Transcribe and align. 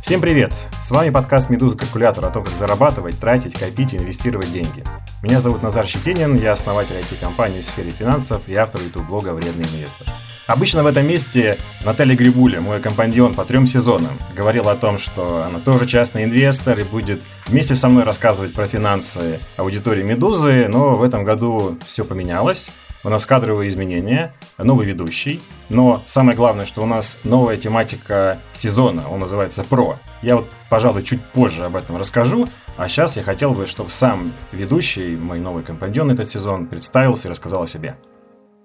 Всем 0.00 0.20
привет! 0.20 0.52
С 0.80 0.92
вами 0.92 1.10
подкаст 1.10 1.50
«Медуза 1.50 1.76
Калькулятор» 1.76 2.24
о 2.24 2.30
том, 2.30 2.44
как 2.44 2.52
зарабатывать, 2.54 3.18
тратить, 3.18 3.54
копить 3.54 3.92
и 3.92 3.96
инвестировать 3.96 4.50
деньги. 4.52 4.84
Меня 5.22 5.40
зовут 5.40 5.62
Назар 5.62 5.86
Щетинин, 5.86 6.36
я 6.36 6.52
основатель 6.52 6.94
IT-компании 6.94 7.62
в 7.62 7.64
сфере 7.64 7.90
финансов 7.90 8.48
и 8.48 8.54
автор 8.54 8.80
YouTube-блога 8.80 9.30
«Вредный 9.30 9.64
инвестор». 9.64 10.06
Обычно 10.46 10.84
в 10.84 10.86
этом 10.86 11.06
месте 11.06 11.58
Наталья 11.84 12.14
Грибуля, 12.14 12.60
мой 12.60 12.80
компаньон 12.80 13.34
по 13.34 13.44
трем 13.44 13.66
сезонам, 13.66 14.16
говорила 14.36 14.72
о 14.72 14.76
том, 14.76 14.98
что 14.98 15.44
она 15.44 15.58
тоже 15.58 15.84
частный 15.84 16.24
инвестор 16.24 16.78
и 16.78 16.84
будет 16.84 17.22
вместе 17.46 17.74
со 17.74 17.88
мной 17.88 18.04
рассказывать 18.04 18.54
про 18.54 18.68
финансы 18.68 19.40
аудитории 19.56 20.04
«Медузы», 20.04 20.68
но 20.68 20.94
в 20.94 21.02
этом 21.02 21.24
году 21.24 21.76
все 21.84 22.04
поменялось. 22.04 22.70
У 23.08 23.10
нас 23.10 23.24
кадровые 23.24 23.70
изменения, 23.70 24.34
новый 24.58 24.84
ведущий, 24.84 25.40
но 25.70 26.02
самое 26.04 26.36
главное, 26.36 26.66
что 26.66 26.82
у 26.82 26.86
нас 26.86 27.16
новая 27.24 27.56
тематика 27.56 28.38
сезона, 28.52 29.08
он 29.08 29.20
называется 29.20 29.64
«Про». 29.64 29.98
Я 30.20 30.36
вот, 30.36 30.50
пожалуй, 30.68 31.02
чуть 31.02 31.24
позже 31.24 31.64
об 31.64 31.76
этом 31.76 31.96
расскажу, 31.96 32.48
а 32.76 32.86
сейчас 32.86 33.16
я 33.16 33.22
хотел 33.22 33.54
бы, 33.54 33.64
чтобы 33.64 33.88
сам 33.88 34.34
ведущий, 34.52 35.16
мой 35.16 35.40
новый 35.40 35.64
компаньон 35.64 36.10
этот 36.10 36.28
сезон, 36.28 36.66
представился 36.66 37.28
и 37.28 37.30
рассказал 37.30 37.62
о 37.62 37.66
себе. 37.66 37.96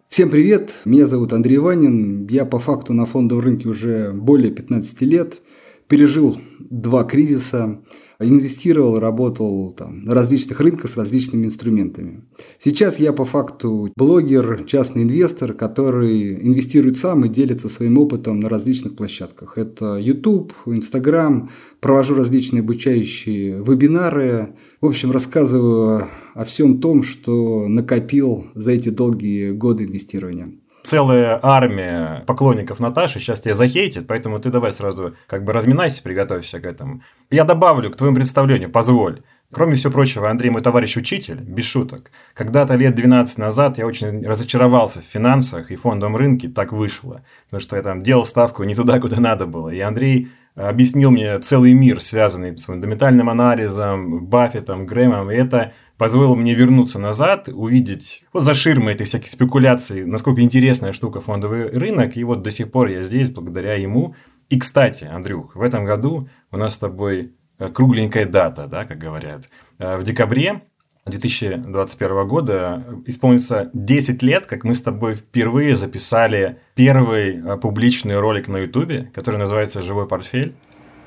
Всем 0.09 0.29
привет, 0.29 0.75
меня 0.83 1.07
зовут 1.07 1.31
Андрей 1.31 1.59
Ванин, 1.59 2.27
я 2.27 2.43
по 2.43 2.59
факту 2.59 2.91
на 2.91 3.05
фондовом 3.05 3.45
рынке 3.45 3.69
уже 3.69 4.11
более 4.11 4.51
15 4.51 5.01
лет, 5.03 5.41
пережил 5.87 6.37
два 6.59 7.05
кризиса, 7.05 7.79
инвестировал, 8.23 8.99
работал 8.99 9.71
там, 9.71 10.03
на 10.03 10.13
различных 10.13 10.59
рынках 10.59 10.89
с 10.89 10.97
различными 10.97 11.45
инструментами. 11.45 12.23
Сейчас 12.57 12.99
я 12.99 13.13
по 13.13 13.25
факту 13.25 13.91
блогер, 13.95 14.63
частный 14.65 15.03
инвестор, 15.03 15.53
который 15.53 16.33
инвестирует 16.45 16.97
сам 16.97 17.25
и 17.25 17.29
делится 17.29 17.69
своим 17.69 17.97
опытом 17.97 18.39
на 18.39 18.49
различных 18.49 18.95
площадках. 18.95 19.57
Это 19.57 19.97
YouTube, 19.97 20.53
Instagram, 20.65 21.49
провожу 21.79 22.15
различные 22.15 22.61
обучающие 22.61 23.61
вебинары. 23.61 24.55
В 24.81 24.87
общем, 24.87 25.11
рассказываю 25.11 26.07
о 26.33 26.43
всем 26.45 26.79
том, 26.79 27.03
что 27.03 27.67
накопил 27.67 28.45
за 28.55 28.71
эти 28.71 28.89
долгие 28.89 29.51
годы 29.51 29.85
инвестирования 29.85 30.53
целая 30.83 31.39
армия 31.41 32.23
поклонников 32.27 32.79
Наташи 32.79 33.19
сейчас 33.19 33.41
тебя 33.41 33.53
захейтит, 33.53 34.07
поэтому 34.07 34.39
ты 34.39 34.49
давай 34.49 34.73
сразу 34.73 35.15
как 35.27 35.43
бы 35.43 35.53
разминайся, 35.53 36.03
приготовься 36.03 36.59
к 36.59 36.65
этому. 36.65 37.01
Я 37.31 37.43
добавлю 37.45 37.89
к 37.89 37.95
твоему 37.95 38.15
представлению, 38.15 38.69
позволь. 38.69 39.21
Кроме 39.51 39.75
всего 39.75 39.93
прочего, 39.93 40.29
Андрей 40.29 40.49
мой 40.49 40.63
товарищ 40.63 40.97
учитель, 40.97 41.39
без 41.39 41.65
шуток. 41.65 42.09
Когда-то 42.33 42.73
лет 42.73 42.95
12 42.95 43.37
назад 43.37 43.77
я 43.77 43.85
очень 43.85 44.25
разочаровался 44.25 44.99
в 44.99 45.03
финансах 45.03 45.69
и 45.69 45.75
фондовом 45.75 46.15
рынке, 46.15 46.49
так 46.49 46.73
вышло. 46.73 47.23
Потому 47.45 47.61
что 47.61 47.75
я 47.75 47.83
там 47.83 48.01
делал 48.01 48.25
ставку 48.25 48.63
не 48.63 48.73
туда, 48.73 48.99
куда 48.99 49.19
надо 49.19 49.45
было. 49.45 49.69
И 49.69 49.79
Андрей 49.79 50.29
объяснил 50.55 51.11
мне 51.11 51.37
целый 51.37 51.73
мир, 51.73 52.01
связанный 52.01 52.57
с 52.57 52.65
фундаментальным 52.65 53.29
анализом, 53.29 54.25
Баффетом, 54.25 54.87
Грэмом, 54.87 55.29
и 55.29 55.35
это 55.35 55.73
позволило 55.97 56.35
мне 56.35 56.53
вернуться 56.53 56.99
назад, 56.99 57.49
увидеть 57.49 58.23
вот 58.33 58.43
за 58.43 58.53
ширмой 58.53 58.93
этих 58.93 59.07
всяких 59.07 59.29
спекуляций, 59.29 60.05
насколько 60.05 60.41
интересная 60.41 60.91
штука 60.91 61.21
фондовый 61.21 61.69
рынок, 61.69 62.17
и 62.17 62.23
вот 62.23 62.41
до 62.41 62.51
сих 62.51 62.71
пор 62.71 62.87
я 62.87 63.03
здесь 63.03 63.29
благодаря 63.29 63.75
ему. 63.75 64.15
И, 64.49 64.59
кстати, 64.59 65.05
Андрюх, 65.05 65.55
в 65.55 65.61
этом 65.61 65.85
году 65.85 66.29
у 66.51 66.57
нас 66.57 66.73
с 66.73 66.77
тобой 66.77 67.33
э, 67.59 67.69
кругленькая 67.69 68.25
дата, 68.25 68.67
да, 68.67 68.83
как 68.83 68.97
говорят. 68.97 69.49
Э, 69.79 69.97
в 69.97 70.03
декабре 70.03 70.61
2021 71.05 72.27
года 72.27 72.85
исполнится 73.05 73.69
10 73.73 74.23
лет, 74.23 74.45
как 74.45 74.63
мы 74.63 74.73
с 74.73 74.81
тобой 74.81 75.15
впервые 75.15 75.75
записали 75.75 76.59
первый 76.75 77.37
э, 77.37 77.57
публичный 77.57 78.19
ролик 78.19 78.47
на 78.47 78.57
YouTube, 78.57 79.11
который 79.13 79.37
называется 79.37 79.81
«Живой 79.81 80.07
портфель». 80.07 80.55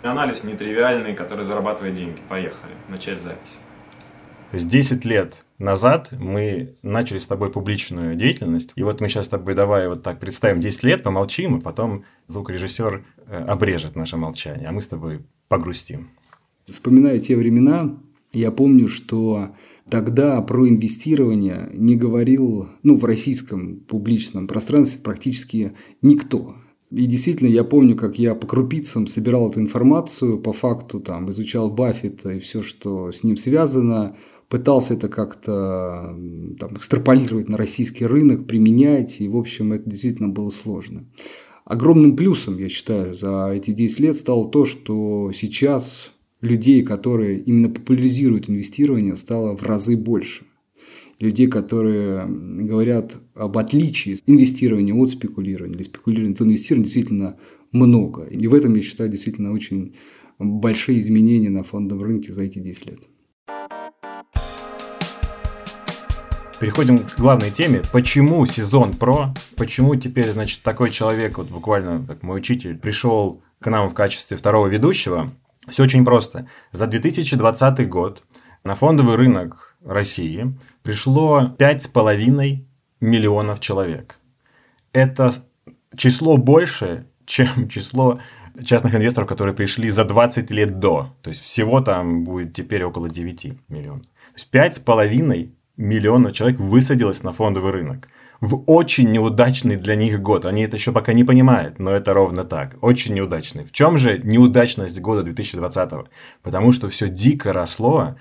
Анализ 0.03 0.45
нетривиальный, 0.45 1.15
который 1.15 1.45
зарабатывает 1.45 1.95
деньги. 1.95 2.21
Поехали. 2.28 2.73
Начать 2.89 3.21
запись. 3.21 3.61
То 4.50 4.55
есть 4.55 4.69
10 4.69 5.05
лет 5.05 5.44
назад 5.58 6.12
мы 6.19 6.76
начали 6.82 7.19
с 7.19 7.26
тобой 7.26 7.50
публичную 7.50 8.15
деятельность, 8.15 8.72
и 8.76 8.82
вот 8.82 9.00
мы 9.00 9.09
сейчас 9.09 9.26
с 9.26 9.28
тобой 9.28 9.54
давай 9.54 9.88
вот 9.88 10.03
так 10.03 10.21
представим 10.21 10.60
10 10.60 10.84
лет, 10.84 11.03
помолчим, 11.03 11.59
и 11.59 11.60
потом 11.60 12.04
звукорежиссер 12.28 13.04
э, 13.26 13.37
обрежет 13.44 13.97
наше 13.97 14.16
молчание, 14.16 14.69
а 14.69 14.72
мы 14.72 14.82
с 14.82 14.87
тобой 14.87 15.22
погрустим. 15.48 16.10
Вспоминая 16.69 17.19
те 17.19 17.37
времена, 17.37 17.97
я 18.32 18.53
помню, 18.53 18.88
что 18.88 19.50
тогда 19.91 20.41
про 20.43 20.69
инвестирование 20.69 21.69
не 21.72 21.97
говорил, 21.97 22.69
ну, 22.82 22.98
в 22.98 23.04
российском 23.04 23.81
публичном 23.81 24.47
пространстве 24.47 25.00
практически 25.03 25.72
никто. 26.03 26.54
И 26.91 27.06
действительно, 27.06 27.48
я 27.48 27.65
помню, 27.65 27.97
как 27.97 28.19
я 28.19 28.34
по 28.34 28.47
крупицам 28.47 29.09
собирал 29.09 29.50
эту 29.50 29.60
информацию, 29.60 30.38
по 30.38 30.53
факту 30.53 31.00
там 31.00 31.31
изучал 31.31 31.69
Баффета 31.69 32.31
и 32.31 32.38
все, 32.38 32.62
что 32.62 33.10
с 33.10 33.25
ним 33.25 33.37
связано, 33.37 34.16
пытался 34.49 34.95
это 34.95 35.09
как-то 35.09 36.17
там, 36.59 36.75
экстраполировать 36.77 37.49
на 37.49 37.57
российский 37.57 38.07
рынок, 38.07 38.47
применять, 38.47 39.21
и, 39.21 39.29
в 39.29 39.37
общем, 39.37 39.73
это 39.73 39.89
действительно 39.89 40.29
было 40.29 40.51
сложно. 40.51 41.05
Огромным 41.65 42.17
плюсом, 42.17 42.59
я 42.59 42.69
считаю, 42.69 43.15
за 43.15 43.51
эти 43.53 43.73
10 43.73 44.01
лет 44.01 44.17
стало 44.17 44.49
то, 44.49 44.65
что 44.65 45.33
сейчас 45.34 46.12
людей, 46.41 46.83
которые 46.83 47.41
именно 47.41 47.69
популяризируют 47.69 48.49
инвестирование, 48.49 49.17
стало 49.17 49.57
в 49.57 49.62
разы 49.62 49.97
больше. 49.97 50.45
Людей, 51.19 51.47
которые 51.47 52.27
говорят 52.27 53.17
об 53.34 53.57
отличии 53.59 54.19
инвестирования 54.27 54.95
от 54.95 55.11
спекулирования 55.11 55.75
или 55.75 55.83
спекулирования 55.83 56.34
от 56.34 56.43
инвестирования, 56.43 56.84
действительно 56.84 57.37
много. 57.73 58.25
И 58.27 58.47
в 58.47 58.55
этом, 58.55 58.75
я 58.75 58.83
считаю, 58.83 59.11
действительно 59.11 59.53
очень 59.53 59.95
большие 60.39 60.99
изменения 60.99 61.51
на 61.51 61.63
фондовом 61.63 62.05
рынке 62.05 62.33
за 62.33 62.43
эти 62.43 62.59
10 62.59 62.87
лет. 62.87 63.09
Переходим 66.59 67.00
к 67.00 67.19
главной 67.19 67.50
теме. 67.50 67.83
Почему 67.93 68.47
сезон 68.47 68.94
про? 68.94 69.34
Почему 69.56 69.94
теперь, 69.94 70.31
значит, 70.31 70.62
такой 70.62 70.91
человек, 70.91 71.37
вот 71.37 71.49
буквально, 71.49 72.03
как 72.06 72.22
мой 72.22 72.39
учитель, 72.39 72.78
пришел 72.78 73.43
к 73.61 73.71
нам 73.71 73.91
в 73.91 73.94
качестве 73.94 74.39
второго 74.39 74.66
ведущего? 74.66 75.34
Все 75.69 75.83
очень 75.83 76.03
просто. 76.03 76.49
За 76.72 76.87
2020 76.87 77.89
год 77.91 78.22
на 78.65 78.75
фондовый 78.75 79.16
рынок 79.16 79.77
России 79.84 80.56
пришло 80.83 81.55
5,5 81.59 82.65
миллионов 83.00 83.61
человек. 83.61 84.19
Это 84.95 85.33
число 85.95 86.39
больше, 86.39 87.06
чем 87.27 87.69
число 87.69 88.21
частных 88.65 88.95
инвесторов, 88.95 89.28
которые 89.28 89.55
пришли 89.55 89.91
за 89.91 90.05
20 90.05 90.50
лет 90.53 90.78
до. 90.78 91.15
То 91.21 91.28
есть 91.28 91.43
всего 91.43 91.83
там 91.83 92.25
будет 92.25 92.55
теперь 92.55 92.83
около 92.84 93.11
9 93.11 93.69
миллионов. 93.69 94.06
То 94.06 94.59
есть 94.59 94.83
5,5 94.84 95.50
миллионов 95.76 96.32
человек 96.32 96.59
высадилось 96.59 97.22
на 97.22 97.32
фондовый 97.32 97.72
рынок. 97.72 98.09
В 98.41 98.62
очень 98.66 99.10
неудачный 99.12 99.76
для 99.76 99.97
них 99.97 100.20
год. 100.20 100.44
Они 100.44 100.62
это 100.62 100.76
еще 100.76 100.92
пока 100.92 101.14
не 101.14 101.25
понимают, 101.25 101.78
но 101.78 101.91
это 101.91 102.12
ровно 102.12 102.44
так. 102.44 102.76
Очень 102.82 103.14
неудачный. 103.14 103.64
В 103.64 103.72
чем 103.72 103.97
же 103.97 104.19
неудачность 104.19 105.00
года 105.00 105.22
2020? 105.22 106.09
Потому 106.42 106.72
что 106.72 106.88
все 106.91 107.09
дико 107.09 107.53
росло, 107.53 108.16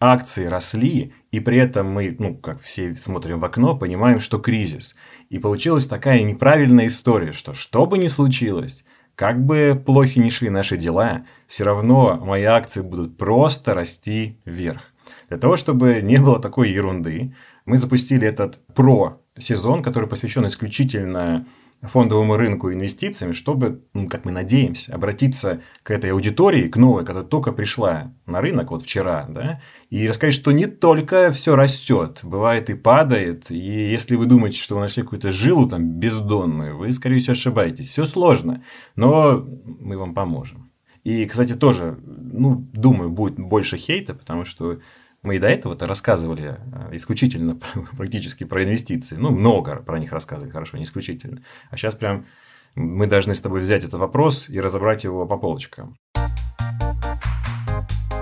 акции 0.00 0.46
росли, 0.46 1.12
и 1.30 1.40
при 1.40 1.58
этом 1.58 1.90
мы, 1.90 2.16
ну, 2.18 2.34
как 2.34 2.60
все 2.60 2.94
смотрим 2.94 3.38
в 3.38 3.44
окно, 3.44 3.76
понимаем, 3.76 4.18
что 4.18 4.38
кризис. 4.38 4.96
И 5.28 5.38
получилась 5.38 5.86
такая 5.86 6.22
неправильная 6.22 6.86
история, 6.86 7.32
что 7.32 7.52
что 7.52 7.84
бы 7.84 7.98
ни 7.98 8.06
случилось, 8.06 8.84
как 9.14 9.44
бы 9.44 9.80
плохи 9.84 10.18
ни 10.18 10.30
шли 10.30 10.48
наши 10.48 10.78
дела, 10.78 11.26
все 11.46 11.64
равно 11.64 12.16
мои 12.16 12.44
акции 12.44 12.80
будут 12.80 13.18
просто 13.18 13.74
расти 13.74 14.38
вверх. 14.46 14.89
Для 15.30 15.38
того, 15.38 15.56
чтобы 15.56 16.02
не 16.02 16.18
было 16.18 16.40
такой 16.40 16.70
ерунды, 16.70 17.34
мы 17.64 17.78
запустили 17.78 18.26
этот 18.26 18.58
про-сезон, 18.74 19.80
который 19.82 20.08
посвящен 20.08 20.44
исключительно 20.48 21.46
фондовому 21.82 22.36
рынку 22.36 22.72
инвестициям, 22.72 23.32
чтобы, 23.32 23.84
ну, 23.94 24.08
как 24.08 24.24
мы 24.24 24.32
надеемся, 24.32 24.92
обратиться 24.92 25.62
к 25.84 25.92
этой 25.92 26.10
аудитории, 26.10 26.68
к 26.68 26.76
новой, 26.76 27.04
которая 27.04 27.28
только 27.28 27.52
пришла 27.52 28.12
на 28.26 28.40
рынок 28.40 28.72
вот 28.72 28.82
вчера, 28.82 29.26
да, 29.28 29.62
и 29.88 30.06
рассказать, 30.06 30.34
что 30.34 30.50
не 30.50 30.66
только 30.66 31.30
все 31.30 31.54
растет, 31.54 32.20
бывает 32.24 32.68
и 32.68 32.74
падает, 32.74 33.52
и 33.52 33.56
если 33.56 34.16
вы 34.16 34.26
думаете, 34.26 34.58
что 34.58 34.74
вы 34.74 34.80
нашли 34.82 35.04
какую-то 35.04 35.30
жилу 35.30 35.68
там 35.68 35.92
бездонную, 36.00 36.76
вы, 36.76 36.92
скорее 36.92 37.20
всего, 37.20 37.32
ошибаетесь. 37.32 37.88
Все 37.88 38.04
сложно, 38.04 38.64
но 38.96 39.46
мы 39.64 39.96
вам 39.96 40.12
поможем. 40.12 40.70
И, 41.04 41.24
кстати, 41.24 41.54
тоже, 41.54 41.98
ну, 42.04 42.68
думаю, 42.74 43.10
будет 43.10 43.38
больше 43.38 43.78
хейта, 43.78 44.12
потому 44.12 44.44
что 44.44 44.80
мы 45.22 45.36
и 45.36 45.38
до 45.38 45.48
этого-то 45.48 45.86
рассказывали 45.86 46.58
э, 46.72 46.96
исключительно 46.96 47.58
практически 47.96 48.44
про 48.44 48.64
инвестиции. 48.64 49.16
Ну, 49.16 49.30
много 49.30 49.76
про 49.76 49.98
них 49.98 50.12
рассказывали, 50.12 50.50
хорошо, 50.50 50.78
не 50.78 50.84
исключительно. 50.84 51.42
А 51.70 51.76
сейчас 51.76 51.94
прям 51.94 52.26
мы 52.74 53.06
должны 53.06 53.34
с 53.34 53.40
тобой 53.40 53.60
взять 53.60 53.84
этот 53.84 54.00
вопрос 54.00 54.48
и 54.48 54.60
разобрать 54.60 55.04
его 55.04 55.26
по 55.26 55.36
полочкам. 55.36 55.96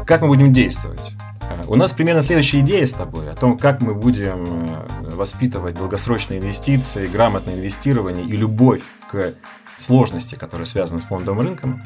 Как 0.06 0.23
мы 0.23 0.29
будем 0.29 0.53
действовать? 0.53 1.12
Э, 1.43 1.62
у 1.69 1.77
нас 1.77 1.93
примерно 1.93 2.23
следующая 2.23 2.61
идея 2.61 2.87
с 2.87 2.93
тобой 2.93 3.31
о 3.31 3.37
том, 3.37 3.56
как 3.56 3.81
мы 3.81 3.94
будем 3.94 4.44
э, 4.44 4.87
воспитывать 5.15 5.77
долгосрочные 5.77 6.41
инвестиции, 6.41 7.06
грамотное 7.06 7.55
инвестирование 7.55 8.27
и 8.27 8.37
любовь 8.37 8.83
к 9.11 9.35
сложности, 9.79 10.35
которая 10.35 10.67
связана 10.67 11.01
с 11.01 11.05
фондовым 11.05 11.47
рынком. 11.47 11.83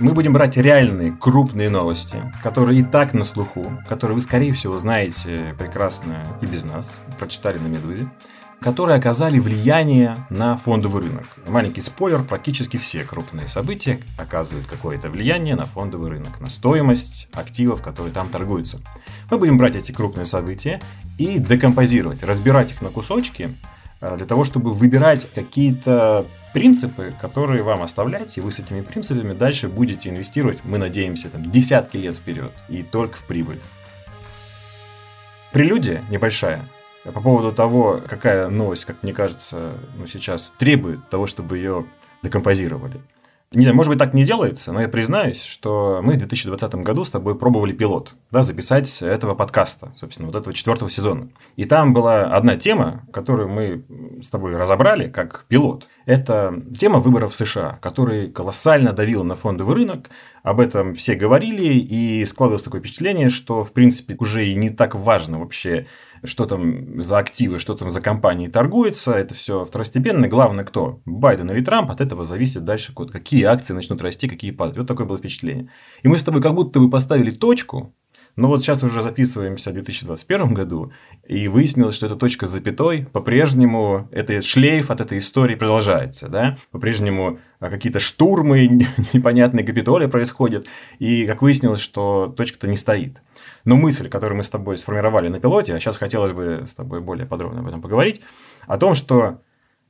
Мы 0.00 0.12
будем 0.12 0.32
брать 0.32 0.56
реальные 0.56 1.12
крупные 1.12 1.70
новости, 1.70 2.16
которые 2.42 2.80
и 2.80 2.82
так 2.82 3.14
на 3.14 3.24
слуху, 3.24 3.80
которые 3.88 4.16
вы, 4.16 4.20
скорее 4.22 4.52
всего, 4.52 4.76
знаете 4.76 5.54
прекрасно 5.56 6.36
и 6.42 6.46
без 6.46 6.64
нас, 6.64 6.96
прочитали 7.16 7.58
на 7.58 7.68
«Медузе», 7.68 8.08
которые 8.60 8.98
оказали 8.98 9.38
влияние 9.38 10.16
на 10.30 10.56
фондовый 10.56 11.02
рынок. 11.02 11.26
Маленький 11.46 11.80
спойлер, 11.80 12.24
практически 12.24 12.76
все 12.76 13.04
крупные 13.04 13.46
события 13.46 14.00
оказывают 14.18 14.66
какое-то 14.66 15.10
влияние 15.10 15.54
на 15.54 15.64
фондовый 15.64 16.10
рынок, 16.10 16.40
на 16.40 16.50
стоимость 16.50 17.28
активов, 17.32 17.80
которые 17.80 18.12
там 18.12 18.28
торгуются. 18.30 18.80
Мы 19.30 19.38
будем 19.38 19.58
брать 19.58 19.76
эти 19.76 19.92
крупные 19.92 20.24
события 20.24 20.80
и 21.18 21.38
декомпозировать, 21.38 22.24
разбирать 22.24 22.72
их 22.72 22.82
на 22.82 22.88
кусочки, 22.88 23.56
э, 24.00 24.16
для 24.16 24.26
того, 24.26 24.42
чтобы 24.42 24.72
выбирать 24.72 25.28
какие-то 25.32 26.26
принципы, 26.54 27.12
которые 27.20 27.62
вам 27.62 27.82
оставлять, 27.82 28.38
и 28.38 28.40
вы 28.40 28.52
с 28.52 28.60
этими 28.60 28.80
принципами 28.80 29.34
дальше 29.34 29.68
будете 29.68 30.08
инвестировать, 30.08 30.64
мы 30.64 30.78
надеемся, 30.78 31.28
там, 31.28 31.50
десятки 31.50 31.98
лет 31.98 32.16
вперед, 32.16 32.52
и 32.68 32.82
только 32.82 33.16
в 33.16 33.24
прибыль. 33.24 33.60
Прелюдия 35.52 36.02
небольшая 36.10 36.64
по 37.04 37.20
поводу 37.20 37.52
того, 37.52 38.00
какая 38.06 38.48
новость, 38.48 38.86
как 38.86 39.02
мне 39.02 39.12
кажется, 39.12 39.74
ну, 39.96 40.06
сейчас 40.06 40.54
требует 40.58 41.06
того, 41.10 41.26
чтобы 41.26 41.58
ее 41.58 41.86
декомпозировали. 42.22 43.00
Не 43.54 43.62
знаю, 43.62 43.76
может 43.76 43.90
быть, 43.90 43.98
так 43.98 44.14
не 44.14 44.24
делается, 44.24 44.72
но 44.72 44.80
я 44.80 44.88
признаюсь, 44.88 45.42
что 45.42 46.00
мы 46.02 46.14
в 46.14 46.18
2020 46.18 46.74
году 46.76 47.04
с 47.04 47.10
тобой 47.10 47.38
пробовали 47.38 47.72
пилот, 47.72 48.14
да, 48.32 48.42
записать 48.42 49.00
этого 49.00 49.36
подкаста, 49.36 49.92
собственно, 49.96 50.26
вот 50.26 50.36
этого 50.36 50.52
четвертого 50.52 50.90
сезона. 50.90 51.28
И 51.54 51.64
там 51.64 51.94
была 51.94 52.24
одна 52.24 52.56
тема, 52.56 53.02
которую 53.12 53.48
мы 53.48 53.84
с 54.20 54.28
тобой 54.28 54.56
разобрали 54.56 55.08
как 55.08 55.44
пилот. 55.48 55.86
Это 56.04 56.62
тема 56.78 56.98
выборов 56.98 57.32
в 57.32 57.36
США, 57.36 57.78
который 57.80 58.30
колоссально 58.30 58.92
давил 58.92 59.22
на 59.22 59.36
фондовый 59.36 59.76
рынок. 59.76 60.10
Об 60.42 60.58
этом 60.58 60.94
все 60.94 61.14
говорили, 61.14 61.74
и 61.74 62.26
складывалось 62.26 62.64
такое 62.64 62.80
впечатление, 62.80 63.28
что, 63.28 63.62
в 63.62 63.72
принципе, 63.72 64.16
уже 64.18 64.46
и 64.46 64.54
не 64.54 64.70
так 64.70 64.94
важно 64.94 65.38
вообще, 65.38 65.86
что 66.24 66.46
там 66.46 67.02
за 67.02 67.18
активы, 67.18 67.58
что 67.58 67.74
там 67.74 67.90
за 67.90 68.00
компании 68.00 68.48
торгуется, 68.48 69.12
это 69.12 69.34
все 69.34 69.64
второстепенно. 69.64 70.28
Главное, 70.28 70.64
кто? 70.64 71.00
Байден 71.04 71.50
или 71.50 71.62
Трамп, 71.62 71.90
от 71.90 72.00
этого 72.00 72.24
зависит 72.24 72.64
дальше, 72.64 72.92
какие 72.94 73.44
акции 73.44 73.74
начнут 73.74 74.02
расти, 74.02 74.28
какие 74.28 74.50
падать. 74.50 74.76
Вот 74.78 74.86
такое 74.86 75.06
было 75.06 75.18
впечатление. 75.18 75.70
И 76.02 76.08
мы 76.08 76.18
с 76.18 76.22
тобой 76.22 76.42
как 76.42 76.54
будто 76.54 76.80
бы 76.80 76.90
поставили 76.90 77.30
точку, 77.30 77.94
но 78.36 78.48
вот 78.48 78.62
сейчас 78.62 78.82
уже 78.82 79.00
записываемся 79.00 79.70
в 79.70 79.74
2021 79.74 80.54
году, 80.54 80.92
и 81.26 81.46
выяснилось, 81.46 81.94
что 81.94 82.06
эта 82.06 82.16
точка 82.16 82.46
с 82.46 82.50
запятой 82.50 83.06
по-прежнему, 83.12 84.08
это 84.10 84.40
шлейф 84.40 84.90
от 84.90 85.00
этой 85.00 85.18
истории 85.18 85.54
продолжается, 85.54 86.28
да, 86.28 86.56
по-прежнему 86.72 87.38
а, 87.60 87.70
какие-то 87.70 88.00
штурмы 88.00 88.66
непонятные 89.12 89.64
Капитолия 89.64 90.08
происходят, 90.08 90.66
и 90.98 91.26
как 91.26 91.42
выяснилось, 91.42 91.80
что 91.80 92.34
точка-то 92.36 92.66
не 92.66 92.76
стоит. 92.76 93.22
Но 93.64 93.76
мысль, 93.76 94.08
которую 94.08 94.36
мы 94.36 94.42
с 94.42 94.50
тобой 94.50 94.76
сформировали 94.76 95.28
на 95.28 95.40
пилоте, 95.40 95.74
а 95.74 95.80
сейчас 95.80 95.96
хотелось 95.96 96.32
бы 96.32 96.64
с 96.66 96.74
тобой 96.74 97.00
более 97.00 97.26
подробно 97.26 97.60
об 97.60 97.66
этом 97.66 97.80
поговорить, 97.80 98.20
о 98.66 98.76
том, 98.76 98.94
что 98.94 99.40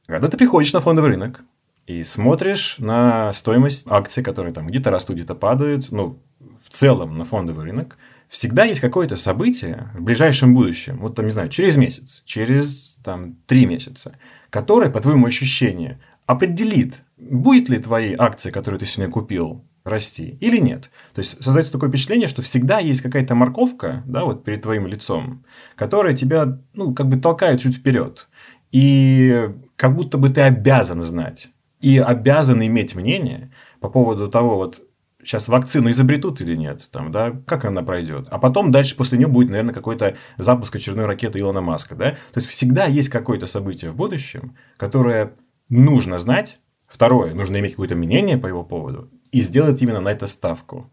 когда 0.07 0.29
ты 0.29 0.37
приходишь 0.37 0.73
на 0.73 0.81
фондовый 0.81 1.11
рынок 1.11 1.41
и 1.87 2.05
смотришь 2.05 2.77
на 2.79 3.33
стоимость 3.33 3.87
акций, 3.89 4.23
которые 4.23 4.55
там 4.55 4.67
где-то 4.67 4.91
растут, 4.91 5.17
где-то 5.17 5.35
падают, 5.35 5.91
ну, 5.91 6.19
в 6.63 6.71
целом 6.71 7.19
на 7.19 7.25
фондовый 7.25 7.65
рынок, 7.65 7.99
всегда 8.29 8.65
есть 8.65 8.81
какое-то 8.81 9.17
событие 9.17 9.91
в 9.95 10.03
ближайшем 10.03 10.55
будущем, 10.55 10.99
вот 10.99 11.17
там, 11.17 11.27
не 11.27 11.33
знаю, 11.33 11.49
через 11.49 11.77
месяц, 11.77 12.23
через 12.25 12.99
там 13.03 13.37
три 13.47 13.67
месяца, 13.67 14.17
которое, 14.51 14.91
по 14.91 15.01
твоему 15.01 15.27
ощущению, 15.27 15.99
определит, 16.27 17.03
будет 17.17 17.69
ли 17.69 17.79
твои 17.79 18.15
акции, 18.17 18.51
которые 18.51 18.79
ты 18.79 18.87
сегодня 18.87 19.13
купил, 19.13 19.65
расти 19.85 20.39
или 20.41 20.59
нет. 20.59 20.91
То 21.15 21.21
есть 21.21 21.43
создается 21.43 21.73
такое 21.73 21.91
впечатление, 21.91 22.27
что 22.27 22.43
всегда 22.43 22.79
есть 22.79 23.03
какая-то 23.03 23.35
морковка, 23.35 24.03
да, 24.07 24.25
вот 24.25 24.43
перед 24.43 24.63
твоим 24.63 24.87
лицом, 24.87 25.45
которая 25.77 26.15
тебя, 26.15 26.59
ну, 26.73 26.95
как 26.95 27.09
бы 27.09 27.17
толкает 27.17 27.61
чуть 27.61 27.77
вперед. 27.77 28.29
И 28.73 29.51
как 29.77 29.95
будто 29.95 30.19
бы 30.19 30.31
ты 30.31 30.41
обязан 30.41 31.03
знать 31.03 31.51
и 31.81 31.99
обязан 31.99 32.65
иметь 32.65 32.97
мнение 32.97 33.53
по 33.79 33.91
поводу 33.91 34.29
того, 34.29 34.57
вот 34.57 34.83
сейчас 35.23 35.49
вакцину 35.49 35.91
изобретут 35.91 36.41
или 36.41 36.57
нет, 36.57 36.89
там, 36.91 37.13
да, 37.13 37.33
как 37.47 37.65
она 37.67 37.83
пройдет. 37.83 38.27
А 38.31 38.39
потом 38.39 38.71
дальше 38.71 38.97
после 38.97 39.19
нее 39.19 39.29
будет, 39.29 39.51
наверное, 39.51 39.75
какой-то 39.75 40.17
запуск 40.39 40.75
очередной 40.77 41.07
ракеты 41.07 41.39
Илона 41.39 41.61
Маска, 41.61 41.95
да. 41.95 42.11
То 42.11 42.37
есть 42.37 42.49
всегда 42.49 42.87
есть 42.87 43.11
какое-то 43.11 43.47
событие 43.47 43.91
в 43.91 43.97
будущем, 43.97 44.57
которое 44.77 45.35
нужно 45.69 46.19
знать. 46.19 46.61
Второе, 46.87 47.35
нужно 47.35 47.59
иметь 47.59 47.73
какое-то 47.73 47.97
мнение 47.97 48.39
по 48.39 48.47
его 48.47 48.63
поводу 48.63 49.11
и 49.35 49.41
сделать 49.41 49.83
именно 49.83 50.01
на 50.01 50.11
это 50.11 50.27
ставку. 50.27 50.91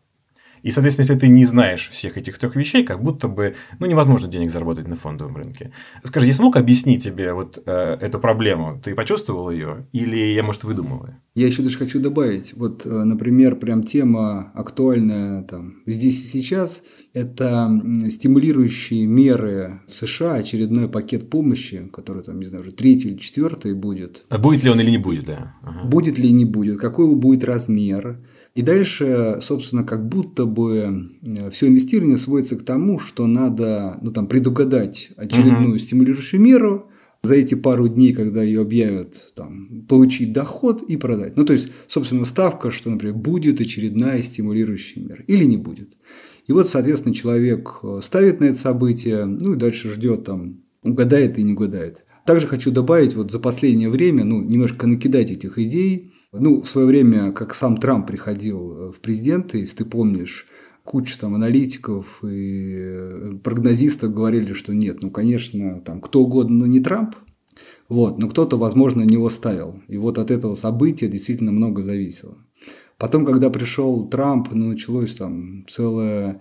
И, 0.63 0.71
соответственно, 0.71 1.05
если 1.05 1.19
ты 1.19 1.27
не 1.27 1.45
знаешь 1.45 1.89
всех 1.89 2.17
этих 2.17 2.38
трех 2.38 2.55
вещей, 2.55 2.83
как 2.83 3.01
будто 3.03 3.27
бы 3.27 3.55
ну, 3.79 3.88
невозможно 3.88 4.27
денег 4.27 4.51
заработать 4.51 4.88
на 4.88 4.95
фондовом 4.95 5.35
рынке. 5.35 5.71
Скажи, 6.03 6.27
я 6.27 6.33
смог 6.33 6.55
объяснить 6.55 7.03
тебе 7.03 7.33
вот 7.33 7.61
э, 7.65 7.97
эту 7.99 8.19
проблему? 8.19 8.79
Ты 8.83 8.93
почувствовал 8.93 9.49
ее? 9.49 9.88
Или 9.91 10.17
я, 10.17 10.43
может, 10.43 10.63
выдумываю? 10.63 11.15
Я 11.33 11.47
еще 11.47 11.63
даже 11.63 11.79
хочу 11.79 11.99
добавить. 11.99 12.53
Вот, 12.55 12.85
э, 12.85 12.89
например, 12.89 13.55
прям 13.55 13.83
тема 13.83 14.51
актуальная 14.53 15.43
там 15.43 15.81
здесь 15.88 16.21
и 16.21 16.27
сейчас– 16.27 16.83
это 17.13 17.69
стимулирующие 18.10 19.06
меры 19.06 19.81
в 19.88 19.94
США, 19.94 20.36
очередной 20.36 20.88
пакет 20.88 21.30
помощи, 21.30 21.90
который 21.92 22.24
там, 22.24 22.40
не 22.40 22.46
знаю, 22.46 22.63
уже 22.63 22.72
третий 22.72 23.10
или 23.10 23.18
четвертый 23.18 23.74
будет. 23.74 24.25
А 24.30 24.38
будет 24.38 24.63
ли 24.63 24.69
он 24.69 24.80
или 24.80 24.92
не 24.92 24.98
будет, 24.98 25.25
да? 25.25 25.56
Ага. 25.62 25.88
Будет 25.88 26.18
ли 26.18 26.31
не 26.31 26.46
будет, 26.46 26.78
какой 26.78 27.13
будет 27.16 27.44
размер, 27.44 28.19
и 28.54 28.62
дальше, 28.62 29.40
собственно, 29.42 29.84
как 29.84 30.10
будто 30.10 30.46
бы 30.46 31.12
э, 31.22 31.50
все 31.52 31.68
инвестирование 31.68 32.18
сводится 32.18 32.58
к 32.58 32.63
тому, 32.63 33.00
что 33.00 33.25
надо 33.25 33.98
ну, 34.02 34.12
там, 34.12 34.28
предугадать 34.28 35.12
очередную 35.16 35.72
угу. 35.72 35.80
стимулирующую 35.80 36.42
меру, 36.42 36.88
за 37.24 37.36
эти 37.36 37.54
пару 37.54 37.88
дней, 37.88 38.13
когда 38.13 38.42
ее 38.42 38.62
объявят, 38.62 39.31
там, 39.36 39.86
получить 39.88 40.34
доход 40.34 40.81
и 40.81 40.98
продать. 40.98 41.38
Ну, 41.38 41.46
то 41.46 41.54
есть, 41.54 41.68
собственно, 41.88 42.25
ставка, 42.25 42.72
что, 42.72 42.90
например, 42.90 43.16
будет 43.16 43.62
очередная 43.62 44.24
стимулирующая 44.24 45.04
мера 45.04 45.24
или 45.28 45.44
не 45.44 45.58
будет. 45.58 45.96
И 46.47 46.53
вот, 46.53 46.67
соответственно, 46.67 47.13
человек 47.13 47.79
э, 47.83 47.99
ставит 48.03 48.39
на 48.39 48.45
это 48.45 48.57
событие, 48.57 49.25
ну 49.25 49.53
и 49.53 49.57
дальше 49.57 49.89
ждет 49.89 50.25
там, 50.25 50.63
угадает 50.83 51.38
и 51.38 51.43
не 51.43 51.53
угадает. 51.53 52.03
Также 52.25 52.47
хочу 52.47 52.71
добавить, 52.71 53.15
вот 53.15 53.31
за 53.31 53.39
последнее 53.39 53.89
время, 53.89 54.23
ну, 54.23 54.41
немножко 54.41 54.88
накидать 54.88 55.31
этих 55.31 55.57
идей, 55.57 56.11
ну, 56.31 56.61
в 56.61 56.67
свое 56.67 56.88
время, 56.88 57.31
как 57.31 57.55
сам 57.55 57.77
Трамп 57.77 58.07
приходил 58.07 58.71
э, 58.71 58.91
в 58.91 58.99
президенты, 58.99 59.59
если 59.59 59.77
ты 59.77 59.85
помнишь, 59.85 60.48
куча 60.83 61.19
там 61.19 61.36
аналитиков 61.36 62.24
и 62.24 62.74
э, 62.75 63.31
прогнозистов 63.43 64.13
говорили, 64.13 64.53
что 64.53 64.74
нет, 64.74 65.01
ну, 65.01 65.12
конечно, 65.12 65.81
там 65.81 66.01
кто 66.01 66.21
угодно, 66.21 66.60
но 66.60 66.65
не 66.67 66.79
Трамп, 66.79 67.15
вот, 67.89 68.19
но 68.19 68.29
кто-то, 68.29 68.57
возможно, 68.57 69.01
него 69.01 69.29
ставил. 69.29 69.81
И 69.88 69.98
вот 69.98 70.17
от 70.17 70.31
этого 70.31 70.55
события 70.55 71.07
действительно 71.07 71.51
много 71.51 71.83
зависело. 71.83 72.38
Потом, 73.01 73.25
когда 73.25 73.50
пришел 73.50 74.08
Трамп, 74.08 74.50
ну, 74.51 74.67
началось 74.67 75.15
там 75.15 75.65
целая 75.67 76.39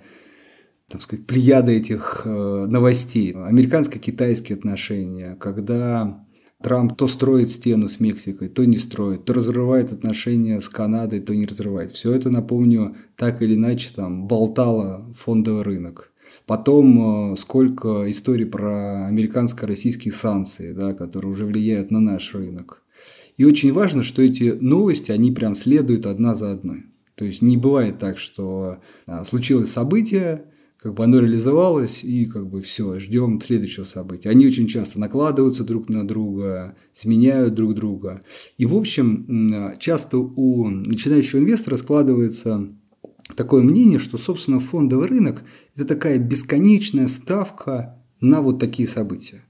так 0.90 1.00
сказать, 1.00 1.26
плеяда 1.26 1.72
этих 1.72 2.22
э, 2.26 2.66
новостей. 2.68 3.32
Американско-китайские 3.32 4.58
отношения, 4.58 5.36
когда 5.36 6.26
Трамп 6.62 6.94
то 6.96 7.08
строит 7.08 7.48
стену 7.48 7.88
с 7.88 7.98
Мексикой, 7.98 8.50
то 8.50 8.66
не 8.66 8.76
строит, 8.76 9.24
то 9.24 9.32
разрывает 9.32 9.90
отношения 9.90 10.60
с 10.60 10.68
Канадой, 10.68 11.20
то 11.20 11.34
не 11.34 11.46
разрывает. 11.46 11.92
Все 11.92 12.12
это, 12.12 12.28
напомню, 12.28 12.94
так 13.16 13.40
или 13.40 13.54
иначе 13.54 13.94
там 13.96 14.26
болтало 14.26 15.10
фондовый 15.16 15.62
рынок. 15.62 16.12
Потом 16.44 17.32
э, 17.32 17.36
сколько 17.38 18.10
историй 18.10 18.44
про 18.44 19.06
американско-российские 19.06 20.12
санкции, 20.12 20.72
да, 20.72 20.92
которые 20.92 21.32
уже 21.32 21.46
влияют 21.46 21.90
на 21.90 22.00
наш 22.00 22.34
рынок. 22.34 22.82
И 23.36 23.44
очень 23.44 23.72
важно, 23.72 24.02
что 24.02 24.22
эти 24.22 24.52
новости, 24.60 25.12
они 25.12 25.32
прям 25.32 25.54
следуют 25.54 26.06
одна 26.06 26.34
за 26.34 26.52
одной. 26.52 26.84
То 27.14 27.24
есть 27.24 27.42
не 27.42 27.56
бывает 27.56 27.98
так, 27.98 28.18
что 28.18 28.78
а, 29.06 29.24
случилось 29.24 29.70
событие, 29.70 30.46
как 30.78 30.94
бы 30.94 31.04
оно 31.04 31.20
реализовалось, 31.20 32.02
и 32.02 32.24
как 32.24 32.48
бы 32.48 32.62
все, 32.62 32.98
ждем 32.98 33.40
следующего 33.40 33.84
события. 33.84 34.30
Они 34.30 34.46
очень 34.46 34.66
часто 34.66 34.98
накладываются 34.98 35.64
друг 35.64 35.90
на 35.90 36.08
друга, 36.08 36.76
сменяют 36.92 37.54
друг 37.54 37.74
друга. 37.74 38.22
И, 38.56 38.64
в 38.64 38.74
общем, 38.74 39.74
часто 39.78 40.16
у 40.16 40.68
начинающего 40.68 41.40
инвестора 41.40 41.76
складывается 41.76 42.70
такое 43.36 43.62
мнение, 43.62 43.98
что, 43.98 44.16
собственно, 44.16 44.58
фондовый 44.58 45.06
рынок– 45.06 45.44
это 45.74 45.84
такая 45.84 46.18
бесконечная 46.18 47.08
ставка 47.08 48.02
на 48.20 48.40
вот 48.40 48.58
такие 48.58 48.88
события. 48.88 49.44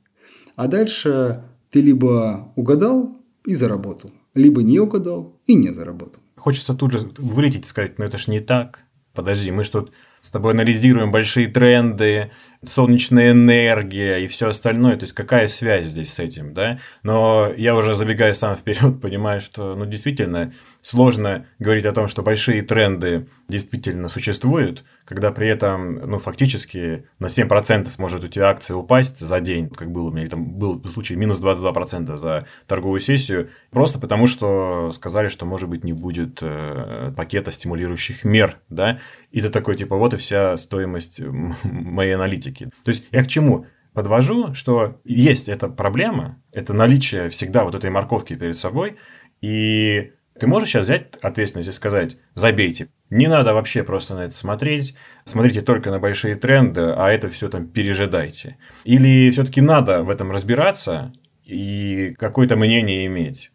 А 0.56 0.66
дальше 0.66 1.44
ты 1.70 1.80
либо 1.80 2.52
угадал 2.56 3.19
и 3.44 3.54
заработал, 3.54 4.10
либо 4.34 4.62
не 4.62 4.78
угадал 4.78 5.40
и 5.46 5.54
не 5.54 5.68
заработал. 5.68 6.22
Хочется 6.36 6.74
тут 6.74 6.92
же 6.92 7.10
вылететь 7.18 7.66
и 7.66 7.68
сказать, 7.68 7.98
ну 7.98 8.04
это 8.04 8.18
ж 8.18 8.28
не 8.28 8.40
так. 8.40 8.84
Подожди, 9.12 9.50
мы 9.50 9.64
что 9.64 9.88
с 10.20 10.30
тобой 10.30 10.52
анализируем 10.52 11.10
большие 11.10 11.48
тренды, 11.48 12.30
солнечная 12.64 13.32
энергия 13.32 14.18
и 14.18 14.26
все 14.26 14.48
остальное. 14.48 14.96
То 14.96 15.04
есть 15.04 15.14
какая 15.14 15.46
связь 15.46 15.86
здесь 15.86 16.12
с 16.12 16.20
этим, 16.20 16.52
да? 16.52 16.78
Но 17.02 17.50
я 17.56 17.74
уже 17.74 17.94
забегая 17.94 18.34
сам 18.34 18.56
вперед, 18.56 19.00
понимаю, 19.02 19.40
что, 19.40 19.74
ну, 19.74 19.86
действительно, 19.86 20.52
сложно 20.82 21.46
говорить 21.58 21.86
о 21.86 21.92
том, 21.92 22.08
что 22.08 22.22
большие 22.22 22.62
тренды 22.62 23.26
действительно 23.48 24.08
существуют, 24.08 24.84
когда 25.04 25.30
при 25.30 25.48
этом, 25.48 25.94
ну, 26.10 26.18
фактически 26.18 27.06
на 27.18 27.26
7% 27.26 27.88
может 27.98 28.24
у 28.24 28.28
тебя 28.28 28.48
акция 28.48 28.76
упасть 28.76 29.18
за 29.18 29.40
день, 29.40 29.68
как 29.68 29.90
было 29.90 30.08
у 30.08 30.10
меня, 30.10 30.22
или 30.22 30.30
там 30.30 30.44
был 30.44 30.82
случай 30.88 31.16
минус 31.16 31.40
22% 31.40 32.16
за 32.16 32.46
торговую 32.66 33.00
сессию, 33.00 33.50
просто 33.70 33.98
потому 33.98 34.26
что 34.26 34.92
сказали, 34.94 35.28
что, 35.28 35.46
может 35.46 35.68
быть, 35.68 35.84
не 35.84 35.92
будет 35.92 36.38
э, 36.42 37.12
пакета 37.16 37.50
стимулирующих 37.50 38.24
мер, 38.24 38.56
да, 38.68 38.98
и 39.30 39.40
ты 39.40 39.48
такой, 39.48 39.76
типа, 39.76 39.96
вот 39.96 40.14
и 40.14 40.16
вся 40.16 40.56
стоимость 40.56 41.20
моей 41.62 42.14
аналитики. 42.14 42.49
То 42.52 42.90
есть, 42.90 43.08
я 43.12 43.22
к 43.24 43.26
чему? 43.26 43.66
Подвожу, 43.92 44.54
что 44.54 45.00
есть 45.04 45.48
эта 45.48 45.68
проблема, 45.68 46.40
это 46.52 46.72
наличие 46.72 47.28
всегда 47.28 47.64
вот 47.64 47.74
этой 47.74 47.90
морковки 47.90 48.36
перед 48.36 48.56
собой, 48.56 48.96
и 49.40 50.12
ты 50.38 50.46
можешь 50.46 50.70
сейчас 50.70 50.84
взять 50.84 51.16
ответственность 51.16 51.68
и 51.68 51.72
сказать, 51.72 52.16
забейте. 52.34 52.88
Не 53.10 53.26
надо 53.26 53.52
вообще 53.52 53.82
просто 53.82 54.14
на 54.14 54.20
это 54.20 54.34
смотреть. 54.34 54.94
Смотрите 55.24 55.60
только 55.60 55.90
на 55.90 55.98
большие 55.98 56.34
тренды, 56.34 56.80
а 56.80 57.10
это 57.10 57.28
все 57.28 57.48
там 57.48 57.66
пережидайте. 57.66 58.56
Или 58.84 59.30
все-таки 59.30 59.60
надо 59.60 60.02
в 60.02 60.08
этом 60.08 60.30
разбираться 60.30 61.12
и 61.44 62.14
какое-то 62.18 62.56
мнение 62.56 63.04
иметь? 63.06 63.52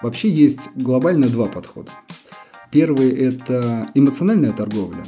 Вообще 0.00 0.30
есть 0.30 0.68
глобально 0.74 1.28
два 1.28 1.46
подхода. 1.46 1.90
Первый– 2.70 3.10
это 3.10 3.88
эмоциональная 3.94 4.52
торговля, 4.52 5.04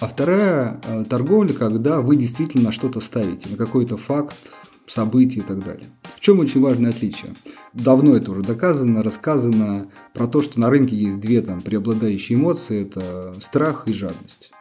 а 0.00 0.06
вторая– 0.06 0.80
торговля, 1.08 1.52
когда 1.52 2.00
вы 2.00 2.16
действительно 2.16 2.72
что-то 2.72 3.00
ставите, 3.00 3.48
на 3.48 3.56
какой-то 3.56 3.96
факт, 3.96 4.52
события 4.86 5.40
и 5.40 5.42
так 5.42 5.64
далее. 5.64 5.86
В 6.02 6.20
чем 6.20 6.38
очень 6.38 6.60
важное 6.60 6.90
отличие? 6.90 7.34
Давно 7.72 8.14
это 8.14 8.30
уже 8.30 8.42
доказано, 8.42 9.02
рассказано 9.02 9.88
про 10.14 10.26
то, 10.26 10.42
что 10.42 10.60
на 10.60 10.70
рынке 10.70 10.96
есть 10.96 11.18
две 11.18 11.42
там 11.42 11.60
преобладающие 11.60 12.38
эмоции– 12.38 12.82
это 12.82 13.34
страх 13.40 13.88
и 13.88 13.92
жадность. 13.92 14.52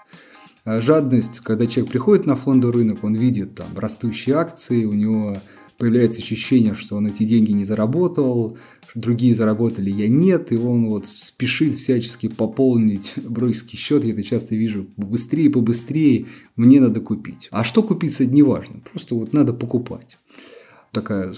А 0.63 0.81
жадность, 0.81 1.41
когда 1.41 1.67
человек 1.67 1.91
приходит 1.91 2.25
на 2.25 2.35
фондовый 2.35 2.77
рынок, 2.77 3.03
он 3.03 3.13
видит 3.13 3.53
там 3.55 3.67
растущие 3.75 4.35
акции, 4.35 4.85
у 4.85 4.93
него 4.93 5.37
появляется 5.77 6.21
ощущение, 6.21 6.73
что 6.73 6.95
он 6.95 7.07
эти 7.07 7.23
деньги 7.23 7.51
не 7.51 7.65
заработал, 7.65 8.57
другие 8.95 9.35
заработали, 9.35 9.91
я 9.91 10.07
нет, 10.07 10.51
и 10.51 10.57
он 10.57 10.87
вот 10.87 11.05
спешит 11.05 11.75
всячески 11.75 12.27
пополнить 12.27 13.13
брокерский 13.17 13.77
счет, 13.77 14.03
я 14.03 14.13
это 14.13 14.23
часто 14.23 14.55
вижу, 14.55 14.85
побыстрее, 14.95 15.49
побыстрее, 15.49 16.27
мне 16.55 16.81
надо 16.81 17.01
купить. 17.01 17.49
А 17.51 17.63
что 17.63 17.83
купить, 17.83 18.15
это 18.15 18.25
не 18.25 18.41
важно, 18.41 18.81
просто 18.89 19.15
вот 19.15 19.33
надо 19.33 19.53
покупать. 19.53 20.17
Такая 20.91 21.33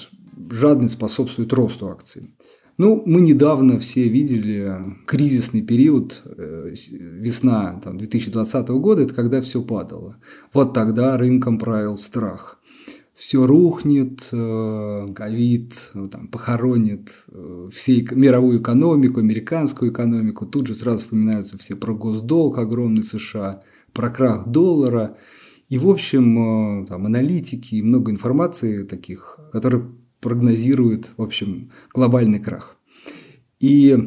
жадность 0.52 0.94
способствует 0.94 1.52
росту 1.52 1.90
акций. 1.90 2.30
Ну, 2.78 3.02
мы 3.08 3.22
недавно 3.22 3.80
все 3.80 4.08
видели 4.08 4.72
кризисный 5.08 5.64
период, 5.64 6.22
э, 6.26 6.76
весна 6.92 7.82
там, 7.84 7.98
2020 7.98 8.68
года, 8.70 9.02
это 9.02 9.16
когда 9.16 9.42
все 9.42 9.64
падало. 9.64 10.18
Вот 10.54 10.76
тогда 10.76 11.18
рынком 11.18 11.58
правил 11.58 11.98
страх 11.98 12.57
все 13.18 13.48
рухнет, 13.48 14.30
э, 14.32 15.08
ковид 15.16 15.90
ну, 15.96 16.08
там, 16.08 16.28
похоронит 16.28 17.16
э, 17.30 17.68
всей 17.74 18.08
мировую 18.12 18.62
экономику, 18.62 19.20
американскую 19.20 19.92
экономику. 19.92 20.46
Тут 20.46 20.68
же 20.68 20.76
сразу 20.76 21.00
вспоминаются 21.00 21.58
все 21.58 21.76
про 21.76 21.96
госдолг 21.96 22.60
огромный 22.60 23.02
США, 23.02 23.64
про 23.92 24.12
крах 24.12 24.48
доллара. 24.48 25.18
И, 25.68 25.80
в 25.80 25.90
общем, 25.90 26.84
э, 26.84 26.86
там, 26.86 27.08
аналитики 27.08 27.74
и 27.74 27.82
много 27.82 28.12
информации 28.12 28.84
таких, 28.84 29.40
которые 29.52 29.90
прогнозируют, 30.22 31.10
в 31.18 31.24
общем, 31.24 31.72
глобальный 31.96 32.40
крах. 32.40 32.78
И 33.60 33.98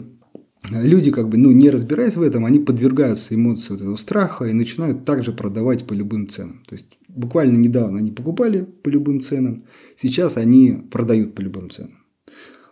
люди, 0.69 1.11
как 1.11 1.29
бы, 1.29 1.39
ну, 1.39 1.53
не 1.53 1.71
разбираясь 1.71 2.17
в 2.17 2.23
этом, 2.23 2.45
они 2.45 2.59
подвергаются 2.59 3.35
эмоции 3.35 3.73
вот 3.73 3.81
этого 3.81 3.97
страха 3.97 4.45
и 4.45 4.53
начинают 4.53 5.05
также 5.05 5.33
продавать 5.33 5.87
по 5.87 5.95
любым 5.95 6.29
ценам. 6.29 6.63
То 6.67 6.75
есть 6.75 6.87
буквально 7.09 7.57
недавно 7.57 7.99
они 7.99 8.11
покупали 8.11 8.67
по 8.83 8.89
любым 8.89 9.21
ценам, 9.21 9.65
сейчас 9.97 10.37
они 10.37 10.83
продают 10.91 11.35
по 11.35 11.41
любым 11.41 11.71
ценам. 11.71 12.05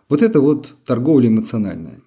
Вот 0.07 0.21
это 0.21 0.41
вот 0.41 0.75
торговля 0.85 1.29
эмоциональная. 1.29 2.01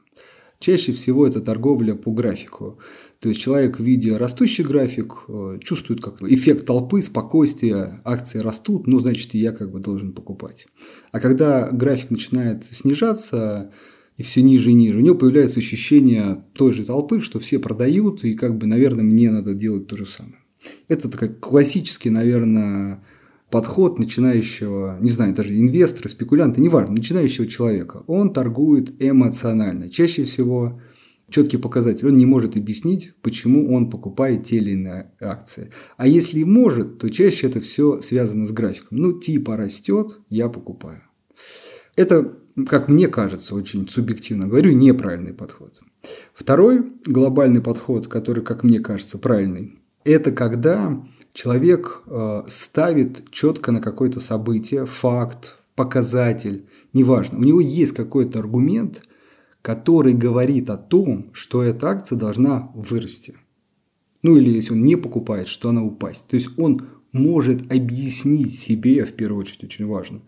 Чаще 0.59 0.93
всего 0.93 1.27
это 1.27 1.41
торговля 1.41 1.95
по 1.95 2.13
графику. 2.13 2.79
То 3.19 3.29
есть 3.29 3.41
человек, 3.41 3.81
видя 3.81 4.19
растущий 4.19 4.65
график, 4.65 5.25
э, 5.29 5.59
чувствует 5.61 6.01
как 6.01 6.23
эффект 6.23 6.67
толпы, 6.67 7.03
спокойствие, 7.03 8.01
акции 8.05 8.39
растут, 8.39 8.87
ну, 8.87 9.01
значит, 9.01 9.35
и 9.35 9.39
я 9.39 9.53
как 9.53 9.73
бы 9.73 9.81
должен 9.81 10.13
покупать. 10.13 10.67
А 11.11 11.19
когда 11.19 11.69
график 11.71 12.11
начинает 12.11 12.65
снижаться, 12.65 13.73
и 14.17 14.23
все 14.23 14.43
ниже 14.43 14.71
и 14.71 14.75
ниже, 14.75 14.99
у 14.99 15.01
него 15.01 15.17
появляется 15.17 15.61
ощущение 15.61 16.45
той 16.53 16.73
же 16.73 16.85
толпы, 16.85 17.21
что 17.21 17.41
все 17.41 17.59
продают, 17.59 18.25
и 18.25 18.35
как 18.35 18.57
бы, 18.57 18.67
наверное, 18.67 19.05
мне 19.05 19.31
надо 19.31 19.55
делать 19.55 19.87
то 19.87 19.97
же 19.97 20.07
самое. 20.07 20.37
Это 20.89 21.09
такой 21.09 21.29
классический, 21.29 22.11
наверное, 22.11 23.03
подход 23.51 23.99
начинающего, 23.99 24.99
не 25.01 25.11
знаю, 25.11 25.35
даже 25.35 25.59
инвестора, 25.59 26.09
спекулянта, 26.09 26.61
неважно, 26.61 26.95
начинающего 26.95 27.47
человека. 27.47 28.03
Он 28.07 28.33
торгует 28.33 28.95
эмоционально. 29.01 29.91
Чаще 29.91 30.25
всего 30.25 30.81
четкий 31.33 31.57
показатель. 31.57 32.07
Он 32.07 32.17
не 32.17 32.27
может 32.27 32.57
объяснить, 32.57 33.15
почему 33.23 33.75
он 33.75 33.91
покупает 33.91 34.45
те 34.45 34.57
или 34.57 34.73
иные 34.73 35.13
акции. 35.21 35.71
А 35.97 36.07
если 36.07 36.41
и 36.41 36.45
может, 36.45 36.99
то 36.99 37.11
чаще 37.11 37.47
это 37.49 37.61
все 37.61 38.01
связано 38.01 38.47
с 38.47 38.53
графиком. 38.53 38.99
Ну, 38.99 39.19
типа 39.19 39.57
растет, 39.57 40.19
я 40.29 40.49
покупаю. 40.49 41.03
Это, 41.97 42.39
как 42.67 42.89
мне 42.89 43.09
кажется, 43.09 43.55
очень 43.55 43.89
субъективно 43.89 44.47
говорю, 44.47 44.73
неправильный 44.73 45.33
подход. 45.33 45.81
Второй 46.35 46.93
глобальный 47.07 47.61
подход, 47.61 48.09
который, 48.09 48.43
как 48.43 48.63
мне 48.63 48.81
кажется, 48.81 49.19
правильный, 49.19 49.79
это 50.05 50.33
когда 50.33 51.05
человек 51.33 52.03
э, 52.07 52.43
ставит 52.49 53.31
четко 53.31 53.73
на 53.73 53.81
какое-то 53.81 54.21
событие, 54.21 54.85
факт, 54.85 55.59
показатель, 55.75 56.67
неважно. 56.93 57.39
У 57.39 57.45
него 57.45 57.61
есть 57.61 57.93
какой-то 57.93 58.41
аргумент, 58.41 59.03
который 59.63 60.13
говорит 60.13 60.71
о 60.71 60.77
том, 60.77 61.31
что 61.33 61.63
эта 61.63 61.89
акция 61.89 62.19
должна 62.19 62.71
вырасти. 62.75 63.37
Ну 64.23 64.37
или 64.37 64.51
если 64.51 64.73
он 64.73 64.83
не 64.83 64.97
покупает, 64.97 65.49
что 65.49 65.71
она 65.71 65.83
упасть. 65.83 66.29
То 66.29 66.37
есть 66.37 66.51
он 66.59 66.83
может 67.13 67.73
объяснить 67.73 68.55
себе, 68.55 69.05
в 69.05 69.13
первую 69.13 69.41
очередь 69.41 69.65
очень 69.65 69.87
важно, 69.87 70.23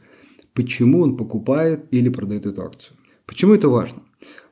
почему 0.55 1.03
он 1.03 1.17
покупает 1.17 1.87
или 1.91 2.09
продает 2.09 2.47
эту 2.47 2.63
акцию. 2.63 2.97
Почему 3.27 3.55
это 3.55 3.69
важно? 3.69 4.03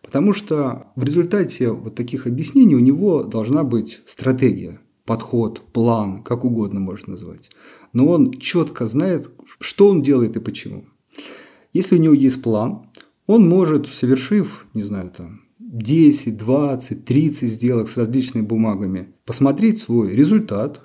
Потому 0.02 0.34
что 0.34 0.92
в 0.96 1.04
результате 1.04 1.70
вот 1.70 1.94
таких 1.94 2.26
объяснений 2.26 2.74
у 2.74 2.80
него 2.80 3.22
должна 3.22 3.64
быть 3.64 4.02
стратегия 4.06 4.80
подход, 5.06 5.62
план, 5.72 6.22
как 6.22 6.44
угодно 6.44 6.80
можно 6.80 7.12
назвать. 7.12 7.50
Но 7.92 8.08
он 8.08 8.32
четко 8.32 8.86
знает, 8.86 9.30
что 9.60 9.88
он 9.88 10.02
делает 10.02 10.36
и 10.36 10.40
почему. 10.40 10.84
Если 11.72 11.96
у 11.96 11.98
него 11.98 12.14
есть 12.14 12.42
план, 12.42 12.90
он 13.26 13.48
может, 13.48 13.86
совершив, 13.86 14.66
не 14.74 14.82
знаю, 14.82 15.10
там, 15.10 15.42
10, 15.58 16.36
20, 16.36 17.04
30 17.04 17.48
сделок 17.48 17.88
с 17.88 17.96
различными 17.96 18.44
бумагами, 18.44 19.14
посмотреть 19.24 19.78
свой 19.78 20.14
результат 20.14 20.82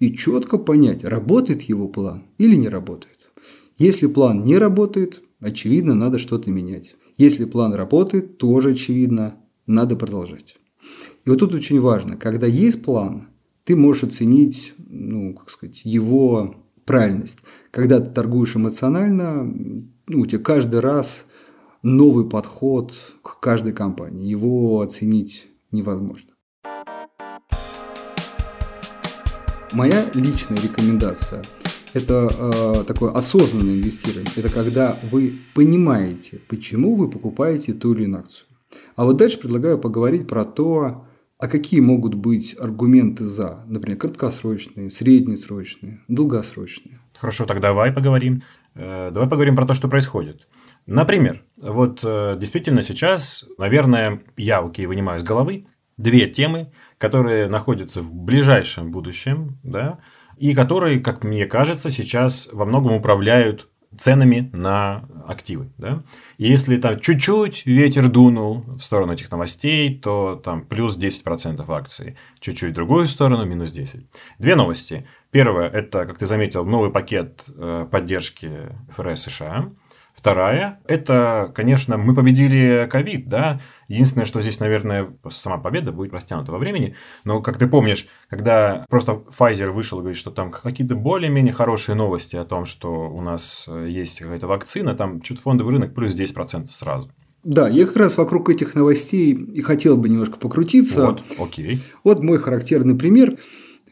и 0.00 0.12
четко 0.12 0.58
понять, 0.58 1.04
работает 1.04 1.62
его 1.62 1.88
план 1.88 2.24
или 2.38 2.56
не 2.56 2.68
работает. 2.68 3.13
Если 3.76 4.06
план 4.06 4.44
не 4.44 4.56
работает, 4.56 5.20
очевидно, 5.40 5.94
надо 5.94 6.18
что-то 6.18 6.50
менять. 6.50 6.94
Если 7.16 7.44
план 7.44 7.74
работает, 7.74 8.38
тоже 8.38 8.70
очевидно, 8.70 9.34
надо 9.66 9.96
продолжать. 9.96 10.56
И 11.24 11.30
вот 11.30 11.40
тут 11.40 11.54
очень 11.54 11.80
важно, 11.80 12.16
когда 12.16 12.46
есть 12.46 12.82
план, 12.82 13.28
ты 13.64 13.74
можешь 13.74 14.04
оценить, 14.04 14.74
ну, 14.78 15.34
как 15.34 15.50
сказать, 15.50 15.80
его 15.84 16.54
правильность. 16.84 17.40
Когда 17.72 17.98
ты 17.98 18.12
торгуешь 18.12 18.54
эмоционально, 18.54 19.42
ну, 20.06 20.20
у 20.20 20.26
тебя 20.26 20.40
каждый 20.40 20.78
раз 20.78 21.26
новый 21.82 22.28
подход 22.28 22.94
к 23.22 23.40
каждой 23.40 23.72
компании. 23.72 24.28
Его 24.28 24.82
оценить 24.82 25.48
невозможно. 25.72 26.30
Моя 29.72 30.04
личная 30.14 30.58
рекомендация– 30.60 31.42
это 31.94 32.28
э, 32.28 32.84
такое 32.84 33.12
осознанное 33.12 33.74
инвестирование. 33.74 34.30
Это 34.36 34.50
когда 34.50 34.98
вы 35.10 35.38
понимаете, 35.54 36.40
почему 36.48 36.96
вы 36.96 37.08
покупаете 37.08 37.72
ту 37.72 37.94
или 37.94 38.04
иную 38.04 38.20
акцию. 38.20 38.46
А 38.96 39.04
вот 39.04 39.16
дальше 39.16 39.38
предлагаю 39.38 39.78
поговорить 39.78 40.26
про 40.26 40.44
то, 40.44 41.06
а 41.38 41.48
какие 41.48 41.80
могут 41.80 42.14
быть 42.14 42.56
аргументы 42.58 43.24
за, 43.24 43.64
например, 43.66 43.98
краткосрочные, 43.98 44.90
среднесрочные, 44.90 46.00
долгосрочные? 46.08 47.00
Хорошо, 47.16 47.46
тогда 47.46 47.68
давай 47.68 47.92
поговорим. 47.92 48.42
Э, 48.74 49.10
давай 49.12 49.28
поговорим 49.28 49.56
про 49.56 49.66
то, 49.66 49.74
что 49.74 49.88
происходит. 49.88 50.48
Например, 50.86 51.42
вот 51.56 52.00
э, 52.02 52.36
действительно 52.38 52.82
сейчас, 52.82 53.46
наверное, 53.56 54.22
я, 54.36 54.58
окей, 54.58 54.86
вынимаю 54.86 55.20
из 55.20 55.24
головы 55.24 55.66
две 55.96 56.26
темы, 56.26 56.72
которые 56.98 57.48
находятся 57.48 58.00
в 58.00 58.12
ближайшем 58.12 58.90
будущем, 58.90 59.58
да, 59.62 60.00
и 60.36 60.54
которые, 60.54 61.00
как 61.00 61.24
мне 61.24 61.46
кажется, 61.46 61.90
сейчас 61.90 62.48
во 62.52 62.64
многом 62.64 62.92
управляют 62.92 63.68
ценами 63.98 64.50
на 64.52 65.04
активы. 65.26 65.70
Да? 65.78 66.02
И 66.38 66.48
если 66.48 66.76
там 66.76 67.00
чуть-чуть 67.00 67.66
ветер 67.66 68.08
дунул 68.08 68.64
в 68.78 68.82
сторону 68.82 69.12
этих 69.12 69.30
новостей, 69.30 69.98
то 69.98 70.40
там 70.42 70.66
плюс 70.66 70.98
10% 70.98 71.64
акций. 71.68 72.16
Чуть-чуть 72.40 72.72
в 72.72 72.74
другую 72.74 73.06
сторону 73.06 73.44
минус 73.44 73.70
10. 73.70 74.06
Две 74.38 74.54
новости. 74.56 75.06
Первое– 75.30 75.68
это, 75.72 76.06
как 76.06 76.18
ты 76.18 76.26
заметил, 76.26 76.64
новый 76.64 76.90
пакет 76.90 77.44
э, 77.48 77.86
поддержки 77.90 78.76
ФРС 78.90 79.22
США. 79.22 79.70
Вторая– 80.24 80.80
это, 80.86 81.52
конечно, 81.54 81.98
мы 81.98 82.14
победили 82.14 82.88
ковид, 82.90 83.28
да. 83.28 83.60
Единственное, 83.88 84.24
что 84.24 84.40
здесь, 84.40 84.58
наверное, 84.58 85.14
сама 85.28 85.58
победа 85.58 85.92
будет 85.92 86.14
растянута 86.14 86.50
во 86.50 86.56
времени. 86.56 86.94
Но, 87.24 87.42
как 87.42 87.58
ты 87.58 87.66
помнишь, 87.66 88.06
когда 88.30 88.86
просто 88.88 89.22
Pfizer 89.38 89.70
вышел 89.70 89.98
и 89.98 90.00
говорит, 90.00 90.16
что 90.18 90.30
там 90.30 90.50
какие-то 90.50 90.94
более-менее 90.94 91.52
хорошие 91.52 91.94
новости 91.94 92.36
о 92.36 92.44
том, 92.44 92.64
что 92.64 93.10
у 93.10 93.20
нас 93.20 93.66
э, 93.68 93.86
есть 93.90 94.20
какая-то 94.20 94.46
вакцина, 94.46 94.94
там 94.94 95.22
что-то 95.22 95.42
фондовый 95.42 95.74
рынок 95.74 95.94
плюс 95.94 96.18
10% 96.18 96.68
сразу. 96.72 97.10
Да, 97.42 97.68
я 97.68 97.84
как 97.84 97.98
раз 97.98 98.16
вокруг 98.16 98.48
этих 98.48 98.74
новостей 98.74 99.34
и 99.34 99.60
хотел 99.60 99.98
бы 99.98 100.08
немножко 100.08 100.38
покрутиться. 100.38 101.04
Вот, 101.04 101.22
окей. 101.38 101.82
Вот 102.02 102.22
мой 102.22 102.38
характерный 102.38 102.96
пример. 102.96 103.36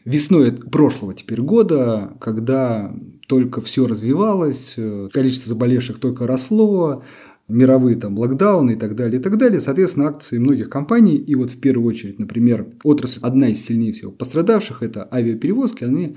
Весной 0.03 0.51
прошлого 0.51 1.13
теперь 1.13 1.41
года, 1.41 2.17
когда 2.19 2.91
только 3.33 3.61
все 3.61 3.87
развивалось, 3.87 4.75
э, 4.77 5.09
количество 5.11 5.49
заболевших 5.49 5.97
только 5.97 6.27
росло, 6.27 7.03
мировые 7.47 7.95
там 7.95 8.15
локдауны 8.19 8.73
и 8.73 8.75
так 8.75 8.95
далее, 8.95 9.19
и 9.19 9.23
так 9.23 9.37
далее. 9.37 9.59
Соответственно, 9.59 10.07
акции 10.07 10.37
многих 10.37 10.69
компаний, 10.69 11.15
и 11.15 11.33
вот 11.33 11.49
в 11.49 11.59
первую 11.59 11.87
очередь, 11.87 12.19
например, 12.19 12.67
отрасль, 12.83 13.17
одна 13.23 13.49
из 13.49 13.65
сильнее 13.65 13.91
всего 13.91 14.11
пострадавших, 14.11 14.83
это 14.83 15.09
авиаперевозки, 15.11 15.83
они, 15.83 16.15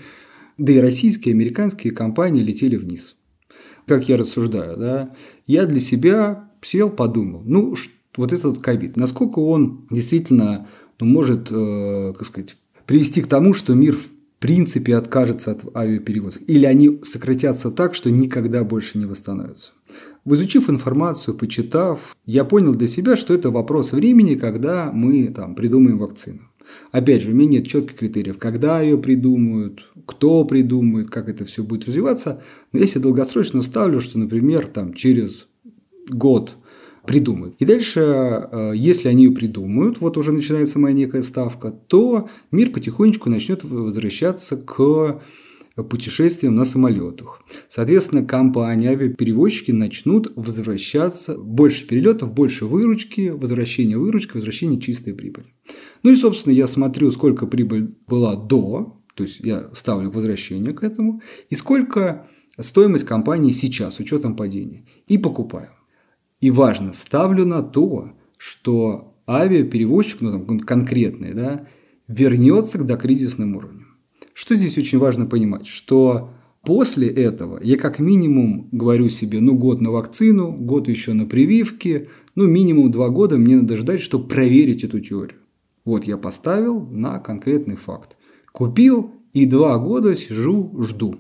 да 0.59 0.75
и 0.75 0.79
российские, 0.79 1.33
американские 1.33 1.95
компании 1.95 2.43
летели 2.43 2.77
вниз. 2.77 3.17
Как 3.87 4.11
я 4.11 4.19
рассуждаю, 4.19 4.77
да, 4.77 5.15
я 5.47 5.65
для 5.65 5.81
себя 5.81 6.51
сел, 6.61 6.91
подумал, 6.91 7.43
ну, 7.47 7.75
вот 8.19 8.33
этот 8.35 8.59
ковид, 8.59 8.99
насколько 8.99 9.39
он 9.39 9.87
действительно 9.91 10.69
ну, 11.01 11.07
может, 11.07 11.49
э, 11.51 12.13
как 12.13 12.27
сказать, 12.27 12.59
привести 12.85 13.23
к 13.23 13.27
тому, 13.27 13.55
что 13.55 13.75
мир 13.75 13.97
принципе 14.39 14.97
откажется 14.97 15.53
от 15.53 15.77
авиаперевозок, 15.77 16.43
или 16.47 16.67
они 16.67 17.01
сократятся 17.03 17.71
так, 17.71 17.95
что 17.95 18.11
никогда 18.11 18.65
больше 18.65 18.99
не 18.99 19.07
восстановятся. 19.07 19.73
Изучив 20.25 20.69
информацию, 20.69 21.37
почитав, 21.37 22.17
я 22.27 22.45
понял 22.45 22.75
для 22.75 22.89
себя, 22.89 23.17
что 23.17 23.33
это 23.33 23.51
вопрос 23.51 23.93
времени, 23.93 24.35
когда 24.35 24.91
мы 24.93 25.29
там, 25.29 25.55
придумаем 25.55 25.99
вакцину. 25.99 26.41
Опять 26.91 27.23
же, 27.23 27.31
у 27.31 27.35
меня 27.35 27.51
нет 27.51 27.69
четких 27.69 27.97
критериев, 27.97 28.39
когда 28.39 28.81
ее 28.81 28.99
придумают, 28.99 29.89
кто 30.05 30.45
придумает, 30.45 31.11
как 31.11 31.29
это 31.29 31.45
все 31.45 31.63
будет 31.63 31.87
развиваться. 31.87 32.43
Но 32.73 32.81
если 32.81 32.99
долгосрочно 32.99 33.63
ставлю, 33.63 34.01
что, 34.01 34.19
например, 34.19 34.67
там, 34.67 34.93
через 34.93 35.47
год 36.09 36.57
придумают. 37.07 37.55
И 37.59 37.65
дальше, 37.65 38.01
э, 38.01 38.73
если 38.75 39.09
они 39.09 39.25
ее 39.25 39.33
придумают, 39.33 40.01
вот 40.01 40.17
уже 40.17 40.33
начинается 40.33 40.79
моя 40.79 40.95
некая 40.95 41.23
ставка, 41.23 41.71
то 41.71 42.29
мир 42.51 42.71
потихонечку 42.71 43.31
начнет 43.31 43.65
возвращаться 43.65 44.57
к 44.57 45.23
путешествиям 45.85 46.55
на 46.55 46.65
самолетах. 46.65 47.43
Соответственно, 47.69 48.25
компании, 48.25 48.89
авиаперевозчики 48.89 49.73
начнут 49.73 50.33
возвращаться, 50.35 51.37
больше 51.37 51.87
перелетов, 51.87 52.33
больше 52.33 52.65
выручки, 52.65 53.29
возвращение 53.29 53.99
выручки, 53.99 54.35
возвращение 54.35 54.81
чистой 54.81 55.15
прибыли. 55.15 55.47
Ну 56.03 56.13
и, 56.13 56.17
собственно, 56.17 56.53
я 56.53 56.67
смотрю, 56.67 57.13
сколько 57.13 57.47
прибыль 57.47 57.95
была 58.07 58.37
до, 58.37 59.03
то 59.15 59.25
есть 59.25 59.41
я 59.41 59.71
ставлю 59.75 60.11
возвращение 60.11 60.73
к 60.73 60.83
этому, 60.83 61.21
и 61.51 61.57
сколько 61.57 62.27
стоимость 62.59 63.05
компании 63.05 63.51
сейчас 63.53 63.97
с 63.97 64.01
учетом 64.01 64.35
падения, 64.35 64.87
и 65.09 65.19
покупаю. 65.19 65.71
И 66.41 66.51
важно, 66.51 66.93
ставлю 66.93 67.47
на 67.47 67.63
то, 67.63 68.13
что 68.39 69.15
авиаперевозчик, 69.29 70.21
ну 70.21 70.33
там 70.33 70.61
конкретный, 70.61 71.33
да, 71.33 71.67
вернется 72.09 72.79
к 72.79 72.87
докризисным 72.87 73.57
уровням. 73.57 73.87
Что 74.35 74.55
здесь 74.55 74.77
очень 74.77 74.99
важно 74.99 75.27
понимать, 75.27 75.67
что 75.67 76.31
после 76.63 77.09
этого 77.09 77.59
я 77.63 77.79
как 77.79 77.99
минимум 77.99 78.69
говорю 78.71 79.09
себе, 79.09 79.41
ну 79.41 79.55
год 79.55 79.81
на 79.81 79.91
вакцину, 79.91 80.53
год 80.53 80.89
еще 80.89 81.15
на 81.15 81.27
прививки, 81.27 82.09
ну 82.35 82.47
минимум 82.47 82.91
два 82.91 83.09
года 83.09 83.39
мне 83.39 83.57
надо 83.57 83.77
ждать, 83.77 84.01
чтобы 84.01 84.29
проверить 84.29 84.85
эту 84.85 85.01
теорию. 85.01 85.39
Вот 85.87 86.05
я 86.05 86.19
поставил 86.19 86.81
на 86.87 87.19
конкретный 87.19 87.77
факт. 87.77 88.17
Купил 88.53 89.13
и 89.33 89.47
два 89.47 89.79
года 89.79 90.17
сижу, 90.17 90.75
жду. 90.83 91.17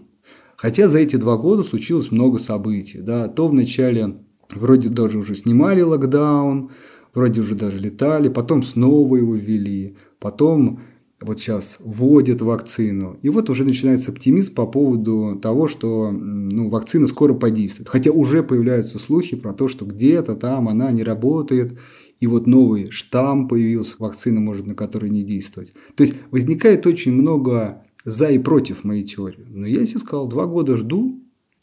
Хотя 0.56 0.88
за 0.88 0.98
эти 0.98 1.16
два 1.16 1.36
года 1.36 1.62
случилось 1.62 2.10
много 2.10 2.38
событий. 2.38 2.98
Да? 2.98 3.28
То 3.28 3.46
в 3.46 3.54
начале 3.54 4.25
Вроде 4.54 4.88
даже 4.88 5.18
уже 5.18 5.34
снимали 5.34 5.80
локдаун, 5.80 6.70
вроде 7.14 7.40
уже 7.40 7.54
даже 7.54 7.78
летали, 7.78 8.28
потом 8.28 8.62
снова 8.62 9.16
его 9.16 9.34
ввели, 9.34 9.96
потом 10.18 10.80
вот 11.20 11.40
сейчас 11.40 11.78
вводят 11.80 12.42
вакцину. 12.42 13.18
И 13.22 13.30
вот 13.30 13.48
уже 13.48 13.64
начинается 13.64 14.10
оптимизм 14.10 14.54
по 14.54 14.66
поводу 14.66 15.38
того, 15.40 15.66
что 15.66 16.10
ну, 16.10 16.68
вакцина 16.68 17.06
скоро 17.06 17.34
подействует. 17.34 17.88
Хотя 17.88 18.10
уже 18.10 18.42
появляются 18.42 18.98
слухи 18.98 19.34
про 19.34 19.54
то, 19.54 19.68
что 19.68 19.86
где-то 19.86 20.34
там 20.34 20.68
она 20.68 20.90
не 20.92 21.02
работает, 21.02 21.78
и 22.20 22.26
вот 22.26 22.46
новый 22.46 22.90
штамм 22.90 23.48
появился, 23.48 23.94
вакцина 23.98 24.40
может 24.40 24.66
на 24.66 24.74
которой 24.74 25.10
не 25.10 25.22
действовать. 25.22 25.72
То 25.94 26.04
есть 26.04 26.14
возникает 26.30 26.86
очень 26.86 27.12
много 27.12 27.82
за 28.04 28.28
и 28.28 28.38
против 28.38 28.84
моей 28.84 29.02
теории. 29.02 29.44
Но 29.48 29.66
я 29.66 29.86
себе 29.86 29.98
сказал, 29.98 30.28
два 30.28 30.46
года 30.46 30.76
жду. 30.76 31.20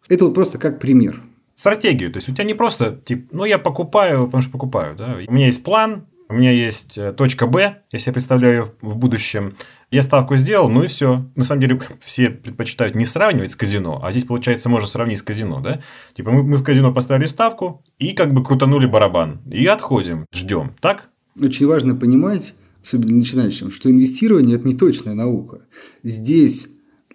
Это 0.10 0.26
вот 0.26 0.34
просто 0.34 0.58
как 0.58 0.80
пример 0.80 1.22
стратегию. 1.56 2.12
То 2.12 2.18
есть, 2.18 2.30
у 2.30 2.34
тебя 2.34 2.44
не 2.44 2.54
просто, 2.54 3.00
типа, 3.04 3.30
ну, 3.32 3.46
я 3.46 3.58
покупаю, 3.58 4.26
потому 4.26 4.42
что 4.42 4.52
покупаю. 4.52 4.96
Да? 4.96 5.18
У 5.28 5.32
меня 5.32 5.48
есть 5.48 5.64
план, 5.64 6.08
у 6.34 6.36
меня 6.36 6.52
есть 6.52 6.98
э, 6.98 7.14
точка 7.14 7.46
Б, 7.46 7.84
если 7.92 8.10
я 8.10 8.14
представляю 8.14 8.54
ее 8.54 8.72
в 8.82 8.98
будущем. 8.98 9.56
Я 9.92 10.02
ставку 10.02 10.36
сделал, 10.36 10.68
ну 10.68 10.84
и 10.84 10.88
все. 10.88 11.30
На 11.36 11.44
самом 11.44 11.62
деле, 11.62 11.80
все 12.02 12.30
предпочитают 12.32 12.96
не 12.96 13.06
сравнивать 13.06 13.52
с 13.52 13.56
казино, 13.56 14.00
а 14.04 14.12
здесь, 14.12 14.24
получается, 14.26 14.68
можно 14.68 14.88
сравнить 14.88 15.20
с 15.20 15.24
казино, 15.24 15.60
да? 15.60 15.82
Типа, 16.16 16.32
мы, 16.32 16.44
мы 16.44 16.58
в 16.58 16.64
казино 16.64 16.92
поставили 16.92 17.26
ставку 17.26 17.84
и 18.00 18.14
как 18.14 18.34
бы 18.34 18.44
крутанули 18.44 18.88
барабан. 18.88 19.42
И 19.52 19.66
отходим, 19.68 20.26
ждем, 20.34 20.76
так? 20.80 21.10
Очень 21.40 21.68
важно 21.68 21.96
понимать, 21.96 22.56
особенно 22.82 23.18
начинающим, 23.18 23.70
что 23.70 23.92
инвестирование– 23.92 24.56
это 24.58 24.68
не 24.68 24.76
точная 24.76 25.14
наука. 25.14 25.62
Здесь 26.02 26.68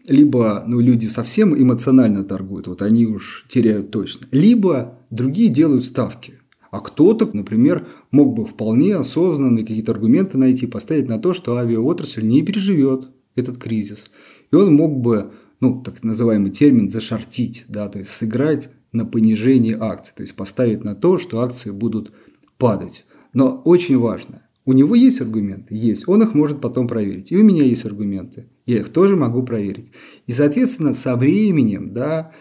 либо 0.08 0.64
ну, 0.66 0.80
люди 0.80 1.06
совсем 1.06 1.56
эмоционально 1.56 2.24
торгуют, 2.24 2.66
вот 2.66 2.82
они 2.82 3.06
уж 3.06 3.46
теряют 3.48 3.90
точно, 3.90 4.26
либо 4.30 4.98
другие 5.10 5.48
делают 5.48 5.84
ставки. 5.84 6.34
А 6.70 6.80
кто-то, 6.80 7.30
например, 7.32 7.86
мог 8.10 8.34
бы 8.34 8.44
вполне 8.44 8.96
осознанно 8.96 9.60
какие-то 9.60 9.92
аргументы 9.92 10.36
найти, 10.36 10.66
поставить 10.66 11.08
на 11.08 11.18
то, 11.18 11.32
что 11.32 11.56
авиаотрасль 11.56 12.22
не 12.22 12.42
переживет 12.42 13.08
этот 13.36 13.56
кризис. 13.56 14.04
И 14.50 14.54
он 14.54 14.74
мог 14.74 15.00
бы, 15.00 15.32
ну, 15.60 15.82
так 15.82 16.02
называемый 16.02 16.50
термин, 16.50 16.90
зашортить, 16.90 17.64
да, 17.68 17.88
то 17.88 17.98
есть 17.98 18.10
сыграть 18.10 18.68
на 18.92 19.06
понижение 19.06 19.78
акций, 19.78 20.12
то 20.16 20.22
есть 20.22 20.34
поставить 20.34 20.84
на 20.84 20.94
то, 20.94 21.18
что 21.18 21.40
акции 21.40 21.70
будут 21.70 22.12
падать. 22.58 23.06
Но 23.32 23.62
очень 23.64 23.98
важно, 23.98 24.42
у 24.68 24.74
него 24.74 24.94
есть 24.94 25.22
аргументы? 25.22 25.74
Есть. 25.74 26.06
Он 26.08 26.22
их 26.22 26.34
может 26.34 26.60
потом 26.60 26.88
проверить. 26.88 27.32
И 27.32 27.36
у 27.38 27.42
меня 27.42 27.64
есть 27.64 27.86
аргументы. 27.86 28.50
Я 28.66 28.80
их 28.80 28.90
тоже 28.90 29.16
могу 29.16 29.42
проверить. 29.42 29.92
И, 30.26 30.32
соответственно, 30.32 30.92
со 30.92 31.16
временем 31.16 31.94
да, 31.94 32.32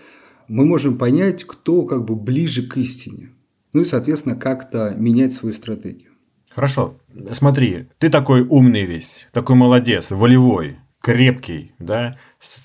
мы 0.49 0.65
можем 0.65 0.97
понять, 0.97 1.45
кто 1.45 1.83
как 1.83 2.03
бы 2.03 2.17
ближе 2.17 2.67
к 2.67 2.75
истине. 2.75 3.29
Ну 3.71 3.83
и, 3.83 3.85
соответственно, 3.85 4.35
как-то 4.35 4.93
менять 4.97 5.31
свою 5.31 5.55
стратегию. 5.55 6.11
Хорошо. 6.49 6.99
Смотри, 7.31 7.87
ты 7.97 8.09
такой 8.09 8.41
умный 8.41 8.85
весь, 8.85 9.29
такой 9.31 9.55
молодец, 9.55 10.11
волевой 10.11 10.79
крепкий, 11.07 11.73
да, 11.79 12.11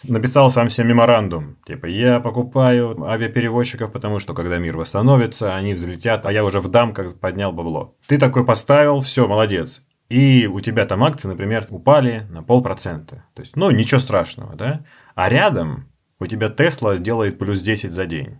написал 0.03 0.51
сам 0.51 0.69
себе 0.69 0.89
меморандум, 0.89 1.59
типа, 1.65 1.87
я 1.87 2.19
покупаю 2.19 3.01
авиаперевозчиков, 3.05 3.93
потому 3.93 4.19
что, 4.19 4.35
когда 4.35 4.59
мир 4.59 4.77
восстановится, 4.77 5.55
они 5.55 5.75
взлетят, 5.75 6.27
а 6.27 6.33
я 6.33 6.45
уже 6.45 6.59
в 6.59 6.67
дамках 6.67 7.17
поднял 7.21 7.53
бабло. 7.53 7.95
Ты 8.09 8.19
такой 8.19 8.45
поставил, 8.45 8.99
все, 8.99 9.29
молодец. 9.29 9.85
И 10.09 10.49
у 10.53 10.59
тебя 10.59 10.87
там 10.87 11.05
акции, 11.05 11.29
например, 11.29 11.69
упали 11.71 12.27
на 12.31 12.43
полпроцента. 12.43 13.25
То 13.35 13.43
есть, 13.43 13.55
ну, 13.55 13.71
ничего 13.71 14.01
страшного, 14.01 14.57
да? 14.57 14.85
А 15.15 15.29
рядом 15.29 15.87
у 16.19 16.27
тебя 16.27 16.49
Тесла 16.49 16.97
делает 16.97 17.39
плюс 17.39 17.61
10 17.61 17.93
за 17.93 18.07
день. 18.07 18.39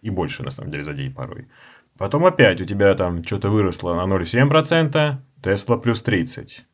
И 0.00 0.10
больше, 0.10 0.44
на 0.44 0.50
самом 0.50 0.70
деле, 0.70 0.84
за 0.84 0.94
день 0.94 1.12
порой. 1.12 1.48
Потом 1.98 2.24
опять 2.24 2.60
у 2.60 2.64
тебя 2.64 2.94
там 2.94 3.24
что-то 3.24 3.50
выросло 3.50 3.94
на 3.94 4.14
0,7%, 4.14 5.16
Тесла 5.42 5.76
плюс 5.76 6.02
30. 6.02 6.66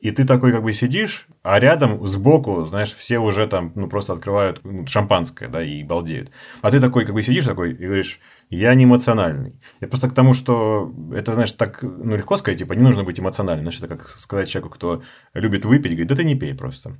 И 0.00 0.10
ты 0.12 0.24
такой 0.24 0.52
как 0.52 0.62
бы 0.62 0.72
сидишь, 0.72 1.26
а 1.42 1.60
рядом 1.60 2.06
сбоку, 2.06 2.64
знаешь, 2.64 2.92
все 2.92 3.18
уже 3.18 3.46
там, 3.46 3.72
ну, 3.74 3.86
просто 3.86 4.14
открывают 4.14 4.60
ну, 4.64 4.86
шампанское, 4.86 5.48
да, 5.48 5.62
и 5.62 5.82
балдеют. 5.82 6.30
А 6.62 6.70
ты 6.70 6.80
такой 6.80 7.04
как 7.04 7.14
бы 7.14 7.22
сидишь 7.22 7.44
такой 7.44 7.72
и 7.72 7.86
говоришь, 7.86 8.18
я 8.48 8.74
не 8.74 8.84
эмоциональный. 8.84 9.60
Я 9.80 9.88
просто 9.88 10.08
к 10.08 10.14
тому, 10.14 10.32
что 10.32 10.90
это, 11.14 11.34
знаешь, 11.34 11.52
так, 11.52 11.82
ну, 11.82 12.16
легко 12.16 12.38
сказать, 12.38 12.58
типа, 12.58 12.72
не 12.72 12.82
нужно 12.82 13.04
быть 13.04 13.20
эмоциональным. 13.20 13.64
Значит, 13.64 13.84
это 13.84 13.96
как 13.96 14.08
сказать 14.08 14.48
человеку, 14.48 14.74
кто 14.74 15.02
любит 15.34 15.66
выпить, 15.66 15.92
говорит, 15.92 16.08
да 16.08 16.16
ты 16.16 16.24
не 16.24 16.34
пей 16.34 16.54
просто. 16.54 16.96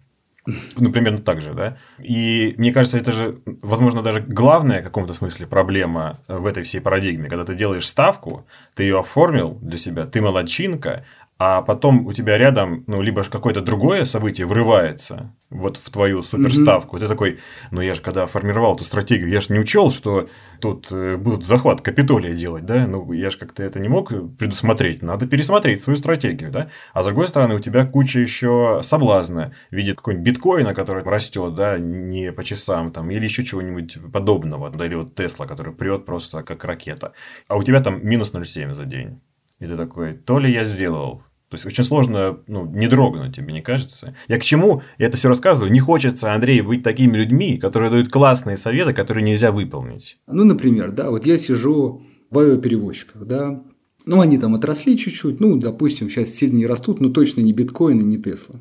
Ну, 0.77 0.91
примерно 0.91 1.19
так 1.19 1.41
же, 1.41 1.53
да. 1.53 1.77
И 1.99 2.55
мне 2.57 2.73
кажется, 2.73 2.99
это 2.99 3.13
же, 3.13 3.39
возможно, 3.63 4.03
даже 4.03 4.21
главная 4.21 4.81
в 4.81 4.85
каком-то 4.85 5.13
смысле 5.13 5.47
проблема 5.47 6.21
в 6.29 6.47
этой 6.47 6.63
всей 6.63 6.81
парадигме. 6.81 7.29
Когда 7.29 7.45
ты 7.45 7.55
делаешь 7.55 7.87
ставку, 7.87 8.47
ты 8.75 8.85
ее 8.85 8.99
оформил 8.99 9.59
для 9.61 9.79
себя, 9.79 10.07
ты 10.07 10.21
молодчинка, 10.21 11.05
а 11.43 11.63
потом 11.63 12.07
у 12.07 12.13
тебя 12.13 12.37
рядом, 12.37 12.85
ну, 12.87 13.01
либо 13.01 13.23
какое-то 13.25 13.63
другое 13.63 14.05
событие 14.05 14.47
врывается 14.47 15.35
вот 15.49 15.79
в 15.79 15.89
твою 15.89 16.21
суперставку. 16.21 16.97
Mm-hmm. 16.97 17.01
Ты 17.01 17.09
такой, 17.09 17.39
ну, 17.71 17.81
я 17.81 17.95
же 17.95 18.03
когда 18.03 18.27
формировал 18.27 18.75
эту 18.75 18.85
стратегию, 18.85 19.31
я 19.31 19.41
же 19.41 19.55
не 19.55 19.59
учел, 19.59 19.91
что 19.91 20.29
тут 20.61 20.89
э, 20.91 21.17
будут 21.17 21.47
захват 21.47 21.81
Капитолия 21.81 22.35
делать, 22.35 22.67
да? 22.67 22.87
Ну, 22.87 23.11
я 23.13 23.31
же 23.31 23.39
как-то 23.39 23.63
это 23.63 23.81
не 23.81 23.89
мог 23.89 24.11
предусмотреть. 24.37 25.01
Надо 25.01 25.27
пересмотреть 25.27 25.81
свою 25.81 25.97
стратегию, 25.97 26.51
да? 26.51 26.69
А 26.93 27.03
с 27.03 27.07
другой 27.07 27.27
стороны, 27.27 27.55
у 27.55 27.59
тебя 27.59 27.87
куча 27.87 28.21
еще 28.21 28.81
соблазна 28.83 29.55
видит 29.71 29.97
какой-нибудь 29.97 30.27
биткоина, 30.27 30.75
который 30.75 31.03
растет, 31.05 31.55
да, 31.55 31.79
не 31.79 32.33
по 32.33 32.45
часам 32.45 32.93
там, 32.93 33.11
или 33.11 33.25
еще 33.25 33.45
чего-нибудь 33.45 33.97
подобного, 34.13 34.69
да, 34.69 34.85
или 34.85 34.95
вот 34.95 35.15
Тесла, 35.15 35.47
который 35.47 35.73
прет 35.73 36.05
просто 36.05 36.43
как 36.43 36.63
ракета. 36.65 37.15
А 37.49 37.57
у 37.57 37.63
тебя 37.63 37.81
там 37.81 38.07
минус 38.07 38.35
0,7 38.35 38.75
за 38.75 38.85
день. 38.85 39.23
И 39.59 39.67
ты 39.67 39.77
такой, 39.77 40.15
то 40.15 40.39
ли 40.39 40.53
я 40.53 40.65
сделал, 40.65 41.23
то 41.51 41.57
есть 41.57 41.67
очень 41.67 41.83
сложно 41.83 42.39
ну, 42.47 42.65
не 42.65 42.87
дрогнуть, 42.87 43.35
тебе 43.35 43.53
не 43.53 43.61
кажется? 43.61 44.15
Я 44.29 44.39
к 44.39 44.45
чему 44.45 44.83
я 44.99 45.07
это 45.07 45.17
все 45.17 45.29
рассказываю? 45.29 45.73
Не 45.73 45.81
хочется, 45.81 46.33
Андрей, 46.33 46.61
быть 46.61 46.85
такими 46.85 47.17
людьми, 47.17 47.59
которые 47.59 47.91
дают 47.91 48.09
классные 48.09 48.57
советы, 48.57 48.93
которые 48.93 49.25
нельзя 49.25 49.51
выполнить. 49.51 50.19
Ну, 50.29 50.45
например, 50.45 50.93
да, 50.93 51.11
вот 51.11 51.27
я 51.27 51.39
сижу 51.39 52.03
в 52.31 52.39
авиаперевозчиках, 52.39 53.25
да, 53.25 53.65
ну, 54.07 54.21
они 54.21 54.39
там 54.39 54.55
отросли 54.55 54.97
чуть-чуть, 54.97 55.41
ну, 55.41 55.57
допустим, 55.57 56.09
сейчас 56.09 56.31
сильно 56.31 56.57
не 56.57 56.67
растут, 56.67 57.01
но 57.01 57.11
точно 57.11 57.41
не 57.41 57.53
биткоин 57.53 57.99
и 57.99 58.05
не 58.05 58.23
Тесла. 58.23 58.61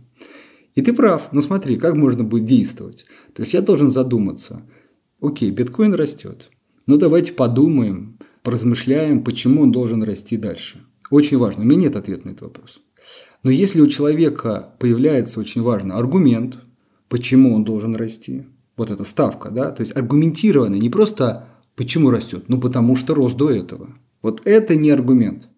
И 0.73 0.81
ты 0.81 0.91
прав, 0.91 1.29
ну 1.31 1.43
смотри, 1.43 1.77
как 1.77 1.93
можно 1.95 2.23
будет 2.23 2.45
действовать. 2.45 3.05
То 3.35 3.43
есть 3.43 3.53
я 3.53 3.61
должен 3.61 3.91
задуматься, 3.91 4.63
окей, 5.21 5.51
биткоин 5.51 5.93
растет, 5.93 6.49
ну 6.87 6.97
давайте 6.97 7.33
подумаем, 7.33 8.17
поразмышляем, 8.41 9.23
почему 9.23 9.61
он 9.61 9.71
должен 9.71 10.01
расти 10.01 10.37
дальше. 10.37 10.83
Очень 11.09 11.37
важно. 11.37 11.63
У 11.63 11.65
меня 11.65 11.81
нет 11.81 11.95
ответа 11.95 12.27
на 12.27 12.31
этот 12.31 12.41
вопрос. 12.41 12.79
Но 13.43 13.51
если 13.51 13.81
у 13.81 13.87
человека 13.87 14.73
появляется 14.79 15.39
очень 15.39 15.61
важный 15.61 15.95
аргумент, 15.95 16.59
почему 17.07 17.55
он 17.55 17.63
должен 17.63 17.95
расти, 17.95 18.45
вот 18.75 18.91
эта 18.91 19.03
ставка, 19.03 19.49
да, 19.49 19.71
то 19.71 19.81
есть 19.81 19.95
аргументированно, 19.95 20.75
не 20.75 20.89
просто 20.89 21.47
почему 21.75 22.11
растет, 22.11 22.45
ну 22.47 22.59
потому 22.59 22.95
что 22.95 23.13
рос 23.15 23.33
до 23.33 23.49
этого. 23.49 23.89
Вот 24.21 24.41
это 24.45 24.75
не 24.75 24.89
аргумент. 24.89 25.49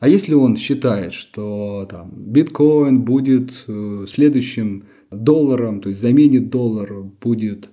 А 0.00 0.08
если 0.08 0.34
он 0.34 0.56
считает, 0.56 1.12
что 1.12 1.86
там, 1.90 2.12
биткоин 2.14 3.02
будет 3.02 3.64
э, 3.66 4.04
следующим 4.08 4.84
долларом, 5.10 5.80
то 5.80 5.88
есть 5.88 6.00
заменит 6.00 6.50
доллар, 6.50 7.02
будет 7.02 7.70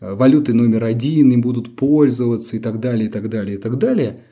э, 0.00 0.14
валютой 0.14 0.54
номер 0.54 0.84
один, 0.84 1.30
и 1.32 1.36
будут 1.36 1.76
пользоваться 1.76 2.56
и 2.56 2.58
так 2.58 2.80
далее, 2.80 3.08
и 3.08 3.10
так 3.10 3.28
далее, 3.28 3.56
и 3.56 3.60
так 3.60 3.76
далее, 3.76 4.22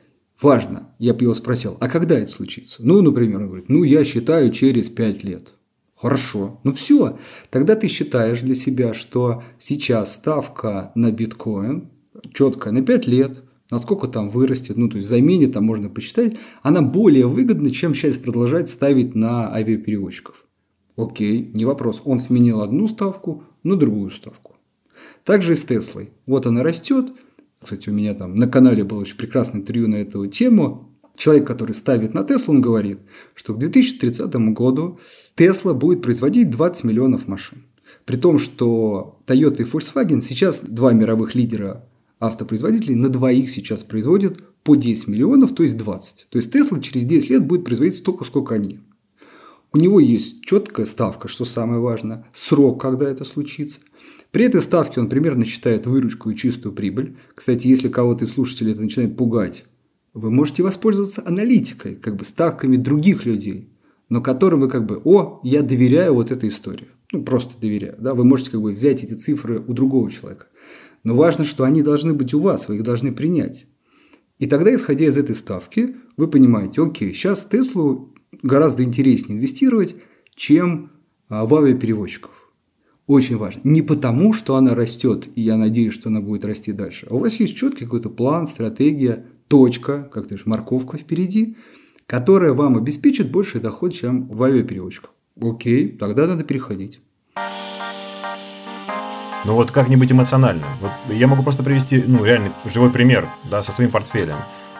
Важно. 0.41 0.89
Я 0.99 1.13
бы 1.13 1.23
его 1.23 1.33
спросил, 1.33 1.77
а 1.79 1.89
когда 1.89 2.17
это 2.19 2.31
случится? 2.31 2.81
Ну, 2.83 3.01
например, 3.01 3.41
он 3.41 3.47
говорит, 3.47 3.69
ну, 3.69 3.83
я 3.83 4.03
считаю 4.03 4.51
через 4.51 4.89
5 4.89 5.23
лет. 5.23 5.53
Хорошо. 5.95 6.59
Ну 6.63 6.73
все. 6.73 7.17
Тогда 7.49 7.75
ты 7.75 7.87
считаешь 7.87 8.41
для 8.41 8.53
себя, 8.53 8.93
что 8.93 9.43
сейчас 9.57 10.13
ставка 10.13 10.91
на 10.93 11.11
биткоин 11.11 11.89
четкая 12.33 12.71
на 12.71 12.83
5 12.83 13.07
лет, 13.07 13.41
насколько 13.71 14.07
там 14.07 14.29
вырастет, 14.29 14.77
ну 14.77 14.89
то 14.89 14.97
есть 14.97 15.09
заменит, 15.09 15.53
там 15.53 15.65
можно 15.65 15.89
посчитать, 15.89 16.37
она 16.61 16.83
более 16.83 17.27
выгодна, 17.27 17.71
чем 17.71 17.95
сейчас 17.95 18.17
продолжать 18.17 18.69
ставить 18.69 19.15
на 19.15 19.51
авиаперевозчиков. 19.51 20.45
Окей, 20.95 21.51
не 21.53 21.65
вопрос. 21.65 22.01
Он 22.05 22.19
сменил 22.19 22.61
одну 22.61 22.87
ставку 22.87 23.43
на 23.63 23.75
другую 23.75 24.11
ставку. 24.11 24.55
Также 25.23 25.53
и 25.53 25.55
с 25.55 25.65
Теслой. 25.65 26.11
Вот 26.27 26.45
она 26.45 26.63
растет, 26.63 27.11
кстати, 27.61 27.89
у 27.89 27.93
меня 27.93 28.13
там 28.13 28.35
на 28.35 28.47
канале 28.47 28.83
было 28.83 28.99
очень 28.99 29.17
прекрасное 29.17 29.61
интервью 29.61 29.87
на 29.87 29.95
эту 29.95 30.25
тему. 30.27 30.93
Человек, 31.15 31.47
который 31.47 31.73
ставит 31.73 32.13
на 32.13 32.23
Теслу, 32.23 32.53
он 32.53 32.61
говорит, 32.61 32.99
что 33.33 33.53
к 33.55 33.57
2030 33.57 34.33
году 34.53 34.99
Тесла 35.35 35.73
будет 35.73 36.03
производить 36.03 36.51
20 36.51 36.83
миллионов 36.83 37.27
машин. 37.27 37.63
При 38.05 38.17
том, 38.17 38.37
что 38.37 39.19
Toyota 39.25 39.61
и 39.61 39.63
Volkswagen 39.63 40.21
сейчас 40.21 40.61
два 40.61 40.93
мировых 40.93 41.33
лидера 41.33 41.89
автопроизводителей 42.19 42.95
на 42.95 43.09
двоих 43.09 43.49
сейчас 43.49 43.83
производят 43.83 44.41
по 44.63 44.75
10 44.75 45.07
миллионов, 45.07 45.55
то 45.55 45.63
есть 45.63 45.77
20. 45.77 46.27
То 46.29 46.37
есть 46.37 46.51
Тесла 46.51 46.79
через 46.79 47.03
10 47.03 47.29
лет 47.29 47.45
будет 47.45 47.65
производить 47.65 47.97
столько, 47.97 48.23
сколько 48.23 48.55
они. 48.55 48.79
У 49.73 49.77
него 49.77 49.99
есть 49.99 50.41
четкая 50.45 50.85
ставка, 50.85 51.27
что 51.27 51.45
самое 51.45 51.79
важное, 51.79 52.25
срок, 52.33 52.81
когда 52.81 53.09
это 53.09 53.25
случится. 53.25 53.79
При 54.31 54.45
этой 54.45 54.61
ставке 54.61 54.99
он 54.99 55.09
примерно 55.09 55.45
считает 55.45 55.85
выручку 55.85 56.29
и 56.29 56.35
чистую 56.35 56.73
прибыль. 56.73 57.17
Кстати, 57.33 57.67
если 57.67 57.89
кого-то 57.89 58.25
из 58.25 58.33
слушателей 58.33 58.73
это 58.73 58.81
начинает 58.81 59.15
пугать, 59.15 59.65
вы 60.13 60.31
можете 60.31 60.63
воспользоваться 60.63 61.23
аналитикой, 61.25 61.95
как 61.95 62.15
бы 62.15 62.25
ставками 62.25 62.75
других 62.75 63.25
людей, 63.25 63.69
но 64.09 64.21
которым 64.21 64.61
вы 64.61 64.69
как 64.69 64.85
бы, 64.85 65.01
о, 65.03 65.39
я 65.43 65.61
доверяю 65.61 66.13
вот 66.13 66.31
этой 66.31 66.49
истории. 66.49 66.87
Ну, 67.11 67.23
просто 67.23 67.59
доверяю. 67.59 67.95
Да? 67.99 68.13
Вы 68.13 68.25
можете 68.25 68.51
как 68.51 68.61
бы 68.61 68.73
взять 68.73 69.03
эти 69.03 69.13
цифры 69.13 69.59
у 69.59 69.73
другого 69.73 70.11
человека. 70.11 70.47
Но 71.03 71.15
важно, 71.15 71.45
что 71.45 71.63
они 71.63 71.81
должны 71.81 72.13
быть 72.13 72.33
у 72.33 72.39
вас, 72.39 72.67
вы 72.67 72.77
их 72.77 72.83
должны 72.83 73.13
принять. 73.13 73.65
И 74.39 74.45
тогда, 74.45 74.73
исходя 74.73 75.05
из 75.05 75.17
этой 75.17 75.35
ставки, 75.35 75.95
вы 76.17 76.27
понимаете, 76.27 76.81
окей, 76.81 77.13
сейчас 77.13 77.45
Теслу 77.45 78.13
гораздо 78.43 78.83
интереснее 78.83 79.37
инвестировать, 79.37 79.95
чем 80.35 80.91
а, 81.29 81.45
в 81.45 81.55
авиаперевозчиков. 81.55 82.46
Очень 83.07 83.37
важно. 83.37 83.61
Не 83.63 83.81
потому, 83.81 84.33
что 84.33 84.57
она 84.57 84.75
растет, 84.75 85.29
и 85.33 85.41
я 85.41 85.55
надеюсь, 85.55 85.93
что 85.93 86.09
она 86.09 86.19
будет 86.19 86.43
расти 86.43 86.73
дальше. 86.73 87.07
А 87.09 87.15
у 87.15 87.19
вас 87.19 87.35
есть 87.35 87.55
четкий 87.55 87.85
какой-то 87.85 88.09
план, 88.09 88.47
стратегия, 88.47 89.25
точка, 89.47 90.03
как 90.11 90.23
ты 90.23 90.29
говоришь, 90.31 90.45
морковка 90.45 90.97
впереди, 90.97 91.55
которая 92.05 92.51
вам 92.51 92.75
обеспечит 92.75 93.31
больший 93.31 93.61
доход, 93.61 93.93
чем 93.93 94.27
в 94.27 94.43
авиаперевозчиках. 94.43 95.11
Окей, 95.39 95.87
тогда 95.87 96.27
надо 96.27 96.43
переходить. 96.43 96.99
Ну 99.45 99.53
вот 99.53 99.71
как-нибудь 99.71 100.11
эмоционально. 100.11 100.65
Вот 100.81 101.15
я 101.15 101.27
могу 101.27 101.43
просто 101.43 101.63
привести, 101.63 102.03
ну, 102.05 102.25
реальный 102.25 102.51
живой 102.65 102.89
пример, 102.89 103.29
да, 103.49 103.63
со 103.63 103.71
своим 103.71 103.89
портфелем. 103.89 104.35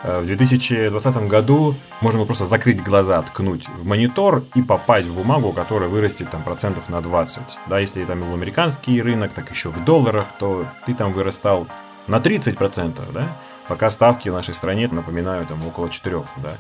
Э, 0.08 0.20
в 0.22 0.26
2020 0.26 1.28
году 1.28 1.76
можно 2.00 2.20
было 2.20 2.26
просто 2.26 2.46
закрыть 2.46 2.82
глаза, 2.82 3.22
ткнуть 3.22 3.68
в 3.68 3.86
монитор 3.86 4.44
и 4.56 4.62
попасть 4.62 5.08
в 5.08 5.14
бумагу, 5.14 5.52
которая 5.52 5.90
вырастет 5.90 6.30
там 6.32 6.44
процентов 6.44 6.88
на 6.88 7.02
20. 7.02 7.42
Да, 7.68 7.80
если 7.80 8.06
там 8.06 8.22
был 8.22 8.34
американский 8.34 9.02
рынок, 9.02 9.34
так 9.34 9.52
еще 9.52 9.70
в 9.70 9.84
долларах, 9.84 10.26
то 10.40 10.66
ты 10.86 10.94
там 10.94 11.12
вырастал 11.12 11.68
на 12.08 12.22
30 12.22 12.58
процентов, 12.58 13.12
да, 13.12 13.28
пока 13.68 13.92
ставки 13.92 14.30
в 14.30 14.34
нашей 14.34 14.54
стране, 14.54 14.88
напоминаю, 14.90 15.46
там 15.46 15.66
около 15.68 15.90
4, 15.90 16.24
да. 16.38 16.54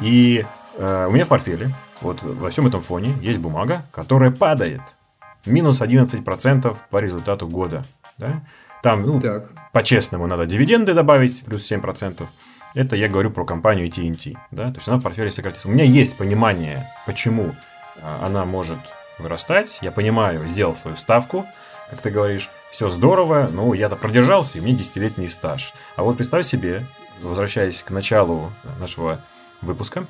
И 0.00 0.46
э, 0.78 1.06
у 1.08 1.10
меня 1.10 1.24
в 1.24 1.28
портфеле, 1.28 1.74
вот 2.00 2.22
во 2.22 2.50
всем 2.50 2.68
этом 2.68 2.80
фоне 2.80 3.12
есть 3.20 3.40
бумага, 3.40 3.86
которая 3.90 4.30
падает. 4.30 4.82
Минус 5.46 5.82
11% 5.82 6.76
по 6.90 6.98
результату 6.98 7.48
года, 7.48 7.84
да. 8.18 8.44
Там, 8.84 9.02
ну, 9.02 9.20
по-честному, 9.72 10.26
надо 10.26 10.46
дивиденды 10.46 10.94
добавить, 10.94 11.44
плюс 11.44 11.70
7%. 11.70 12.26
Это 12.74 12.96
я 12.96 13.08
говорю 13.08 13.30
про 13.30 13.44
компанию 13.44 13.88
TNT. 13.88 14.36
Да? 14.50 14.70
То 14.70 14.76
есть 14.76 14.88
она 14.88 14.98
в 14.98 15.02
портфеле 15.02 15.30
сократится. 15.30 15.68
У 15.68 15.70
меня 15.70 15.84
есть 15.84 16.16
понимание, 16.16 16.90
почему 17.06 17.54
а, 18.02 18.26
она 18.26 18.44
может 18.44 18.78
вырастать. 19.18 19.78
Я 19.80 19.92
понимаю, 19.92 20.48
сделал 20.48 20.74
свою 20.74 20.96
ставку, 20.96 21.46
как 21.88 22.00
ты 22.00 22.10
говоришь, 22.10 22.50
все 22.72 22.88
здорово, 22.88 23.48
но 23.52 23.72
я-то 23.74 23.94
продержался, 23.94 24.58
и 24.58 24.60
у 24.60 24.64
меня 24.64 24.76
десятилетний 24.76 25.28
стаж. 25.28 25.72
А 25.94 26.02
вот 26.02 26.16
представь 26.16 26.46
себе, 26.46 26.84
возвращаясь 27.22 27.80
к 27.80 27.90
началу 27.90 28.50
нашего 28.80 29.20
выпуска, 29.62 30.06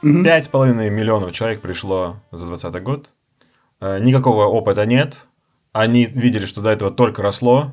пять 0.00 0.44
с 0.44 0.48
половиной 0.48 0.90
миллионов 0.90 1.32
человек 1.32 1.60
пришло 1.60 2.20
за 2.30 2.46
2020 2.46 2.82
год. 2.84 3.12
А, 3.80 3.98
никакого 3.98 4.44
опыта 4.44 4.86
нет. 4.86 5.26
Они 5.72 6.06
видели, 6.06 6.46
что 6.46 6.60
до 6.60 6.70
этого 6.70 6.92
только 6.92 7.22
росло, 7.22 7.72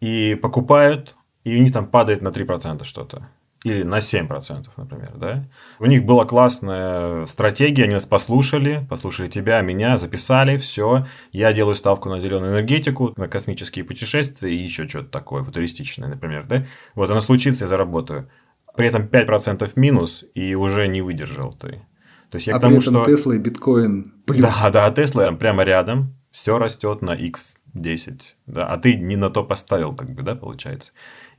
и 0.00 0.34
покупают, 0.34 1.16
и 1.44 1.54
у 1.54 1.62
них 1.62 1.74
там 1.74 1.86
падает 1.86 2.22
на 2.22 2.28
3% 2.28 2.82
что-то 2.84 3.28
или 3.64 3.84
на 3.84 3.98
7%, 3.98 4.66
например, 4.76 5.12
да. 5.16 5.48
У 5.78 5.86
них 5.86 6.04
была 6.04 6.24
классная 6.24 7.26
стратегия, 7.26 7.84
они 7.84 7.94
нас 7.94 8.06
послушали, 8.06 8.84
послушали 8.88 9.28
тебя, 9.28 9.60
меня, 9.60 9.96
записали, 9.96 10.56
все. 10.56 11.06
Я 11.30 11.52
делаю 11.52 11.74
ставку 11.74 12.08
на 12.08 12.18
зеленую 12.18 12.52
энергетику, 12.52 13.12
на 13.16 13.28
космические 13.28 13.84
путешествия 13.84 14.52
и 14.52 14.56
еще 14.56 14.88
что-то 14.88 15.08
такое 15.08 15.42
футуристичное, 15.44 16.08
например, 16.08 16.44
да. 16.46 16.66
Вот 16.94 17.10
оно 17.10 17.20
случится, 17.20 17.64
я 17.64 17.68
заработаю. 17.68 18.28
При 18.76 18.88
этом 18.88 19.02
5% 19.02 19.70
минус, 19.76 20.24
и 20.34 20.54
уже 20.54 20.88
не 20.88 21.02
выдержал 21.02 21.52
ты. 21.52 21.82
То 22.30 22.36
есть 22.36 22.46
я 22.46 22.56
а 22.56 22.58
к 22.58 22.62
тому, 22.62 22.76
при 22.76 22.82
этом 22.82 23.04
что... 23.04 23.10
Тесла 23.12 23.34
и 23.34 23.38
биткоин 23.38 24.14
плюс. 24.26 24.40
Да, 24.40 24.70
да, 24.70 24.90
Тесла 24.90 25.30
прямо 25.32 25.62
рядом, 25.62 26.16
все 26.32 26.58
растет 26.58 27.02
на 27.02 27.14
x10, 27.14 28.20
да, 28.46 28.66
а 28.66 28.78
ты 28.78 28.94
не 28.94 29.16
на 29.16 29.28
то 29.28 29.44
поставил, 29.44 29.94
как 29.94 30.10
бы, 30.14 30.22
да, 30.22 30.34
получается. 30.34 30.92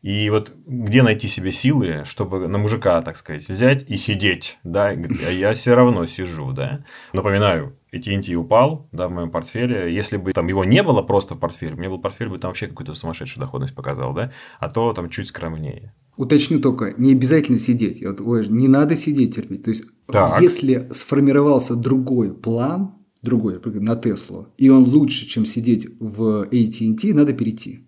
И 0.04 0.30
вот 0.30 0.52
где 0.68 1.02
найти 1.02 1.30
себе 1.30 1.54
силы, 1.54 2.04
чтобы 2.04 2.50
на 2.50 2.58
мужика, 2.58 3.02
так 3.02 3.16
сказать, 3.16 3.48
взять 3.48 3.86
и 3.90 3.96
сидеть, 3.96 4.60
да, 4.66 4.92
и 4.92 5.08
а 5.26 5.32
я 5.32 5.54
все 5.54 5.76
равно 5.76 6.06
сижу, 6.06 6.52
да. 6.52 6.84
Напоминаю, 7.14 7.78
AT&T 7.94 8.36
упал, 8.36 8.90
да, 8.92 9.08
в 9.08 9.12
моем 9.12 9.32
портфеле. 9.32 9.96
Если 9.96 10.18
бы 10.18 10.34
там 10.34 10.48
его 10.48 10.66
не 10.66 10.84
было 10.84 11.02
просто 11.02 11.36
в 11.36 11.40
портфеле, 11.40 11.76
мне 11.76 11.88
был 11.88 12.00
портфель 12.00 12.28
бы 12.28 12.38
там 12.38 12.50
вообще 12.50 12.68
какую-то 12.68 12.96
сумасшедшую 12.96 13.46
доходность 13.46 13.74
показал, 13.74 14.14
да, 14.14 14.34
а 14.60 14.70
то 14.70 14.92
там 14.92 15.10
чуть 15.10 15.28
скромнее. 15.28 15.94
Уточню 16.18 16.60
только, 16.60 16.94
не 16.98 17.14
обязательно 17.14 17.58
сидеть. 17.58 18.06
Вот, 18.06 18.20
ой, 18.20 18.46
не 18.50 18.68
надо 18.68 18.98
сидеть 18.98 19.36
терпеть. 19.36 19.64
То 19.64 19.70
есть, 19.70 19.86
так. 20.08 20.42
если 20.42 20.90
сформировался 20.92 21.76
другой 21.76 22.34
план, 22.34 22.96
другой, 23.22 23.54
например, 23.54 23.82
на 23.82 23.96
Теслу, 23.96 24.50
и 24.58 24.70
он 24.70 24.84
лучше, 24.84 25.26
чем 25.26 25.46
сидеть 25.46 25.88
в 26.02 26.44
AT&T, 26.52 27.14
надо 27.14 27.32
перейти. 27.32 27.88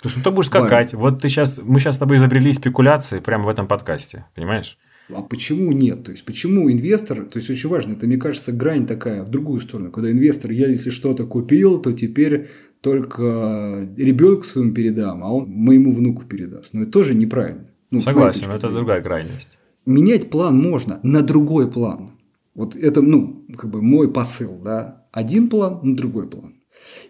Слушай, 0.00 0.18
ну 0.18 0.24
ты 0.24 0.30
будешь 0.30 0.46
скакать. 0.46 0.94
Вот 0.94 1.20
ты 1.22 1.28
сейчас, 1.28 1.60
мы 1.62 1.80
сейчас 1.80 1.96
с 1.96 1.98
тобой 1.98 2.16
изобрели 2.18 2.52
спекуляции 2.52 3.20
прямо 3.20 3.44
в 3.44 3.48
этом 3.48 3.66
подкасте, 3.66 4.26
понимаешь? 4.34 4.78
А 5.12 5.22
почему 5.22 5.72
нет? 5.72 6.04
То 6.04 6.12
есть, 6.12 6.24
почему 6.24 6.70
инвестор, 6.70 7.24
то 7.24 7.38
есть, 7.38 7.48
очень 7.48 7.68
важно, 7.68 7.92
это, 7.92 8.06
мне 8.06 8.18
кажется, 8.18 8.52
грань 8.52 8.86
такая 8.86 9.22
в 9.22 9.30
другую 9.30 9.60
сторону, 9.60 9.90
когда 9.90 10.10
инвестор, 10.10 10.50
я 10.50 10.68
если 10.68 10.90
что-то 10.90 11.26
купил, 11.26 11.80
то 11.80 11.92
теперь 11.92 12.50
только 12.80 13.88
ребенку 13.96 14.44
своему 14.44 14.72
передам, 14.72 15.24
а 15.24 15.32
он 15.32 15.48
моему 15.48 15.92
внуку 15.92 16.24
передаст. 16.24 16.74
Но 16.74 16.82
это 16.82 16.92
тоже 16.92 17.14
неправильно. 17.14 17.70
Ну, 17.90 18.00
Согласен, 18.00 18.50
это 18.50 18.70
другая 18.70 19.00
крайность. 19.00 19.58
Менять 19.86 20.28
план 20.30 20.58
можно 20.58 21.00
на 21.02 21.22
другой 21.22 21.70
план. 21.70 22.10
Вот 22.54 22.76
это, 22.76 23.00
ну, 23.00 23.46
как 23.56 23.70
бы 23.70 23.80
мой 23.80 24.12
посыл, 24.12 24.58
да. 24.62 25.06
Один 25.12 25.48
план 25.48 25.80
на 25.82 25.96
другой 25.96 26.28
план. 26.28 26.57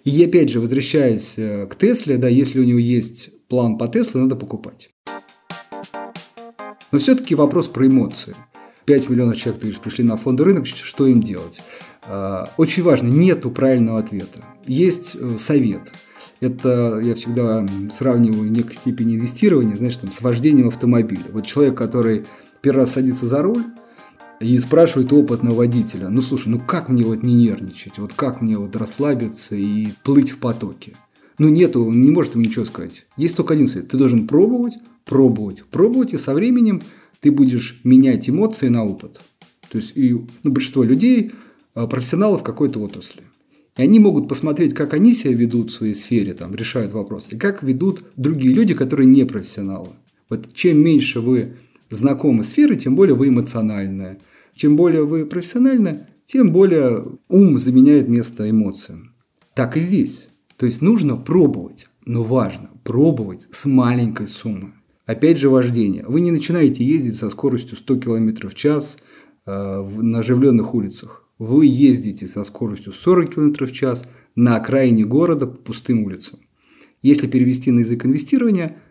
И 0.04 0.24
опять 0.24 0.50
же, 0.50 0.60
возвращаясь 0.60 1.34
э, 1.36 1.66
к 1.66 1.76
Тесле, 1.76 2.16
да, 2.16 2.28
если 2.28 2.60
у 2.60 2.64
него 2.64 2.78
есть 2.78 3.30
план 3.48 3.78
по 3.78 3.88
Тесле, 3.88 4.22
надо 4.22 4.36
покупать. 4.36 4.90
Но 6.90 6.98
все-таки 6.98 7.34
вопрос 7.34 7.68
про 7.68 7.86
эмоции. 7.86 8.34
5 8.86 9.10
миллионов 9.10 9.36
человек, 9.36 9.60
ты 9.60 9.66
говоришь, 9.66 9.82
пришли 9.82 10.04
на 10.04 10.16
фондовый 10.16 10.54
рынок, 10.54 10.66
что 10.66 11.06
им 11.06 11.22
делать? 11.22 11.60
А, 12.04 12.50
очень 12.56 12.82
важно, 12.82 13.08
нету 13.08 13.50
правильного 13.50 13.98
ответа. 13.98 14.44
Есть 14.66 15.14
э, 15.14 15.36
совет. 15.38 15.92
Это 16.40 17.00
я 17.02 17.14
всегда 17.14 17.66
сравниваю 17.92 18.48
в 18.48 18.50
некой 18.50 18.74
степени 18.74 19.16
инвестирования, 19.16 19.76
знаешь, 19.76 19.96
там, 19.96 20.12
с 20.12 20.22
вождением 20.22 20.68
автомобиля. 20.68 21.24
Вот 21.32 21.44
человек, 21.44 21.76
который 21.76 22.24
первый 22.62 22.80
раз 22.80 22.92
садится 22.92 23.26
за 23.26 23.42
руль, 23.42 23.64
и 24.40 24.58
спрашивает 24.60 25.12
опытного 25.12 25.54
водителя, 25.54 26.08
ну 26.08 26.20
слушай, 26.20 26.48
ну 26.48 26.60
как 26.60 26.88
мне 26.88 27.04
вот 27.04 27.22
не 27.22 27.34
нервничать, 27.34 27.98
вот 27.98 28.12
как 28.12 28.40
мне 28.40 28.56
вот 28.56 28.76
расслабиться 28.76 29.56
и 29.56 29.88
плыть 30.04 30.30
в 30.30 30.38
потоке? 30.38 30.94
Ну 31.38 31.48
нету, 31.48 31.84
он 31.84 32.02
не 32.02 32.10
может 32.10 32.34
им 32.34 32.42
ничего 32.42 32.64
сказать. 32.64 33.06
Есть 33.16 33.36
только 33.36 33.54
один 33.54 33.68
совет, 33.68 33.88
ты 33.88 33.96
должен 33.96 34.26
пробовать, 34.26 34.74
пробовать, 35.04 35.64
пробовать, 35.64 36.12
и 36.12 36.18
со 36.18 36.34
временем 36.34 36.82
ты 37.20 37.30
будешь 37.30 37.80
менять 37.84 38.28
эмоции 38.28 38.68
на 38.68 38.84
опыт. 38.84 39.20
То 39.70 39.78
есть 39.78 39.92
и, 39.94 40.12
ну, 40.12 40.50
большинство 40.50 40.82
людей 40.82 41.32
а, 41.74 41.86
профессионалов 41.86 42.42
какой-то 42.42 42.80
отрасли. 42.80 43.22
И 43.76 43.82
они 43.82 44.00
могут 44.00 44.28
посмотреть, 44.28 44.74
как 44.74 44.94
они 44.94 45.14
себя 45.14 45.34
ведут 45.34 45.70
в 45.70 45.74
своей 45.74 45.94
сфере, 45.94 46.34
там, 46.34 46.54
решают 46.54 46.92
вопрос, 46.92 47.28
и 47.30 47.36
как 47.36 47.62
ведут 47.62 48.02
другие 48.16 48.54
люди, 48.54 48.74
которые 48.74 49.06
не 49.06 49.24
профессионалы. 49.24 49.90
Вот 50.28 50.52
чем 50.52 50.82
меньше 50.82 51.20
вы 51.20 51.54
знакомы 51.90 52.44
сферы, 52.44 52.76
тем 52.76 52.94
более 52.94 53.14
вы 53.14 53.28
эмоциональная. 53.28 54.18
Чем 54.54 54.76
более 54.76 55.04
вы 55.04 55.26
профессиональны, 55.26 56.06
тем 56.24 56.52
более 56.52 57.04
ум 57.28 57.58
заменяет 57.58 58.08
место 58.08 58.48
эмоциям. 58.50 59.14
Так 59.54 59.76
и 59.76 59.80
здесь. 59.80 60.28
То 60.56 60.66
есть 60.66 60.82
нужно 60.82 61.16
пробовать, 61.16 61.88
но 62.04 62.22
важно 62.22 62.70
пробовать 62.84 63.46
с 63.50 63.66
маленькой 63.66 64.26
суммы. 64.26 64.72
Опять 65.06 65.38
же 65.38 65.48
вождение. 65.48 66.04
Вы 66.06 66.20
не 66.20 66.30
начинаете 66.30 66.84
ездить 66.84 67.16
со 67.16 67.30
скоростью 67.30 67.76
100 67.76 67.96
км 68.00 68.48
в 68.48 68.54
час 68.54 68.98
э, 69.46 69.80
на 69.82 70.18
оживленных 70.18 70.74
улицах. 70.74 71.24
Вы 71.38 71.66
ездите 71.66 72.26
со 72.26 72.44
скоростью 72.44 72.92
40 72.92 73.34
км 73.34 73.66
в 73.66 73.72
час 73.72 74.04
на 74.34 74.56
окраине 74.56 75.04
города 75.04 75.46
по 75.46 75.56
пустым 75.56 76.04
улицам. 76.04 76.40
Если 77.00 77.28
перевести 77.28 77.70
на 77.70 77.80
язык 77.80 78.04
инвестирования– 78.04 78.76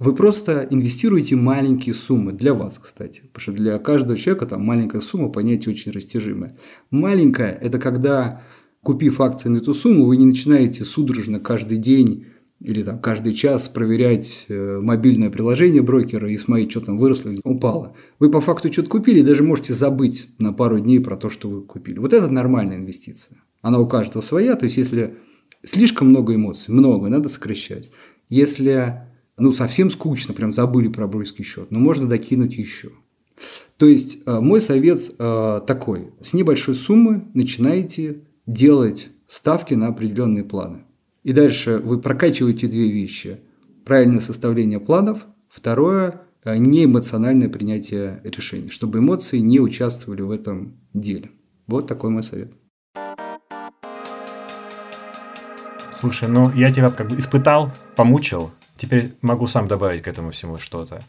вы 0.00 0.14
просто 0.14 0.66
инвестируете 0.70 1.36
маленькие 1.36 1.94
суммы, 1.94 2.32
для 2.32 2.54
вас, 2.54 2.78
кстати, 2.78 3.20
потому 3.32 3.42
что 3.42 3.52
для 3.52 3.78
каждого 3.78 4.16
человека 4.16 4.46
там 4.46 4.64
маленькая 4.64 5.02
сумма, 5.02 5.28
понятие 5.28 5.74
очень 5.74 5.92
растяжимое. 5.92 6.56
Маленькая– 6.90 7.50
это 7.60 7.78
когда, 7.78 8.42
купив 8.82 9.20
акции 9.20 9.50
на 9.50 9.58
эту 9.58 9.74
сумму, 9.74 10.06
вы 10.06 10.16
не 10.16 10.24
начинаете 10.24 10.86
судорожно 10.86 11.38
каждый 11.38 11.76
день 11.76 12.24
или 12.60 12.82
там 12.82 12.98
каждый 12.98 13.34
час 13.34 13.68
проверять 13.68 14.46
э, 14.48 14.80
мобильное 14.80 15.28
приложение 15.28 15.82
брокера 15.82 16.30
и 16.30 16.38
смотреть, 16.38 16.70
что 16.70 16.80
там 16.80 16.98
выросло 16.98 17.28
или 17.28 17.40
упало. 17.44 17.94
Вы 18.18 18.30
по 18.30 18.40
факту 18.40 18.72
что-то 18.72 18.88
купили 18.88 19.20
и 19.20 19.22
даже 19.22 19.42
можете 19.42 19.74
забыть 19.74 20.30
на 20.38 20.54
пару 20.54 20.80
дней 20.80 21.00
про 21.00 21.18
то, 21.18 21.28
что 21.28 21.50
вы 21.50 21.62
купили. 21.62 21.98
Вот 21.98 22.14
это 22.14 22.28
нормальная 22.28 22.76
инвестиция. 22.76 23.36
Она 23.60 23.78
у 23.78 23.86
каждого 23.86 24.22
своя, 24.22 24.56
то 24.56 24.64
есть 24.64 24.78
если 24.78 25.18
слишком 25.62 26.08
много 26.08 26.34
эмоций, 26.34 26.72
много, 26.72 27.10
надо 27.10 27.28
сокращать. 27.28 27.90
Если 28.30 29.09
ну, 29.40 29.52
совсем 29.52 29.90
скучно, 29.90 30.34
прям 30.34 30.52
забыли 30.52 30.88
про 30.88 31.06
бройский 31.06 31.44
счет, 31.44 31.70
но 31.70 31.78
можно 31.78 32.08
докинуть 32.08 32.56
еще. 32.56 32.90
То 33.78 33.86
есть, 33.86 34.18
э, 34.26 34.40
мой 34.40 34.60
совет 34.60 35.00
э, 35.18 35.60
такой. 35.66 36.12
С 36.20 36.34
небольшой 36.34 36.74
суммы 36.74 37.24
начинаете 37.32 38.24
делать 38.46 39.08
ставки 39.26 39.74
на 39.74 39.88
определенные 39.88 40.44
планы. 40.44 40.84
И 41.22 41.32
дальше 41.32 41.78
вы 41.78 42.00
прокачиваете 42.00 42.66
две 42.66 42.90
вещи. 42.90 43.40
Правильное 43.84 44.20
составление 44.20 44.80
планов. 44.80 45.26
Второе 45.48 46.22
э,– 46.44 46.56
неэмоциональное 46.58 47.48
принятие 47.48 48.20
решений, 48.24 48.68
чтобы 48.68 48.98
эмоции 48.98 49.38
не 49.38 49.60
участвовали 49.60 50.22
в 50.22 50.30
этом 50.30 50.78
деле. 50.92 51.30
Вот 51.66 51.86
такой 51.86 52.10
мой 52.10 52.22
совет. 52.22 52.52
Слушай, 55.92 56.28
ну 56.28 56.50
я 56.54 56.72
тебя 56.72 56.88
как 56.90 57.08
бы 57.08 57.18
испытал, 57.18 57.70
помучил, 57.94 58.50
Теперь 58.80 59.12
могу 59.20 59.46
сам 59.46 59.68
добавить 59.68 60.00
к 60.00 60.08
этому 60.08 60.30
всему 60.30 60.56
что-то. 60.56 61.02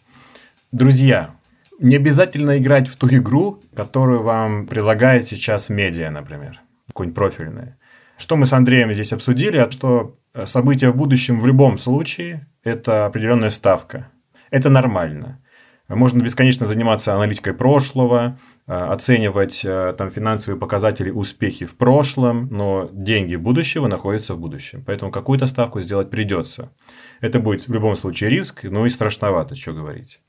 Друзья, 0.74 1.36
не 1.80 1.96
обязательно 1.96 2.58
играть 2.58 2.90
в 2.90 2.98
ту 2.98 3.08
игру, 3.08 3.62
которую 3.74 4.24
вам 4.24 4.68
предлагает 4.68 5.26
сейчас 5.26 5.70
медиа, 5.70 6.12
например, 6.12 6.60
какой-нибудь 6.88 7.16
профильный. 7.16 7.76
Что 8.18 8.36
мы 8.36 8.46
с 8.46 8.52
Андреем 8.52 8.92
здесь 8.92 9.14
обсудили, 9.14 9.56
а 9.56 9.72
что 9.72 10.18
события 10.44 10.90
в 10.90 10.98
будущем 10.98 11.40
в 11.40 11.46
любом 11.46 11.78
случае– 11.78 12.46
это 12.66 13.06
определенная 13.06 13.50
ставка. 13.50 14.12
Это 14.50 14.70
нормально. 14.70 15.40
Можно 15.88 16.22
бесконечно 16.22 16.66
заниматься 16.66 17.16
аналитикой 17.16 17.54
прошлого, 17.54 18.38
э, 18.61 18.61
оценивать 18.74 19.66
э, 19.66 19.94
там 19.98 20.10
финансовые 20.10 20.60
показатели 20.60 21.10
успехи 21.10 21.66
в 21.66 21.76
прошлом, 21.76 22.48
но 22.52 22.90
деньги 22.94 23.36
будущего 23.36 23.88
находятся 23.88 24.36
в 24.36 24.40
будущем. 24.40 24.84
Поэтому 24.86 25.12
какую-то 25.12 25.46
ставку 25.46 25.82
сделать 25.82 26.10
придется. 26.10 26.72
Это 27.20 27.40
будет 27.40 27.68
в 27.68 27.74
любом 27.74 27.96
случае 27.96 28.30
риск, 28.30 28.64
ну 28.64 28.86
и 28.86 28.90
страшновато, 28.90 29.56
что 29.56 29.74
говорить. 29.74 30.22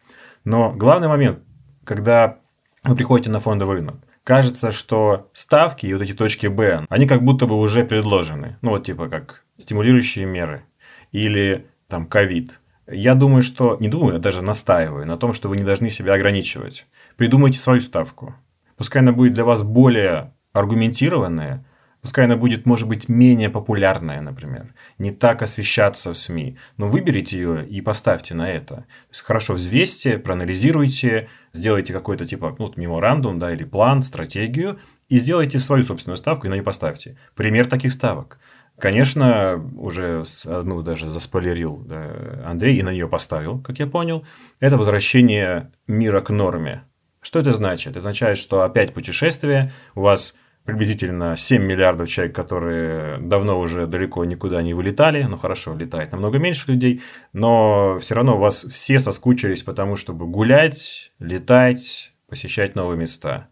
Но 0.44 0.72
главный 0.72 1.08
момент, 1.08 1.40
когда 1.84 2.38
вы 2.82 2.96
приходите 2.96 3.30
на 3.30 3.38
фондовый 3.38 3.76
рынок, 3.76 3.96
кажется, 4.24 4.72
что 4.72 5.30
ставки 5.32 5.86
и 5.86 5.92
вот 5.92 6.02
эти 6.02 6.12
точки 6.12 6.48
Б, 6.48 6.86
они 6.88 7.06
как 7.06 7.22
будто 7.22 7.46
бы 7.46 7.56
уже 7.58 7.84
предложены. 7.84 8.58
Ну, 8.62 8.70
вот 8.70 8.84
типа 8.84 9.08
как 9.08 9.44
стимулирующие 9.56 10.26
меры 10.26 10.64
или 11.12 11.66
там 11.88 12.06
ковид. 12.06 12.61
Я 12.86 13.14
думаю, 13.14 13.42
что... 13.42 13.76
Не 13.80 13.88
думаю, 13.88 14.16
а 14.16 14.18
даже 14.18 14.42
настаиваю 14.42 15.06
на 15.06 15.16
том, 15.16 15.32
что 15.32 15.48
вы 15.48 15.56
не 15.56 15.64
должны 15.64 15.90
себя 15.90 16.14
ограничивать. 16.14 16.86
Придумайте 17.16 17.58
свою 17.58 17.80
ставку. 17.80 18.34
Пускай 18.76 19.02
она 19.02 19.12
будет 19.12 19.34
для 19.34 19.44
вас 19.44 19.62
более 19.62 20.32
аргументированная, 20.52 21.64
пускай 22.00 22.24
она 22.24 22.36
будет, 22.36 22.66
может 22.66 22.88
быть, 22.88 23.08
менее 23.08 23.48
популярная, 23.48 24.20
например, 24.20 24.74
не 24.98 25.12
так 25.12 25.42
освещаться 25.42 26.12
в 26.12 26.16
СМИ, 26.16 26.58
но 26.76 26.88
выберите 26.88 27.38
ее 27.38 27.66
и 27.66 27.80
поставьте 27.80 28.34
на 28.34 28.50
это. 28.50 28.74
То 28.74 28.84
есть, 29.10 29.22
хорошо 29.22 29.54
взвесьте, 29.54 30.18
проанализируйте, 30.18 31.28
сделайте 31.52 31.92
какой-то 31.92 32.26
типа 32.26 32.54
ну, 32.58 32.72
меморандум 32.76 33.38
да, 33.38 33.52
или 33.52 33.64
план, 33.64 34.02
стратегию, 34.02 34.80
и 35.08 35.18
сделайте 35.18 35.58
свою 35.58 35.84
собственную 35.84 36.16
ставку 36.16 36.46
и 36.46 36.50
на 36.50 36.54
нее 36.54 36.64
поставьте. 36.64 37.16
Пример 37.34 37.66
таких 37.66 37.92
ставок– 37.92 38.38
Конечно, 38.82 39.64
уже 39.76 40.24
одну 40.44 40.82
даже 40.82 41.08
заспойлерил 41.08 41.84
да, 41.86 42.42
Андрей 42.44 42.78
и 42.78 42.82
на 42.82 42.90
нее 42.90 43.06
поставил, 43.06 43.60
как 43.60 43.78
я 43.78 43.86
понял. 43.86 44.26
Это 44.58 44.76
возвращение 44.76 45.70
мира 45.86 46.20
к 46.20 46.30
норме. 46.30 46.82
Что 47.20 47.38
это 47.38 47.52
значит? 47.52 47.90
Это 47.90 48.00
означает, 48.00 48.38
что 48.38 48.62
опять 48.62 48.92
путешествие, 48.92 49.72
у 49.94 50.00
вас 50.00 50.36
приблизительно 50.64 51.36
7 51.36 51.62
миллиардов 51.62 52.08
человек, 52.08 52.34
которые 52.34 53.18
давно 53.18 53.60
уже 53.60 53.86
далеко 53.86 54.24
никуда 54.24 54.62
не 54.62 54.74
вылетали. 54.74 55.22
Ну 55.22 55.38
хорошо, 55.38 55.76
летает 55.76 56.10
намного 56.10 56.38
меньше 56.38 56.72
людей, 56.72 57.02
но 57.32 58.00
все 58.00 58.16
равно 58.16 58.34
у 58.34 58.40
вас 58.40 58.64
все 58.64 58.98
соскучились 58.98 59.62
потому, 59.62 59.94
чтобы 59.94 60.26
гулять, 60.26 61.12
летать, 61.20 62.12
посещать 62.28 62.74
новые 62.74 62.98
места. 62.98 63.48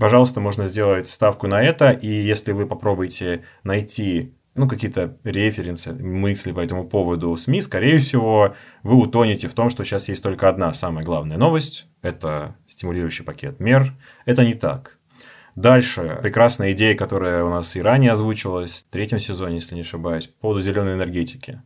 Пожалуйста, 0.00 0.40
можно 0.40 0.64
сделать 0.64 1.08
ставку 1.08 1.46
на 1.46 1.62
это, 1.62 1.90
и 1.90 2.08
если 2.08 2.50
вы 2.50 2.66
попробуете 2.66 3.44
найти 3.62 4.35
ну, 4.56 4.68
какие-то 4.68 5.16
референсы, 5.24 5.92
мысли 5.92 6.52
по 6.52 6.60
этому 6.60 6.88
поводу 6.88 7.30
у 7.30 7.36
СМИ, 7.36 7.60
скорее 7.62 7.98
всего, 7.98 8.54
вы 8.82 8.96
утонете 8.96 9.48
в 9.48 9.54
том, 9.54 9.68
что 9.70 9.84
сейчас 9.84 10.08
есть 10.08 10.22
только 10.22 10.48
одна 10.48 10.72
самая 10.72 11.04
главная 11.04 11.36
новость– 11.36 11.86
это 12.02 12.56
стимулирующий 12.66 13.24
пакет 13.24 13.60
мер. 13.60 13.92
Это 14.24 14.44
не 14.44 14.54
так. 14.54 14.98
Дальше 15.54 16.18
прекрасная 16.22 16.72
идея, 16.72 16.94
которая 16.94 17.44
у 17.44 17.50
нас 17.50 17.76
и 17.76 17.82
ранее 17.82 18.12
озвучивалась 18.12 18.84
в 18.84 18.90
третьем 18.90 19.18
сезоне, 19.18 19.56
если 19.56 19.74
не 19.74 19.82
ошибаюсь, 19.82 20.26
по 20.26 20.40
поводу 20.40 20.60
зеленой 20.60 20.94
энергетики. 20.94 21.62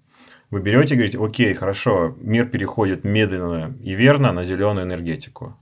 Вы 0.51 0.61
берете 0.61 0.95
и 0.95 0.97
говорите, 0.97 1.19
окей, 1.19 1.55
хорошо, 1.55 2.17
мир 2.21 2.47
переходит 2.47 3.05
медленно 3.05 3.77
и 3.81 3.95
верно 3.95 4.33
на 4.33 4.45
зеленую 4.45 4.85
энергетику. 4.85 5.57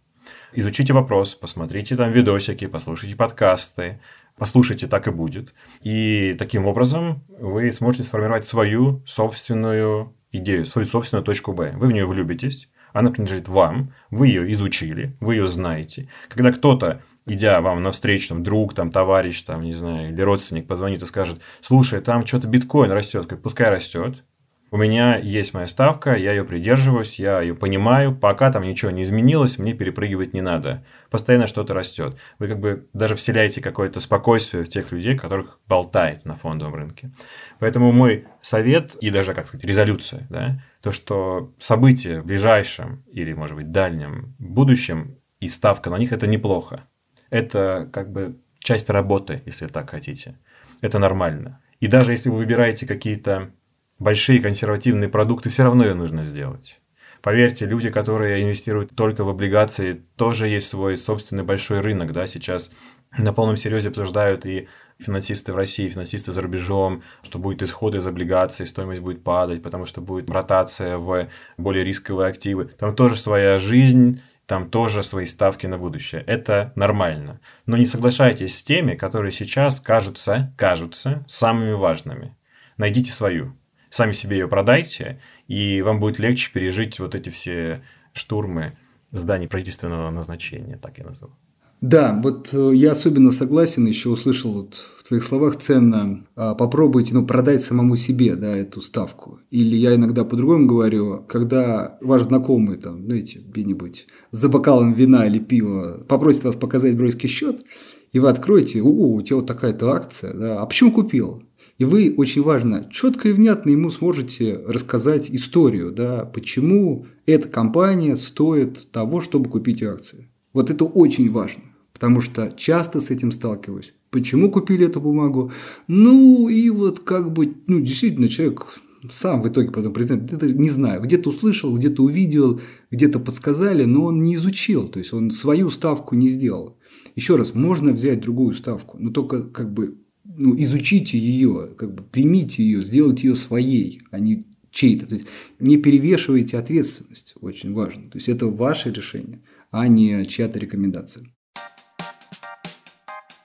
Изучите 0.53 0.95
вопрос, 0.95 1.35
посмотрите 1.35 1.95
там 1.95 2.11
видосики, 2.11 2.67
послушайте 2.67 3.17
подкасты, 3.17 4.01
послушайте, 4.39 4.87
так 4.87 5.09
и 5.09 5.11
будет. 5.11 5.55
И 5.83 6.35
таким 6.39 6.67
образом 6.67 7.25
вы 7.29 7.71
сможете 7.73 8.05
сформировать 8.05 8.45
свою 8.45 9.03
собственную 9.07 10.15
идею, 10.33 10.67
свою 10.67 10.87
собственную 10.87 11.25
точку 11.25 11.53
Б. 11.53 11.73
Вы 11.77 11.89
в 11.89 11.93
нее 11.93 12.07
влюбитесь, 12.07 12.69
она 12.93 13.11
принадлежит 13.11 13.49
вам, 13.49 13.93
вы 14.11 14.29
ее 14.29 14.51
изучили, 14.53 15.17
вы 15.21 15.37
ее 15.37 15.49
знаете. 15.49 16.09
Когда 16.29 16.53
кто-то, 16.53 17.03
идя 17.27 17.61
вам 17.61 17.83
навстречу, 17.83 18.29
там, 18.29 18.43
друг, 18.43 18.75
там, 18.75 18.91
товарищ, 18.91 19.43
там, 19.43 19.63
не 19.63 19.75
знаю, 19.75 20.13
или 20.13 20.21
родственник 20.23 20.67
позвонит 20.67 21.03
и 21.03 21.07
скажет, 21.07 21.41
слушай, 21.61 22.01
там 22.01 22.27
что-то 22.27 22.49
биткоин 22.49 22.91
растет, 22.91 23.29
пускай 23.43 23.71
растет, 23.71 24.25
у 24.71 24.77
меня 24.77 25.17
есть 25.17 25.55
моя 25.55 25.67
ставка, 25.67 26.15
я 26.15 26.33
ее 26.33 26.45
придерживаюсь, 26.45 27.19
я 27.19 27.41
ее 27.41 27.55
понимаю, 27.55 28.15
пока 28.15 28.51
там 28.53 28.65
ничего 28.65 28.91
не 28.91 29.03
изменилось, 29.03 29.59
мне 29.59 29.73
перепрыгивать 29.73 30.35
не 30.35 30.43
надо. 30.43 30.85
Постоянно 31.11 31.47
что-то 31.47 31.73
растет. 31.73 32.19
Вы 32.39 32.49
как 32.49 32.61
бы 32.61 32.87
даже 32.93 33.15
вселяете 33.15 33.63
какое-то 33.63 34.01
спокойствие 34.01 34.65
в 34.65 34.69
тех 34.69 34.93
людей, 34.93 35.17
которых 35.17 35.59
болтает 35.67 36.25
на 36.25 36.35
фондовом 36.35 36.75
рынке. 36.75 37.11
Поэтому 37.59 37.93
мой 37.93 38.27
совет 38.43 38.95
и 38.97 39.11
даже, 39.11 39.33
как 39.33 39.47
сказать, 39.47 39.65
резолюция, 39.65 40.27
да, 40.29 40.63
то, 40.83 40.91
что 40.91 41.53
события 41.59 42.21
в 42.21 42.27
ближайшем 42.27 43.05
или, 43.11 43.33
может 43.33 43.57
быть, 43.57 43.73
дальнем 43.73 44.35
будущем 44.39 45.17
и 45.41 45.49
ставка 45.49 45.89
на 45.89 45.97
них– 45.97 46.13
это 46.13 46.27
неплохо. 46.27 46.85
Это 47.31 47.89
как 47.93 48.13
бы 48.13 48.39
часть 48.59 48.91
работы, 48.91 49.43
если 49.47 49.67
так 49.67 49.91
хотите. 49.91 50.39
Это 50.81 50.99
нормально. 50.99 51.61
И 51.81 51.87
даже 51.87 52.13
если 52.13 52.29
вы 52.29 52.39
выбираете 52.39 52.87
какие-то 52.87 53.51
большие 53.99 54.41
консервативные 54.41 55.09
продукты, 55.09 55.51
все 55.51 55.65
равно 55.65 55.85
ее 55.85 55.95
нужно 55.95 56.23
сделать. 56.23 56.81
Поверьте, 57.21 57.67
люди, 57.67 57.91
которые 57.91 58.43
инвестируют 58.43 58.95
только 58.95 59.25
в 59.25 59.29
облигации, 59.29 60.05
тоже 60.17 60.49
есть 60.49 60.69
свой 60.69 60.97
собственный 60.97 61.43
большой 61.43 61.81
рынок. 61.81 62.13
Да? 62.13 62.27
Сейчас 62.27 62.71
на 63.17 63.33
полном 63.33 63.57
серьезе 63.57 63.89
обсуждают 63.89 64.47
и 64.47 64.69
финансисты 65.01 65.53
в 65.53 65.57
России, 65.57 65.87
и 65.87 65.91
финансисты 65.91 66.31
за 66.31 66.43
рубежом, 66.43 67.03
что 67.23 67.39
будет 67.39 67.63
исходы 67.63 67.99
из 67.99 68.07
облигаций, 68.07 68.67
стоимость 68.67 69.01
будет 69.01 69.25
падать, 69.25 69.63
потому 69.63 69.85
что 69.85 70.01
будет 70.01 70.31
ротация 70.31 70.99
в 70.99 71.29
более 71.57 71.85
рисковые 71.85 72.29
активы. 72.29 72.67
Там 72.67 72.95
тоже 72.95 73.17
своя 73.17 73.59
жизнь, 73.59 74.23
там 74.47 74.71
тоже 74.71 75.03
свои 75.03 75.27
ставки 75.27 75.67
на 75.67 75.77
будущее. 75.77 76.23
Это 76.27 76.73
нормально. 76.77 77.41
Но 77.67 77.77
не 77.77 77.85
соглашайтесь 77.85 78.57
с 78.57 78.63
теми, 78.63 78.95
которые 78.95 79.33
сейчас 79.33 79.81
кажутся, 79.81 80.55
кажутся 80.57 81.25
самыми 81.27 81.73
важными. 81.73 82.37
Найдите 82.77 83.11
свою 83.11 83.58
сами 83.91 84.13
себе 84.13 84.39
ее 84.39 84.49
продайте, 84.49 85.21
и 85.47 85.83
вам 85.83 86.01
будет 86.01 86.19
легче 86.19 86.51
пережить 86.53 86.99
вот 87.01 87.15
эти 87.15 87.31
все 87.31 87.83
штурмы 88.13 88.77
зданий 89.13 89.49
правительственного 89.49 90.11
назначения, 90.11 90.77
так 90.77 90.99
я 90.99 91.05
назову. 91.05 91.33
Да, 91.81 92.21
вот 92.25 92.53
э, 92.53 92.73
я 92.75 92.93
особенно 92.93 93.31
согласен, 93.31 93.87
еще 93.87 94.09
услышал 94.09 94.53
вот 94.53 94.75
в 94.75 95.07
твоих 95.07 95.25
словах 95.25 95.57
ценно, 95.57 96.27
а, 96.35 96.57
попробуйте, 96.57 97.15
ну, 97.15 97.25
продать 97.25 97.63
самому 97.63 97.95
себе, 97.95 98.35
да, 98.35 98.57
эту 98.57 98.81
ставку. 98.81 99.39
Или 99.51 99.77
я 99.77 99.95
иногда 99.95 100.25
по-другому 100.25 100.67
говорю, 100.67 101.25
когда 101.29 101.97
ваш 102.01 102.25
знакомый, 102.25 102.79
там, 102.79 103.05
знаете, 103.05 103.39
где-нибудь 103.39 104.09
за 104.33 104.49
бокалом 104.49 104.93
вина 104.93 105.27
или 105.27 105.39
пива 105.39 106.05
попросит 106.09 106.45
вас 106.45 106.57
показать 106.57 106.97
бройский 106.97 107.29
счет, 107.29 107.63
и 108.11 108.19
вы 108.19 108.29
откроете, 108.29 108.83
о, 108.83 109.15
у 109.15 109.23
тебя 109.23 109.37
вот 109.37 109.47
такая-то 109.47 109.93
акция, 109.93 110.35
да, 110.35 110.61
а 110.61 110.67
почему 110.67 110.91
купил? 110.91 111.45
И 111.79 111.85
вы, 111.85 112.13
очень 112.17 112.43
важно, 112.43 112.89
четко 112.91 113.29
и 113.29 113.33
внятно 113.33 113.71
ему 113.71 113.91
сможете 113.91 114.61
рассказать 114.67 115.31
историю, 115.31 115.93
да, 115.93 116.25
почему 116.25 117.07
эта 117.25 117.49
компания 117.49 118.17
стоит 118.17 118.91
того, 118.91 119.23
чтобы 119.23 119.49
купить 119.49 119.83
акции. 119.85 120.29
Вот 120.53 120.71
это 120.71 120.85
очень 120.85 121.31
важно, 121.31 121.63
потому 121.93 122.21
что 122.21 122.53
часто 122.57 123.01
с 123.01 123.11
этим 123.11 123.31
сталкиваюсь. 123.31 123.95
Почему 124.11 124.51
купили 124.51 124.87
эту 124.87 125.01
бумагу? 125.01 125.53
Ну, 125.87 126.49
и 126.49 126.69
вот 126.71 126.99
как 127.01 127.33
бы, 127.33 127.55
ну, 127.69 127.79
действительно, 127.79 128.29
человек 128.29 128.81
сам 129.09 129.43
в 129.43 129.49
итоге 129.49 129.71
потом 129.71 129.93
признает, 129.93 130.33
это 130.33 130.51
не 130.51 130.71
знаю, 130.71 131.01
где-то 131.03 131.31
услышал, 131.31 131.77
где-то 131.77 132.03
увидел, 132.03 132.61
где-то 132.91 133.21
подсказали, 133.21 133.85
но 133.85 134.07
он 134.07 134.23
не 134.23 134.35
изучил, 134.35 134.89
то 134.89 134.99
есть 134.99 135.13
он 135.13 135.31
свою 135.31 135.71
ставку 135.71 136.17
не 136.17 136.27
сделал. 136.27 136.77
Еще 137.15 137.37
раз, 137.37 137.55
можно 137.55 137.93
взять 137.93 138.21
другую 138.21 138.55
ставку, 138.55 138.97
но 138.99 139.11
только 139.11 139.43
как 139.43 139.73
бы 139.73 139.98
ну, 140.39 140.55
изучите 140.59 141.19
ее, 141.19 141.71
как 141.77 141.95
бы 141.95 142.03
примите 142.03 142.63
ее, 142.63 142.85
сделайте 142.85 143.27
ее 143.27 143.35
своей, 143.35 144.01
а 144.11 144.19
не 144.19 144.47
чьей-то. 144.71 145.07
То 145.07 145.15
есть 145.17 145.27
не 145.59 145.77
перевешивайте 145.77 146.57
ответственность, 146.57 147.35
очень 147.41 147.75
важно. 147.75 148.11
То 148.11 148.19
есть 148.19 148.29
это 148.29 148.47
ваше 148.47 148.91
решение, 148.93 149.43
а 149.71 149.89
не 149.89 150.27
чья-то 150.27 150.59
рекомендация. 150.59 151.27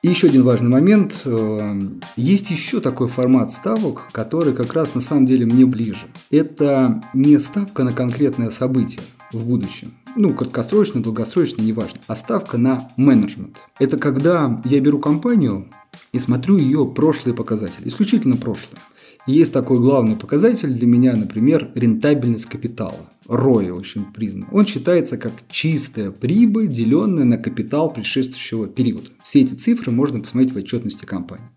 И 0.04 0.10
еще 0.10 0.28
один 0.28 0.44
важный 0.44 0.70
момент. 0.70 1.22
Э, 1.24 1.80
есть 2.18 2.52
еще 2.52 2.82
такой 2.82 3.08
формат 3.08 3.52
ставок, 3.52 4.12
который 4.12 4.54
как 4.54 4.74
раз 4.74 4.96
на 4.96 5.02
самом 5.02 5.26
деле 5.26 5.46
мне 5.46 5.66
ближе. 5.66 6.08
Это 6.30 7.02
не 7.14 7.40
ставка 7.40 7.86
на 7.86 7.94
конкретное 7.94 8.52
событие 8.52 9.02
в 9.32 9.46
будущем. 9.46 9.94
Ну, 10.18 10.34
краткосрочно, 10.34 11.02
долгосрочно, 11.02 11.62
неважно. 11.62 12.02
А 12.08 12.18
ставка 12.18 12.58
на 12.58 12.92
менеджмент. 12.98 13.60
Это 13.80 13.98
когда 13.98 14.62
я 14.66 14.82
беру 14.82 15.00
компанию, 15.00 15.70
и 16.12 16.20
смотрю 16.20 16.58
ее 16.58 16.86
прошлые 16.86 17.36
показатели, 17.36 17.88
исключительно 17.88 18.38
прошлое. 18.38 18.80
И 19.26 19.32
есть 19.32 19.54
такой 19.54 19.80
главный 19.80 20.18
показатель 20.18 20.74
для 20.74 20.86
меня, 20.86 21.16
например, 21.16 21.72
рентабельность 21.76 22.46
капитала. 22.46 23.00
ROI 23.28 23.72
очень 23.72 24.04
признан. 24.12 24.48
Он 24.52 24.66
считается 24.66 25.18
как 25.18 25.32
чистая 25.50 26.12
прибыль, 26.12 26.68
деленная 26.68 27.24
на 27.24 27.38
капитал 27.38 27.92
предшествующего 27.92 28.68
периода. 28.68 29.08
Все 29.24 29.42
эти 29.42 29.54
цифры 29.54 29.92
можно 29.92 30.20
посмотреть 30.20 30.54
в 30.54 30.58
отчетности 30.58 31.06
компании. 31.06 31.48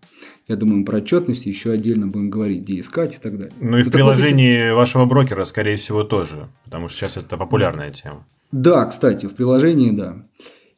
Я 0.47 0.55
думаю, 0.55 0.85
про 0.85 0.99
отчетность 0.99 1.45
еще 1.45 1.71
отдельно 1.71 2.07
будем 2.07 2.29
говорить, 2.29 2.61
где 2.61 2.79
искать 2.79 3.15
и 3.15 3.17
так 3.17 3.37
далее. 3.37 3.53
Ну 3.59 3.77
и 3.77 3.83
в 3.83 3.91
приложении 3.91 4.59
вот 4.59 4.67
эти... 4.67 4.73
вашего 4.73 5.05
брокера, 5.05 5.43
скорее 5.43 5.75
всего, 5.75 6.03
тоже, 6.03 6.47
потому 6.63 6.87
что 6.87 6.99
сейчас 6.99 7.17
это 7.17 7.35
популярная 7.35 7.91
тема. 7.91 8.25
Да, 8.53 8.85
кстати, 8.85 9.25
в 9.25 9.33
приложении, 9.35 9.91
да. 9.91 10.25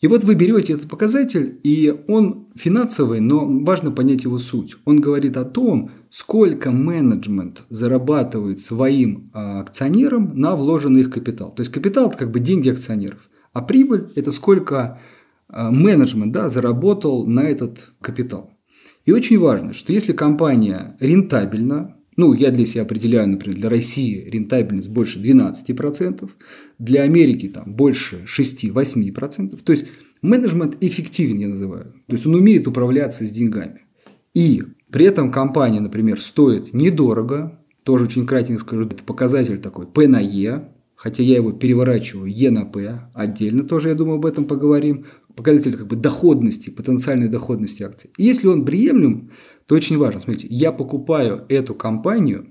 И 0.01 0.07
вот 0.07 0.23
вы 0.23 0.35
берете 0.35 0.73
этот 0.73 0.87
показатель, 0.87 1.59
и 1.63 1.93
он 2.07 2.47
финансовый, 2.55 3.19
но 3.19 3.45
важно 3.45 3.91
понять 3.91 4.23
его 4.23 4.37
суть. 4.37 4.77
Он 4.85 5.01
говорит 5.01 5.35
о 5.35 5.43
том, 5.43 5.91
сколько 6.09 6.71
менеджмент 6.71 7.63
зарабатывает 7.69 8.61
своим 8.61 9.29
а, 9.33 9.59
акционерам 9.59 10.39
на 10.39 10.55
вложенный 10.55 11.01
их 11.01 11.09
капитал. 11.09 11.53
То 11.53 11.61
есть 11.61 11.71
капитал– 11.71 12.07
это 12.09 12.17
как 12.17 12.31
бы 12.31 12.39
деньги 12.39 12.69
акционеров, 12.69 13.29
а 13.51 13.61
прибыль– 13.61 14.09
это 14.15 14.31
сколько 14.31 15.01
а, 15.49 15.69
менеджмент 15.69 16.31
да, 16.31 16.49
заработал 16.49 17.27
на 17.27 17.41
этот 17.41 17.91
капитал. 17.99 18.51
И 19.05 19.11
очень 19.11 19.37
важно, 19.37 19.73
что 19.73 19.91
если 19.91 20.13
компания 20.13 20.95
рентабельна, 21.01 21.97
ну, 22.19 22.33
я 22.33 22.51
для 22.51 22.65
себя 22.65 22.81
определяю, 22.81 23.29
например, 23.29 23.57
для 23.57 23.69
России 23.69 24.29
рентабельность 24.29 24.89
больше 24.89 25.19
12%, 25.19 26.29
для 26.77 27.03
Америки 27.03 27.47
там 27.47 27.73
больше 27.73 28.25
6-8%. 28.25 29.57
То 29.63 29.71
есть 29.71 29.85
менеджмент 30.21 30.75
эффективен, 30.81 31.39
я 31.39 31.47
называю. 31.47 31.93
То 32.07 32.15
есть 32.15 32.25
он 32.27 32.35
умеет 32.35 32.67
управляться 32.67 33.25
с 33.25 33.31
деньгами. 33.31 33.83
И 34.33 34.61
при 34.91 35.05
этом 35.05 35.31
компания, 35.31 35.79
например, 35.79 36.19
стоит 36.19 36.73
недорого, 36.73 37.57
тоже 37.83 38.03
очень 38.03 38.27
кратенько 38.27 38.63
скажу, 38.63 38.83
это 38.83 39.01
показатель 39.01 39.61
такой 39.61 39.87
P 39.87 40.09
на 40.09 40.21
E, 40.21 40.73
хотя 40.99 41.23
я 41.23 41.37
его 41.37 41.53
переворачиваю 41.53 42.29
E 42.29 42.49
на 42.51 42.65
P, 42.65 42.99
отдельно 43.13 43.63
тоже, 43.63 43.87
я 43.87 43.95
думаю, 43.95 44.17
об 44.17 44.25
этом 44.25 44.45
поговорим, 44.45 45.05
показатель 45.33 45.77
как 45.77 45.87
бы 45.87 45.95
доходности, 45.95 46.69
потенциальной 46.69 47.29
доходности 47.29 47.83
акций. 47.83 48.09
И 48.17 48.25
если 48.25 48.47
он 48.47 48.65
приемлем, 48.65 49.31
то 49.65 49.75
очень 49.75 49.97
важно, 49.97 50.19
смотрите, 50.19 50.47
я 50.49 50.73
покупаю 50.73 51.45
эту 51.47 51.73
компанию 51.73 52.47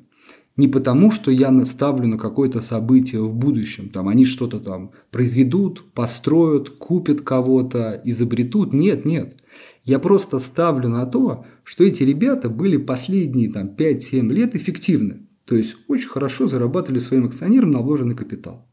не 0.57 0.67
потому, 0.67 1.11
что 1.11 1.31
я 1.31 1.51
наставлю 1.51 2.09
на 2.09 2.17
какое-то 2.17 2.63
событие 2.63 3.23
в 3.23 3.35
будущем, 3.35 3.91
там 3.91 4.09
они 4.09 4.25
что-то 4.25 4.61
там 4.61 4.93
произведут, 5.11 5.93
построят, 5.93 6.71
купят 6.71 7.21
кого-то, 7.21 8.01
изобретут. 8.05 8.73
Нет, 8.73 9.05
нет. 9.05 9.37
Я 9.85 9.99
просто 9.99 10.39
ставлю 10.39 10.89
на 10.89 11.05
то, 11.05 11.45
что 11.65 11.85
эти 11.85 12.03
ребята 12.03 12.49
были 12.49 12.79
последние 12.79 13.53
там 13.53 13.69
5-7 13.69 14.33
лет 14.33 14.57
эффективны. 14.57 15.28
То 15.49 15.57
есть 15.57 15.77
очень 15.89 16.11
хорошо 16.11 16.47
зарабатывали 16.47 17.01
своим 17.01 17.25
акционерам 17.25 17.71
на 17.71 17.81
вложенный 17.81 18.15
капитал. 18.15 18.69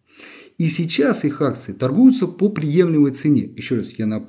И 0.58 0.68
сейчас 0.68 1.24
их 1.24 1.42
акции 1.42 1.72
торгуются 1.72 2.28
по 2.28 2.50
приемлемой 2.50 3.12
цене. 3.12 3.50
Еще 3.56 3.78
раз, 3.78 3.94
я. 3.94 4.24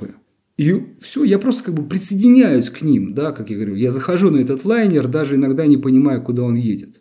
И 0.57 0.87
все, 1.01 1.25
я 1.25 1.39
просто 1.39 1.65
как 1.65 1.75
бы 1.75 1.87
присоединяюсь 1.87 2.71
к 2.71 2.83
ним, 2.83 3.15
да, 3.15 3.33
как 3.33 3.51
я 3.51 3.57
говорю, 3.57 3.75
я 3.75 3.93
захожу 3.93 4.31
на 4.31 4.39
этот 4.39 4.65
лайнер, 4.65 5.07
даже 5.07 5.35
иногда 5.35 5.67
не 5.67 5.77
понимая, 5.77 6.21
куда 6.21 6.45
он 6.45 6.55
едет. 6.55 7.01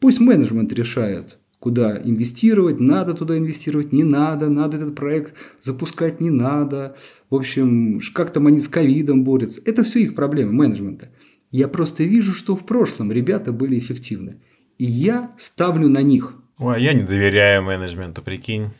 Пусть 0.00 0.20
менеджмент 0.20 0.72
решает, 0.72 1.38
куда 1.60 1.96
инвестировать, 2.04 2.80
надо 2.80 3.14
туда 3.14 3.38
инвестировать, 3.38 3.92
не 3.92 4.04
надо, 4.04 4.50
надо 4.50 4.76
этот 4.76 4.96
проект 4.96 5.34
запускать, 5.60 6.20
не 6.20 6.30
надо. 6.30 6.96
В 7.30 7.36
общем, 7.36 8.00
как 8.12 8.32
там 8.32 8.48
они 8.48 8.60
с 8.60 8.68
ковидом 8.68 9.24
борются. 9.24 9.62
Это 9.64 9.82
все 9.82 10.00
их 10.00 10.14
проблемы 10.14 10.52
менеджмента. 10.52 11.10
Я 11.50 11.68
просто 11.68 12.04
вижу, 12.04 12.32
что 12.32 12.54
в 12.54 12.66
прошлом 12.66 13.12
ребята 13.12 13.52
были 13.52 13.78
эффективны. 13.78 14.40
И 14.80 14.86
я 14.86 15.30
ставлю 15.36 15.90
на 15.90 16.00
них. 16.00 16.32
Ой, 16.56 16.82
я 16.82 16.94
не 16.94 17.02
доверяю 17.02 17.62
менеджменту, 17.62 18.22
прикинь. 18.22 18.70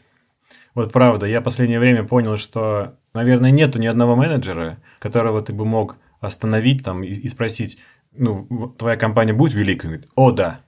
Вот 0.75 0.95
правда, 0.95 1.27
я 1.27 1.43
последнее 1.43 1.79
время 1.79 2.05
понял, 2.05 2.39
что, 2.39 2.95
наверное, 3.13 3.51
нету 3.51 3.79
ни 3.79 3.87
одного 3.87 4.17
менеджера, 4.17 4.79
которого 4.99 5.43
ты 5.43 5.53
бы 5.53 5.67
мог 5.67 5.97
остановить 6.23 6.83
там 6.83 7.05
и, 7.05 7.29
спросить, 7.29 7.77
ну, 8.13 8.47
твоя 8.79 8.97
компания 8.97 9.35
будет 9.35 9.53
великой? 9.53 10.01
О, 10.15 10.31
да. 10.31 10.61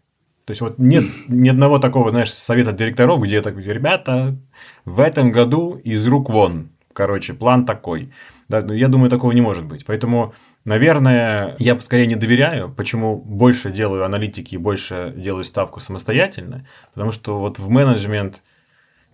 То 0.44 0.50
есть, 0.50 0.60
вот 0.60 0.78
нет 0.78 1.04
ни 1.28 1.48
одного 1.48 1.78
такого, 1.78 2.10
знаешь, 2.10 2.30
совета 2.30 2.72
директоров, 2.72 3.22
где 3.22 3.40
так, 3.40 3.56
ребята, 3.56 4.36
в 4.84 5.00
этом 5.00 5.32
году 5.32 5.80
из 5.82 6.06
рук 6.06 6.28
вон. 6.28 6.72
Короче, 6.92 7.32
план 7.32 7.64
такой. 7.64 8.12
Да, 8.52 8.60
ну, 8.60 8.74
я 8.74 8.88
думаю, 8.88 9.08
такого 9.08 9.32
не 9.32 9.40
может 9.40 9.64
быть. 9.64 9.86
Поэтому, 9.86 10.34
наверное, 10.66 11.56
я 11.58 11.78
скорее 11.80 12.06
не 12.06 12.16
доверяю, 12.16 12.70
почему 12.70 13.16
больше 13.16 13.70
делаю 13.70 14.04
аналитики 14.04 14.56
и 14.56 14.58
больше 14.58 15.14
делаю 15.16 15.44
ставку 15.44 15.80
самостоятельно, 15.80 16.66
потому 16.92 17.12
что 17.12 17.38
вот 17.38 17.58
в 17.58 17.70
менеджмент 17.70 18.42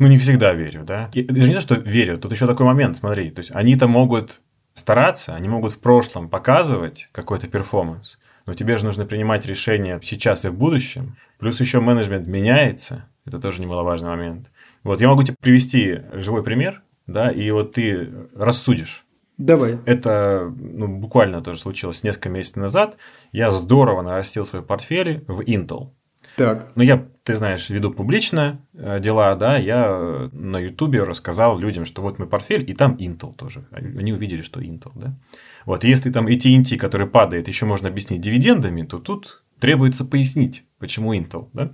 ну, 0.00 0.08
не 0.08 0.18
всегда 0.18 0.54
верю, 0.54 0.82
да. 0.82 1.08
И 1.14 1.22
даже 1.22 1.48
не 1.48 1.54
то, 1.54 1.60
что 1.60 1.76
верю, 1.76 2.18
тут 2.18 2.32
еще 2.32 2.48
такой 2.48 2.66
момент, 2.66 2.96
смотри, 2.96 3.30
то 3.30 3.38
есть 3.38 3.52
они-то 3.54 3.86
могут 3.86 4.40
стараться, 4.74 5.36
они 5.36 5.48
могут 5.48 5.72
в 5.72 5.78
прошлом 5.78 6.28
показывать 6.28 7.08
какой-то 7.12 7.46
перформанс, 7.46 8.18
но 8.44 8.54
тебе 8.54 8.76
же 8.76 8.86
нужно 8.86 9.06
принимать 9.06 9.46
решения 9.46 10.00
сейчас 10.02 10.44
и 10.46 10.48
в 10.48 10.54
будущем. 10.54 11.16
Плюс 11.38 11.60
еще 11.60 11.78
менеджмент 11.78 12.26
меняется, 12.26 13.08
это 13.24 13.38
тоже 13.38 13.60
немаловажный 13.60 14.08
момент. 14.08 14.50
Вот 14.82 15.00
я 15.00 15.06
могу 15.06 15.22
тебе 15.22 15.36
привести 15.40 16.00
живой 16.14 16.42
пример, 16.42 16.82
да, 17.06 17.30
и 17.30 17.48
вот 17.52 17.74
ты 17.74 18.10
рассудишь. 18.34 19.04
Давай. 19.38 19.78
Это 19.86 20.52
ну, 20.56 20.88
буквально 20.88 21.40
тоже 21.40 21.60
случилось 21.60 22.02
несколько 22.02 22.28
месяцев 22.28 22.56
назад. 22.56 22.96
Я 23.32 23.50
здорово 23.52 24.02
нарастил 24.02 24.44
свой 24.44 24.62
портфель 24.62 25.24
в 25.28 25.40
Intel. 25.40 25.92
Так. 26.36 26.72
Ну, 26.74 26.82
я, 26.82 27.08
ты 27.22 27.36
знаешь, 27.36 27.70
веду 27.70 27.92
публично 27.92 28.60
э, 28.74 29.00
дела, 29.00 29.34
да, 29.34 29.56
я 29.56 30.28
на 30.32 30.58
Ютубе 30.58 31.02
рассказал 31.02 31.58
людям, 31.58 31.84
что 31.84 32.02
вот 32.02 32.18
мой 32.18 32.28
портфель, 32.28 32.68
и 32.68 32.74
там 32.74 32.96
Intel 32.96 33.34
тоже. 33.34 33.66
Они 33.70 34.12
увидели, 34.12 34.42
что 34.42 34.60
Intel, 34.60 34.92
да. 34.94 35.18
Вот, 35.66 35.84
если 35.84 36.10
там 36.10 36.26
AT&T, 36.26 36.76
который 36.76 37.06
падает, 37.06 37.48
еще 37.48 37.66
можно 37.66 37.88
объяснить 37.88 38.20
дивидендами, 38.20 38.82
то 38.82 38.98
тут 38.98 39.42
требуется 39.58 40.04
пояснить, 40.04 40.64
почему 40.78 41.14
Intel, 41.14 41.48
да. 41.52 41.72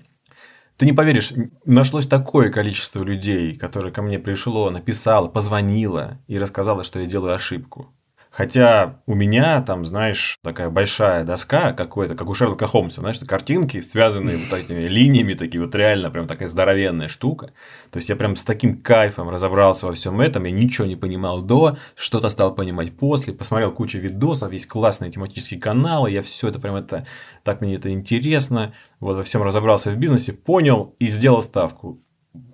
Ты 0.76 0.86
не 0.86 0.92
поверишь, 0.92 1.32
нашлось 1.64 2.06
такое 2.06 2.50
количество 2.50 3.04
людей, 3.04 3.54
которые 3.54 3.92
ко 3.92 4.02
мне 4.02 4.18
пришло, 4.18 4.70
написало, 4.70 5.28
позвонило 5.28 6.18
и 6.26 6.36
рассказало, 6.36 6.82
что 6.82 6.98
я 6.98 7.06
делаю 7.06 7.34
ошибку. 7.34 7.94
Хотя 8.36 8.98
у 9.06 9.14
меня 9.14 9.62
там, 9.62 9.84
знаешь, 9.84 10.38
такая 10.42 10.68
большая 10.68 11.22
доска 11.22 11.72
какой-то, 11.72 12.16
как 12.16 12.28
у 12.28 12.34
Шерлока 12.34 12.66
Холмса, 12.66 13.00
знаешь, 13.00 13.20
картинки, 13.20 13.80
связанные 13.80 14.38
вот 14.38 14.58
этими 14.58 14.80
линиями, 14.80 15.34
такие 15.34 15.62
вот 15.62 15.72
реально 15.76 16.10
прям 16.10 16.26
такая 16.26 16.48
здоровенная 16.48 17.06
штука. 17.06 17.52
То 17.92 17.98
есть 17.98 18.08
я 18.08 18.16
прям 18.16 18.34
с 18.34 18.42
таким 18.42 18.82
кайфом 18.82 19.28
разобрался 19.28 19.86
во 19.86 19.92
всем 19.92 20.20
этом, 20.20 20.42
я 20.46 20.50
ничего 20.50 20.84
не 20.84 20.96
понимал 20.96 21.42
до, 21.42 21.78
что-то 21.94 22.28
стал 22.28 22.56
понимать 22.56 22.96
после, 22.96 23.32
посмотрел 23.32 23.70
кучу 23.70 23.98
видосов, 23.98 24.50
есть 24.52 24.66
классные 24.66 25.12
тематические 25.12 25.60
каналы, 25.60 26.10
я 26.10 26.20
все 26.20 26.48
это 26.48 26.58
прям 26.58 26.74
это, 26.74 27.06
так 27.44 27.60
мне 27.60 27.76
это 27.76 27.92
интересно, 27.92 28.74
вот 28.98 29.14
во 29.14 29.22
всем 29.22 29.44
разобрался 29.44 29.92
в 29.92 29.96
бизнесе, 29.96 30.32
понял 30.32 30.96
и 30.98 31.06
сделал 31.06 31.40
ставку. 31.40 32.02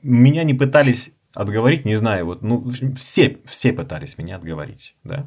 Меня 0.03 0.43
не 0.43 0.53
пытались 0.53 1.12
отговорить, 1.33 1.87
не 1.87 1.97
знаю, 1.97 2.26
вот, 2.26 2.43
ну, 2.43 2.68
все, 2.99 3.39
все 3.47 3.72
пытались 3.72 4.18
меня 4.18 4.37
отговорить, 4.37 4.95
да. 5.05 5.26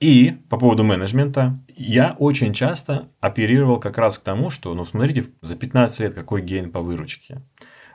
И 0.00 0.34
по 0.48 0.56
поводу 0.58 0.84
менеджмента, 0.84 1.58
я 1.74 2.14
очень 2.18 2.52
часто 2.52 3.08
оперировал 3.20 3.80
как 3.80 3.98
раз 3.98 4.18
к 4.18 4.22
тому, 4.22 4.50
что, 4.50 4.72
ну, 4.74 4.84
смотрите, 4.84 5.24
за 5.42 5.56
15 5.56 6.00
лет 6.00 6.14
какой 6.14 6.40
гейн 6.40 6.70
по 6.70 6.80
выручке. 6.80 7.42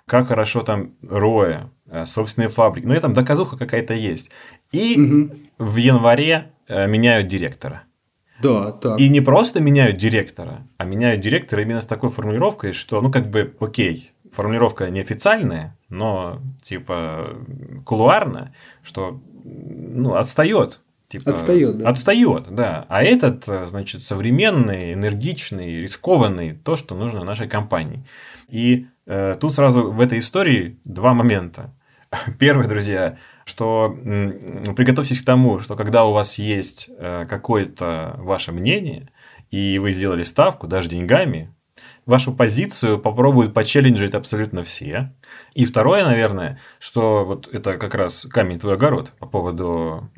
Как 0.05 0.27
хорошо 0.27 0.63
там 0.63 0.95
роя, 1.01 1.71
э, 1.87 2.05
собственные 2.05 2.49
фабрики. 2.49 2.85
Ну, 2.85 2.93
и 2.93 2.99
там 2.99 3.13
доказуха 3.13 3.57
какая-то 3.57 3.93
есть. 3.93 4.31
И 4.73 4.99
угу. 4.99 5.35
в 5.59 5.77
январе 5.77 6.51
э, 6.67 6.87
меняют 6.87 7.27
директора. 7.27 7.83
Да, 8.41 8.73
так. 8.73 8.99
И 8.99 9.07
не 9.07 9.21
просто 9.21 9.61
меняют 9.61 9.95
директора, 9.95 10.67
а 10.77 10.83
меняют 10.83 11.21
директора 11.21 11.61
именно 11.61 11.79
с 11.79 11.85
такой 11.85 12.09
формулировкой, 12.09 12.73
что, 12.73 12.99
ну, 12.99 13.09
как 13.11 13.29
бы, 13.29 13.55
окей, 13.61 14.11
формулировка 14.33 14.89
неофициальная, 14.89 15.77
но, 15.87 16.41
типа, 16.61 17.37
кулуарная, 17.85 18.53
что, 18.81 19.21
ну, 19.45 20.15
отстает 20.15 20.81
Типа, 21.19 21.29
отстает, 21.29 21.77
да. 21.77 21.89
Отстает, 21.89 22.47
да. 22.49 22.85
А 22.89 23.03
этот, 23.03 23.45
значит, 23.45 24.01
современный, 24.01 24.93
энергичный, 24.93 25.81
рискованный, 25.83 26.53
то, 26.53 26.75
что 26.75 26.95
нужно 26.95 27.23
нашей 27.23 27.47
компании. 27.47 28.03
И 28.49 28.87
э, 29.05 29.35
тут 29.39 29.53
сразу 29.53 29.91
в 29.91 30.01
этой 30.01 30.17
истории 30.17 30.79
два 30.85 31.13
момента. 31.13 31.71
Первый, 32.39 32.67
друзья, 32.67 33.19
что 33.45 33.95
м, 34.03 34.73
приготовьтесь 34.75 35.21
к 35.21 35.25
тому, 35.25 35.59
что 35.59 35.75
когда 35.75 36.03
у 36.05 36.13
вас 36.13 36.39
есть 36.39 36.89
э, 36.97 37.25
какое-то 37.29 38.15
ваше 38.17 38.51
мнение, 38.51 39.11
и 39.51 39.77
вы 39.77 39.91
сделали 39.91 40.23
ставку, 40.23 40.65
даже 40.65 40.89
деньгами, 40.89 41.53
вашу 42.05 42.33
позицию 42.33 42.99
попробуют 42.99 43.53
почелленджить 43.53 44.13
абсолютно 44.13 44.63
все. 44.63 45.13
И 45.55 45.65
второе, 45.65 46.05
наверное, 46.05 46.59
что 46.79 47.25
вот 47.25 47.47
это 47.51 47.77
как 47.77 47.95
раз 47.95 48.27
камень 48.29 48.59
твой 48.59 48.73
огород 48.73 49.13
по 49.19 49.25
поводу 49.25 50.09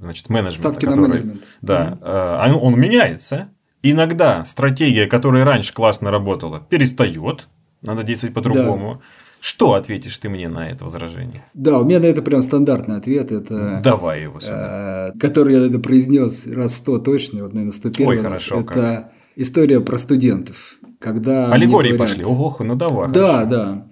значит, 0.00 0.28
менеджмента. 0.28 0.68
Ставки 0.68 0.84
который, 0.84 1.00
на 1.00 1.08
менеджмент. 1.08 1.42
Да, 1.60 1.98
mm-hmm. 2.00 2.54
он, 2.54 2.74
он 2.74 2.80
меняется. 2.80 3.48
Иногда 3.82 4.44
стратегия, 4.44 5.06
которая 5.06 5.44
раньше 5.44 5.72
классно 5.72 6.10
работала, 6.10 6.60
перестает. 6.60 7.48
Надо 7.82 8.02
действовать 8.02 8.34
по-другому. 8.34 8.94
Да. 8.94 9.00
Что 9.40 9.74
ответишь 9.74 10.16
ты 10.18 10.28
мне 10.28 10.48
на 10.48 10.70
это 10.70 10.84
возражение? 10.84 11.44
Да, 11.54 11.78
у 11.78 11.84
меня 11.84 12.00
на 12.00 12.06
это 12.06 12.22
прям 12.22 12.42
стандартный 12.42 12.96
ответ. 12.96 13.30
Это, 13.30 13.80
Давай 13.84 14.22
его 14.22 14.40
сюда. 14.40 15.12
Э, 15.14 15.18
который 15.18 15.54
я 15.54 15.66
это 15.66 15.78
произнес 15.78 16.46
раз 16.46 16.74
сто 16.74 16.98
точно, 16.98 17.42
вот, 17.42 17.52
наверное, 17.52 17.72
101 17.72 18.08
Ой, 18.08 18.18
хорошо. 18.18 18.60
Это 18.60 18.64
как. 18.66 19.12
история 19.36 19.80
про 19.80 19.98
студентов 19.98 20.78
когда... 20.98 21.52
Аллегории 21.52 21.92
говорят, 21.92 22.08
пошли, 22.08 22.24
ого, 22.24 22.56
ну 22.60 22.74
давай. 22.74 23.12
Да, 23.12 23.40
хорошо. 23.40 23.50
да. 23.50 23.88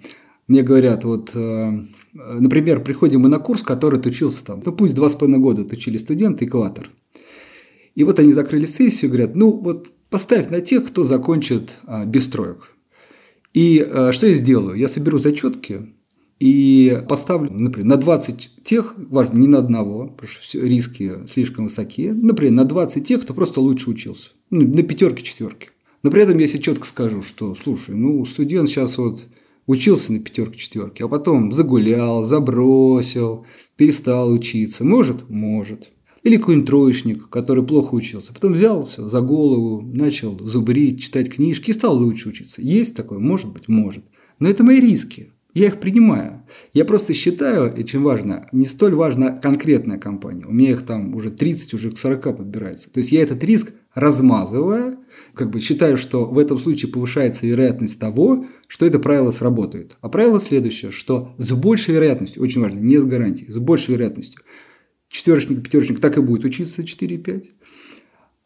Мне 0.47 0.61
говорят, 0.61 1.03
вот, 1.03 1.31
э, 1.33 1.71
например, 2.13 2.83
приходим 2.83 3.21
мы 3.21 3.29
на 3.29 3.39
курс, 3.39 3.61
который 3.61 3.99
отучился 3.99 4.45
там, 4.45 4.61
ну 4.63 4.71
пусть 4.71 4.93
два 4.93 5.09
с 5.09 5.15
половиной 5.15 5.41
года 5.41 5.63
отучили 5.63 5.97
студенты, 5.97 6.45
экватор. 6.45 6.89
И 7.95 8.03
вот 8.03 8.19
они 8.19 8.31
закрыли 8.31 8.65
сессию, 8.65 9.09
говорят, 9.09 9.35
ну 9.35 9.51
вот 9.51 9.89
поставь 10.09 10.49
на 10.49 10.61
тех, 10.61 10.85
кто 10.85 11.03
закончит 11.03 11.77
а, 11.85 12.05
без 12.05 12.27
троек. 12.27 12.71
И 13.53 13.79
а, 13.79 14.11
что 14.11 14.27
я 14.27 14.35
сделаю? 14.35 14.77
Я 14.77 14.87
соберу 14.87 15.17
зачетки 15.17 15.93
и 16.39 17.01
поставлю, 17.07 17.51
например, 17.51 17.87
на 17.89 17.97
20 17.97 18.63
тех, 18.63 18.93
важно, 18.97 19.39
не 19.39 19.47
на 19.47 19.59
одного, 19.59 20.07
потому 20.07 20.27
что 20.27 20.59
риски 20.59 21.27
слишком 21.27 21.65
высокие, 21.65 22.13
например, 22.13 22.53
на 22.53 22.65
20 22.65 23.07
тех, 23.07 23.21
кто 23.21 23.33
просто 23.33 23.61
лучше 23.61 23.89
учился, 23.89 24.31
ну, 24.49 24.67
на 24.67 24.83
пятерки, 24.83 25.23
четверки. 25.23 25.69
Но 26.05 26.11
при 26.11 26.21
этом 26.21 26.39
себе 26.39 26.61
четко 26.61 26.85
скажу, 26.85 27.23
что, 27.23 27.55
слушай, 27.55 27.95
ну, 27.95 28.23
студент 28.25 28.69
сейчас 28.69 28.99
вот 28.99 29.25
учился 29.65 30.13
на 30.13 30.19
пятерке, 30.19 30.59
четверке, 30.59 31.05
а 31.05 31.07
потом 31.07 31.51
загулял, 31.51 32.23
забросил, 32.25 33.47
перестал 33.75 34.31
учиться. 34.31 34.85
Может? 34.85 35.27
Может. 35.31 35.93
Или 36.21 36.37
какой-нибудь 36.37 36.67
троечник, 36.67 37.29
который 37.29 37.65
плохо 37.65 37.95
учился. 37.95 38.35
Потом 38.35 38.53
взялся 38.53 39.09
за 39.09 39.21
голову, 39.21 39.81
начал 39.81 40.37
зубрить, 40.47 41.01
читать 41.01 41.33
книжки 41.33 41.71
и 41.71 41.73
стал 41.73 41.97
лучше 41.97 42.29
учиться. 42.29 42.61
Есть 42.61 42.95
такое? 42.95 43.17
Может 43.17 43.51
быть? 43.51 43.67
Может. 43.67 44.05
Но 44.37 44.47
это 44.47 44.63
мои 44.63 44.79
риски. 44.79 45.31
Я 45.55 45.67
их 45.67 45.79
принимаю. 45.79 46.43
Я 46.73 46.85
просто 46.85 47.15
считаю, 47.15 47.73
очень 47.73 48.01
важно, 48.01 48.47
не 48.51 48.67
столь 48.67 48.93
важна 48.93 49.31
конкретная 49.31 49.97
компания. 49.97 50.45
У 50.45 50.51
меня 50.51 50.71
их 50.71 50.85
там 50.85 51.15
уже 51.15 51.31
30, 51.31 51.73
уже 51.73 51.89
к 51.89 51.97
40 51.97 52.37
подбирается. 52.37 52.91
То 52.91 52.99
есть 52.99 53.11
я 53.11 53.23
этот 53.23 53.43
риск 53.43 53.73
размазывая, 53.95 54.97
как 55.35 55.49
бы 55.49 55.59
считаю, 55.59 55.97
что 55.97 56.25
в 56.25 56.39
этом 56.39 56.57
случае 56.57 56.91
повышается 56.91 57.45
вероятность 57.45 57.99
того, 57.99 58.45
что 58.67 58.85
это 58.85 58.99
правило 58.99 59.31
сработает. 59.31 59.97
А 60.01 60.09
правило 60.09 60.39
следующее, 60.39 60.91
что 60.91 61.35
с 61.37 61.51
большей 61.51 61.93
вероятностью, 61.93 62.41
очень 62.41 62.61
важно, 62.61 62.79
не 62.79 62.97
с 62.97 63.03
гарантией, 63.03 63.51
с 63.51 63.57
большей 63.57 63.95
вероятностью, 63.95 64.41
четверочник, 65.09 65.63
пятерочник 65.63 65.99
так 65.99 66.17
и 66.17 66.21
будет 66.21 66.43
учиться 66.43 66.81
4-5, 66.81 67.45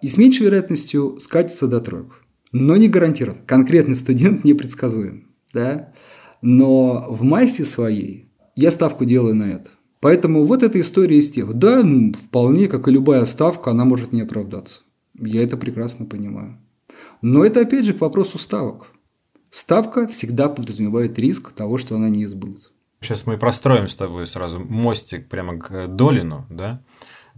и 0.02 0.08
с 0.08 0.18
меньшей 0.18 0.46
вероятностью 0.46 1.20
скатится 1.20 1.68
до 1.68 1.80
троек. 1.82 2.24
Но 2.52 2.78
не 2.78 2.88
гарантированно. 2.88 3.42
Конкретный 3.46 3.96
студент 3.96 4.44
непредсказуем. 4.44 5.28
Да? 5.54 5.94
Но 6.42 7.06
в 7.10 7.24
массе 7.24 7.64
своей 7.64 8.32
я 8.56 8.72
ставку 8.72 9.06
делаю 9.06 9.36
на 9.36 9.44
это. 9.44 9.70
Поэтому 10.00 10.46
вот 10.46 10.64
эта 10.64 10.80
история 10.80 11.18
из 11.18 11.30
тех. 11.30 11.54
Да, 11.54 11.84
вполне, 12.28 12.68
как 12.68 12.88
и 12.88 12.92
любая 12.92 13.26
ставка, 13.26 13.72
она 13.72 13.84
может 13.84 14.14
не 14.14 14.22
оправдаться. 14.22 14.82
Я 15.20 15.44
это 15.44 15.58
прекрасно 15.58 16.06
понимаю. 16.06 16.58
Но 17.22 17.44
это 17.44 17.62
опять 17.62 17.86
же 17.86 17.94
к 17.94 18.02
вопросу 18.02 18.38
ставок. 18.38 18.88
Ставка 19.50 20.08
всегда 20.08 20.48
подразумевает 20.48 21.18
риск 21.20 21.52
того, 21.54 21.78
что 21.78 21.96
она 21.96 22.10
не 22.10 22.24
избудется. 22.24 22.70
Сейчас 23.02 23.26
мы 23.26 23.38
простроим 23.38 23.88
с 23.88 23.96
тобой 23.96 24.28
сразу 24.28 24.60
мостик 24.60 25.30
прямо 25.30 25.58
к 25.58 25.88
Долину, 25.88 26.46
да? 26.50 26.84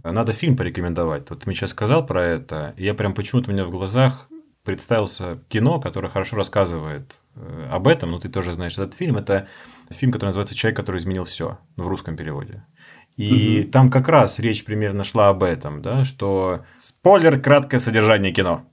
Надо 0.02 0.32
фильм 0.32 0.56
порекомендовать. 0.56 1.30
Вот 1.30 1.40
ты 1.40 1.46
мне 1.46 1.54
сейчас 1.54 1.70
сказал 1.70 2.04
про 2.04 2.24
это, 2.24 2.74
и 2.76 2.84
я 2.84 2.94
прям 2.94 3.14
почему-то 3.14 3.50
у 3.50 3.52
меня 3.52 3.64
в 3.64 3.70
глазах 3.70 4.28
представился 4.64 5.38
кино, 5.48 5.80
которое 5.80 6.08
хорошо 6.08 6.36
рассказывает 6.36 7.20
э, 7.34 7.68
об 7.70 7.88
этом, 7.88 8.12
но 8.12 8.18
ты 8.18 8.28
тоже 8.28 8.52
знаешь 8.52 8.74
этот 8.74 8.94
фильм. 8.94 9.16
Это 9.16 9.48
фильм, 9.90 10.12
который 10.12 10.28
называется 10.28 10.54
«Человек, 10.54 10.76
который 10.76 11.00
изменил 11.00 11.24
все» 11.24 11.58
в 11.76 11.86
русском 11.86 12.16
переводе. 12.16 12.64
И 13.16 13.62
угу. 13.62 13.70
там 13.70 13.90
как 13.90 14.08
раз 14.08 14.38
речь 14.38 14.64
примерно 14.64 15.04
шла 15.04 15.28
об 15.28 15.42
этом, 15.42 15.82
да, 15.82 16.04
что 16.04 16.64
спойлер, 16.78 17.40
краткое 17.40 17.78
содержание 17.78 18.32
кино. 18.32 18.64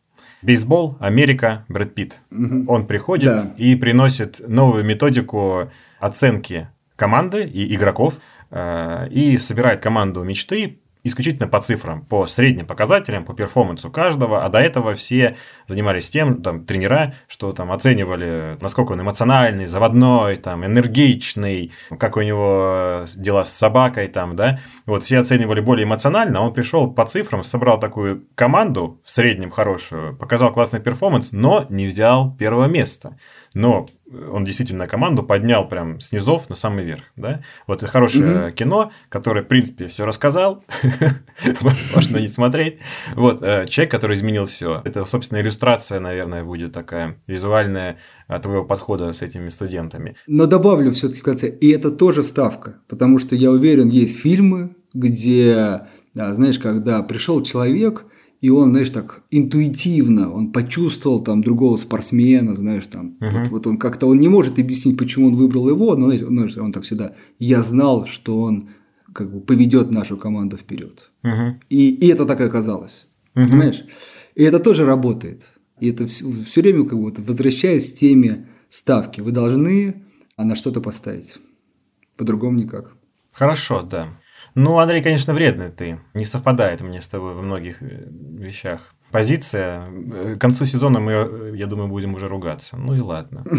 Бейсбол, 0.42 0.98
Америка, 1.00 1.66
Брэд 1.68 1.96
Питт. 1.96 2.22
Угу. 2.32 2.72
Он 2.72 2.88
приходит 2.88 3.26
да. 3.26 3.54
и 3.58 3.76
приносит 3.76 4.40
новую 4.48 4.84
методику 4.84 5.70
оценки 6.00 6.70
команды 6.96 7.44
и 7.44 7.76
игроков 7.76 8.20
э, 8.52 9.08
и 9.10 9.38
собирает 9.38 9.82
команду 9.82 10.24
мечты 10.24 10.80
исключительно 11.10 11.48
по 11.48 11.60
цифрам, 11.62 12.06
по 12.06 12.26
средним 12.28 12.66
показателям, 12.66 13.26
по 13.26 13.34
перформансу 13.34 13.92
каждого, 13.92 14.46
а 14.46 14.50
до 14.50 14.60
этого 14.60 14.96
все 14.96 15.36
занимались 15.68 16.10
тем, 16.10 16.42
там, 16.42 16.66
тренера, 16.66 17.16
что 17.28 17.52
там 17.52 17.72
оценивали, 17.72 18.58
насколько 18.62 18.94
он 18.94 19.02
эмоциональный, 19.02 19.66
заводной, 19.66 20.38
там, 20.38 20.66
энергичный, 20.66 21.72
как 22.00 22.18
у 22.18 22.22
него 22.22 23.06
дела 23.16 23.44
с 23.44 23.54
собакой, 23.54 24.08
там, 24.08 24.36
да, 24.36 24.60
вот 24.86 25.04
все 25.04 25.20
оценивали 25.20 25.60
более 25.62 25.86
эмоционально, 25.86 26.40
а 26.40 26.42
он 26.44 26.54
пришел 26.54 26.92
по 26.92 27.06
цифрам, 27.06 27.44
собрал 27.44 27.80
такую 27.80 28.28
команду 28.36 29.02
в 29.04 29.12
среднем 29.12 29.52
хорошую, 29.52 30.16
показал 30.16 30.52
классный 30.52 30.80
перформанс, 30.80 31.32
но 31.32 31.66
не 31.70 31.88
взял 31.88 32.36
первого 32.36 32.66
места 32.66 33.18
но 33.54 33.88
он 34.32 34.44
действительно 34.44 34.88
команду 34.88 35.24
поднял 35.24 35.68
прям 35.68 36.00
с 36.00 36.12
низов 36.12 36.50
на 36.50 36.56
самый 36.56 36.84
верх, 36.84 37.04
да? 37.16 37.42
Вот 37.68 37.84
это 37.84 37.92
хорошее 37.92 38.48
угу. 38.48 38.52
кино, 38.52 38.92
которое, 39.10 39.44
в 39.44 39.48
принципе, 39.48 39.88
все 39.88 40.06
рассказал, 40.06 40.64
можно 41.96 42.18
не 42.18 42.28
смотреть. 42.28 42.80
Вот, 43.16 43.44
э, 43.44 43.66
человек, 43.68 43.92
который 43.92 44.16
изменил 44.16 44.46
все. 44.46 44.82
Это, 44.84 45.06
собственно, 45.06 45.40
иллюстрация, 45.42 46.00
наверное, 46.00 46.44
будет 46.44 46.74
такая 46.74 47.18
визуальная 47.28 47.98
твоего 48.42 48.66
подхода 48.66 49.12
с 49.12 49.22
этими 49.22 49.50
студентами. 49.50 50.16
Но 50.28 50.46
добавлю 50.46 50.92
все-таки 50.92 51.22
в 51.22 51.24
конце, 51.24 51.50
и 51.50 51.70
это 51.70 51.92
тоже 51.92 52.24
ставка, 52.24 52.78
потому 52.88 53.20
что 53.20 53.36
я 53.36 53.52
уверен, 53.52 53.90
есть 53.90 54.20
фильмы, 54.20 54.76
где, 54.94 55.82
знаешь, 56.14 56.60
когда 56.60 57.04
пришел 57.04 57.44
человек, 57.44 58.06
и 58.42 58.50
он, 58.50 58.70
знаешь, 58.70 58.90
так 58.90 59.24
интуитивно, 59.32 60.32
он 60.32 60.52
почувствовал 60.52 61.20
там 61.22 61.42
другого 61.42 61.78
спортсмена, 61.78 62.56
знаешь, 62.56 62.88
там, 62.88 63.18
uh-huh. 63.20 63.40
вот, 63.40 63.48
вот 63.50 63.68
он 63.68 63.78
как-то, 63.78 64.08
он 64.08 64.20
не 64.20 64.30
может 64.30 64.60
объяснить, 64.60 64.98
почему 64.98 65.28
он 65.28 65.36
выбрал 65.36 65.70
его, 65.70 65.96
но 65.96 66.06
знаешь, 66.06 66.56
он, 66.58 66.66
он 66.66 66.72
так 66.72 66.84
всегда, 66.84 67.14
я 67.38 67.62
знал, 67.62 68.06
что 68.06 68.40
он 68.40 68.70
как 69.14 69.32
бы 69.32 69.42
поведет 69.42 69.92
нашу 69.92 70.18
команду 70.18 70.58
вперед. 70.58 71.12
Uh-huh. 71.24 71.56
И, 71.70 71.90
и 71.90 72.08
это 72.08 72.26
так 72.26 72.40
и 72.40 72.44
оказалось, 72.44 73.08
uh-huh. 73.36 73.46
понимаешь? 73.46 73.84
И 74.36 74.44
это 74.44 74.60
тоже 74.60 74.86
работает. 74.86 75.50
И 75.80 75.90
это 75.90 76.08
все, 76.08 76.32
все 76.32 76.62
время 76.62 76.86
как 76.86 77.00
бы 77.00 77.14
возвращаясь 77.18 77.92
к 77.92 77.96
теме 77.96 78.48
ставки. 78.70 79.22
Вы 79.22 79.32
должны 79.32 80.04
на 80.38 80.56
что-то 80.56 80.82
поставить. 80.82 81.40
По-другому 82.16 82.60
никак. 82.60 82.94
Хорошо, 83.32 83.82
да. 83.82 84.19
Ну, 84.62 84.78
Андрей, 84.78 85.02
конечно, 85.02 85.34
вредный 85.34 85.70
ты. 85.70 86.02
Не 86.14 86.26
совпадает 86.26 86.82
мне 86.82 87.02
с 87.02 87.08
тобой 87.08 87.34
во 87.34 87.42
многих 87.42 87.82
э, 87.82 88.10
вещах. 88.10 88.94
Позиция. 89.10 89.86
Э, 89.88 90.36
к 90.36 90.42
концу 90.42 90.66
сезона 90.66 91.00
мы, 91.00 91.54
я 91.56 91.66
думаю, 91.66 91.88
будем 91.88 92.14
уже 92.14 92.28
ругаться. 92.28 92.76
Ну 92.76 92.94
и 92.94 93.00
ладно. 93.00 93.46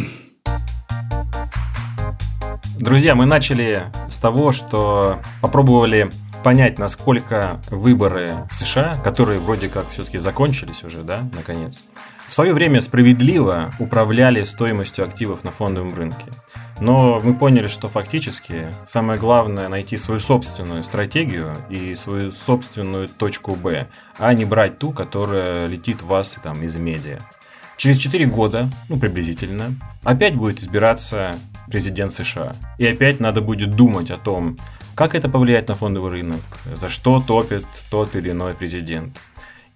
Друзья, 2.79 3.15
мы 3.15 3.25
начали 3.25 3.85
с 4.11 4.19
того, 4.19 4.53
что 4.53 5.21
попробовали 5.41 6.11
понять, 6.45 6.79
насколько 6.79 7.63
выборы 7.71 8.33
в 8.51 8.55
США, 8.55 9.01
которые 9.03 9.41
вроде 9.41 9.71
как 9.71 9.89
все-таки 9.89 10.19
закончились 10.19 10.85
уже, 10.85 11.03
да, 11.03 11.31
наконец, 11.33 11.83
в 12.29 12.35
свое 12.35 12.53
время 12.53 12.83
справедливо 12.83 13.73
управляли 13.79 14.45
стоимостью 14.45 15.07
активов 15.07 15.45
на 15.45 15.51
фондовом 15.51 15.95
рынке. 15.95 16.27
Но 16.81 17.21
мы 17.21 17.35
поняли, 17.35 17.69
что 17.69 17.89
фактически 17.89 18.73
самое 18.87 19.21
главное 19.21 19.69
найти 19.69 19.97
свою 19.99 20.19
собственную 20.19 20.83
стратегию 20.83 21.55
и 21.69 21.95
свою 21.95 22.33
собственную 22.33 23.07
точку 23.07 23.55
Б, 23.55 23.89
а 24.19 24.33
не 24.33 24.47
брать 24.47 24.79
ту, 24.79 24.93
которая 24.93 25.67
летит 25.67 26.03
в 26.03 26.07
вас 26.07 26.39
там, 26.43 26.63
из 26.63 26.77
медиа. 26.77 27.19
Через 27.77 27.99
4 27.99 28.27
года, 28.27 28.71
ну 28.89 28.99
приблизительно, 28.99 29.75
опять 30.05 30.35
будет 30.35 30.61
избираться 30.61 31.39
президент 31.71 32.13
США. 32.13 32.55
И 32.79 32.87
опять 32.87 33.21
надо 33.21 33.41
будет 33.41 33.75
думать 33.75 34.11
о 34.11 34.17
том, 34.17 34.59
как 34.95 35.15
это 35.15 35.31
повлияет 35.31 35.69
на 35.69 35.75
фондовый 35.75 36.11
рынок, 36.11 36.41
за 36.75 36.89
что 36.89 37.21
топит 37.21 37.65
тот 37.91 38.17
или 38.17 38.33
иной 38.33 38.55
президент. 38.55 39.17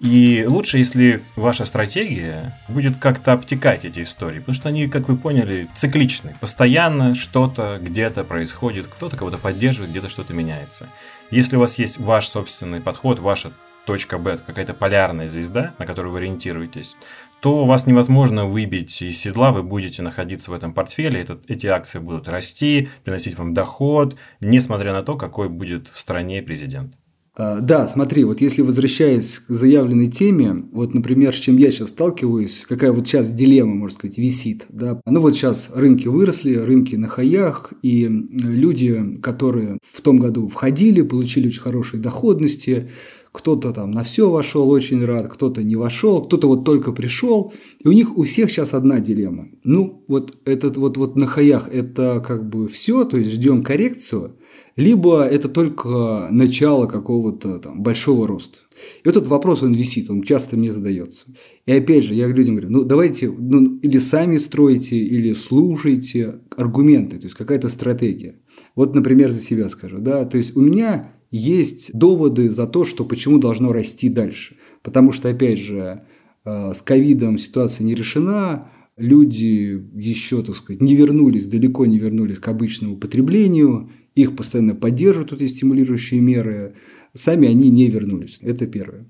И 0.04 0.44
лучше, 0.46 0.76
если 0.76 1.22
ваша 1.34 1.64
стратегия 1.64 2.60
будет 2.68 2.98
как-то 2.98 3.32
обтекать 3.32 3.86
эти 3.86 4.02
истории, 4.02 4.40
потому 4.40 4.54
что 4.54 4.68
они, 4.68 4.86
как 4.86 5.08
вы 5.08 5.16
поняли, 5.16 5.66
цикличны. 5.74 6.36
Постоянно 6.40 7.14
что-то 7.14 7.78
где-то 7.80 8.22
происходит, 8.22 8.86
кто-то 8.86 9.16
кого-то 9.16 9.38
поддерживает, 9.38 9.92
где-то 9.92 10.10
что-то 10.10 10.34
меняется. 10.34 10.88
Если 11.30 11.56
у 11.56 11.60
вас 11.60 11.78
есть 11.78 11.98
ваш 11.98 12.28
собственный 12.28 12.82
подход, 12.82 13.18
ваша 13.18 13.52
точка 13.86 14.18
Б, 14.18 14.36
какая-то 14.36 14.74
полярная 14.74 15.26
звезда, 15.26 15.72
на 15.78 15.86
которую 15.86 16.12
вы 16.12 16.18
ориентируетесь, 16.18 16.96
то 17.40 17.64
вас 17.64 17.86
невозможно 17.86 18.44
выбить 18.44 19.00
из 19.00 19.18
седла, 19.18 19.52
вы 19.52 19.62
будете 19.62 20.02
находиться 20.02 20.50
в 20.50 20.54
этом 20.54 20.74
портфеле, 20.74 21.22
этот, 21.22 21.50
эти 21.50 21.66
акции 21.66 21.98
будут 21.98 22.28
расти, 22.28 22.90
приносить 23.04 23.38
вам 23.38 23.54
доход, 23.54 24.18
несмотря 24.42 24.92
на 24.92 25.02
то, 25.02 25.16
какой 25.16 25.48
будет 25.48 25.88
в 25.88 25.98
стране 25.98 26.42
президент. 26.42 26.94
А, 27.36 27.60
да, 27.60 27.88
смотри, 27.88 28.22
вот 28.24 28.40
если 28.40 28.62
возвращаясь 28.62 29.40
к 29.40 29.52
заявленной 29.52 30.06
теме, 30.06 30.66
вот, 30.72 30.94
например, 30.94 31.34
с 31.34 31.38
чем 31.38 31.56
я 31.56 31.70
сейчас 31.72 31.88
сталкиваюсь, 31.88 32.64
какая 32.68 32.92
вот 32.92 33.08
сейчас 33.08 33.32
дилемма, 33.32 33.74
можно 33.74 33.98
сказать, 33.98 34.18
висит, 34.18 34.66
да, 34.68 35.00
ну 35.04 35.20
вот 35.20 35.34
сейчас 35.34 35.68
рынки 35.74 36.06
выросли, 36.06 36.54
рынки 36.54 36.94
на 36.94 37.08
хаях, 37.08 37.72
и 37.82 38.06
люди, 38.06 39.18
которые 39.20 39.78
в 39.82 40.00
том 40.00 40.18
году 40.18 40.48
входили, 40.48 41.02
получили 41.02 41.48
очень 41.48 41.60
хорошие 41.62 42.00
доходности, 42.00 42.90
кто-то 43.32 43.72
там 43.72 43.90
на 43.90 44.04
все 44.04 44.30
вошел, 44.30 44.70
очень 44.70 45.04
рад, 45.04 45.26
кто-то 45.26 45.64
не 45.64 45.74
вошел, 45.74 46.22
кто-то 46.22 46.46
вот 46.46 46.64
только 46.64 46.92
пришел, 46.92 47.52
и 47.82 47.88
у 47.88 47.92
них 47.92 48.16
у 48.16 48.22
всех 48.22 48.48
сейчас 48.48 48.74
одна 48.74 49.00
дилемма. 49.00 49.48
Ну, 49.64 50.04
вот 50.06 50.38
этот 50.44 50.76
вот, 50.76 50.96
вот 50.96 51.16
на 51.16 51.26
хаях 51.26 51.68
это 51.72 52.22
как 52.24 52.48
бы 52.48 52.68
все, 52.68 53.02
то 53.02 53.16
есть 53.16 53.32
ждем 53.32 53.64
коррекцию, 53.64 54.36
либо 54.76 55.24
это 55.24 55.48
только 55.48 56.28
начало 56.30 56.86
какого-то 56.86 57.58
там 57.58 57.82
большого 57.82 58.26
роста. 58.26 58.58
И 59.04 59.08
этот 59.08 59.28
вопрос, 59.28 59.62
он 59.62 59.72
висит, 59.72 60.10
он 60.10 60.22
часто 60.22 60.56
мне 60.56 60.72
задается. 60.72 61.26
И 61.66 61.72
опять 61.72 62.04
же, 62.04 62.14
я 62.14 62.26
людям 62.26 62.56
говорю, 62.56 62.70
ну 62.70 62.84
давайте, 62.84 63.30
ну, 63.30 63.78
или 63.78 63.98
сами 63.98 64.38
стройте, 64.38 64.96
или 64.96 65.32
слушайте 65.32 66.40
аргументы, 66.56 67.18
то 67.18 67.26
есть 67.26 67.36
какая-то 67.36 67.68
стратегия. 67.68 68.40
Вот, 68.74 68.94
например, 68.94 69.30
за 69.30 69.40
себя 69.40 69.68
скажу, 69.68 69.98
да, 69.98 70.24
то 70.24 70.36
есть 70.36 70.56
у 70.56 70.60
меня 70.60 71.12
есть 71.30 71.92
доводы 71.92 72.50
за 72.50 72.66
то, 72.66 72.84
что 72.84 73.04
почему 73.04 73.38
должно 73.38 73.72
расти 73.72 74.08
дальше. 74.08 74.56
Потому 74.82 75.12
что, 75.12 75.28
опять 75.28 75.58
же, 75.58 76.02
э, 76.44 76.74
с 76.74 76.82
ковидом 76.82 77.38
ситуация 77.38 77.84
не 77.84 77.94
решена, 77.94 78.70
люди 78.96 79.84
еще, 79.94 80.42
так 80.42 80.54
сказать, 80.56 80.80
не 80.80 80.94
вернулись, 80.94 81.48
далеко 81.48 81.86
не 81.86 81.98
вернулись 81.98 82.38
к 82.38 82.48
обычному 82.48 82.96
потреблению, 82.96 83.90
их 84.14 84.36
постоянно 84.36 84.74
поддерживают 84.74 85.32
эти 85.32 85.46
стимулирующие 85.46 86.20
меры, 86.20 86.74
сами 87.14 87.48
они 87.48 87.70
не 87.70 87.88
вернулись. 87.88 88.38
Это 88.40 88.66
первое. 88.66 89.06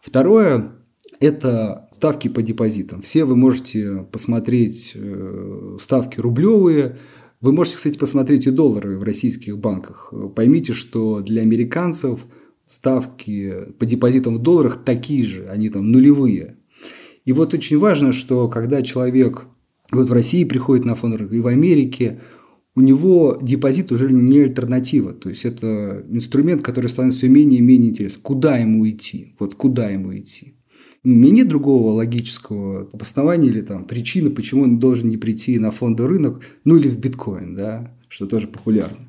Второе– 0.00 0.72
это 1.20 1.88
ставки 1.92 2.28
по 2.28 2.42
депозитам. 2.42 3.02
Все 3.02 3.24
вы 3.24 3.36
можете 3.36 4.06
посмотреть 4.10 4.92
э, 4.94 5.76
ставки 5.80 6.20
рублевые, 6.20 6.98
вы 7.40 7.52
можете, 7.52 7.76
кстати, 7.76 7.98
посмотреть 7.98 8.46
и 8.46 8.50
доллары 8.50 8.98
в 8.98 9.02
российских 9.02 9.58
банках. 9.58 10.12
Поймите, 10.34 10.72
что 10.72 11.20
для 11.20 11.42
американцев 11.42 12.20
ставки 12.66 13.72
по 13.78 13.84
депозитам 13.84 14.36
в 14.36 14.38
долларах 14.38 14.82
такие 14.84 15.26
же, 15.26 15.48
они 15.48 15.68
там 15.68 15.92
нулевые. 15.92 16.56
И 17.26 17.32
вот 17.32 17.52
очень 17.52 17.78
важно, 17.78 18.12
что 18.12 18.48
когда 18.48 18.80
человек 18.82 19.44
вот 19.92 20.08
в 20.08 20.12
России 20.12 20.44
приходит 20.44 20.84
на 20.84 20.94
фонд 20.94 21.16
рынка 21.16 21.36
и 21.36 21.40
в 21.40 21.46
Америке– 21.46 22.20
у 22.76 22.82
него 22.82 23.38
депозит 23.40 23.90
уже 23.90 24.12
не 24.12 24.40
альтернатива. 24.40 25.14
То 25.14 25.30
есть 25.30 25.46
это 25.46 26.04
инструмент, 26.10 26.62
который 26.62 26.88
становится 26.88 27.20
все 27.20 27.28
менее 27.28 27.58
и 27.58 27.62
менее 27.62 27.90
интересным. 27.90 28.22
Куда 28.22 28.58
ему 28.58 28.88
идти? 28.88 29.34
Вот 29.38 29.54
куда 29.54 29.88
ему 29.88 30.16
идти? 30.16 30.52
У 31.02 31.08
меня 31.08 31.36
нет 31.36 31.48
другого 31.48 31.92
логического 31.92 32.88
обоснования 32.92 33.48
или 33.48 33.62
там 33.62 33.86
причины, 33.86 34.30
почему 34.30 34.64
он 34.64 34.78
должен 34.78 35.08
не 35.08 35.16
прийти 35.16 35.58
на 35.58 35.70
фондовый 35.70 36.12
рынок, 36.12 36.42
ну 36.64 36.76
или 36.76 36.88
в 36.88 36.98
биткоин, 36.98 37.54
да, 37.54 37.96
что 38.08 38.26
тоже 38.26 38.46
популярно. 38.46 39.08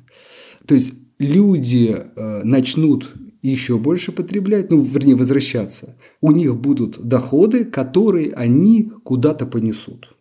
То 0.66 0.74
есть 0.74 0.94
люди 1.18 1.94
э, 1.94 2.42
начнут 2.44 3.14
еще 3.42 3.78
больше 3.78 4.12
потреблять, 4.12 4.70
ну, 4.70 4.80
вернее, 4.80 5.16
возвращаться, 5.16 5.96
у 6.20 6.30
них 6.30 6.56
будут 6.56 7.00
доходы, 7.06 7.64
которые 7.64 8.32
они 8.32 8.92
куда-то 9.02 9.46
понесут. 9.46 10.16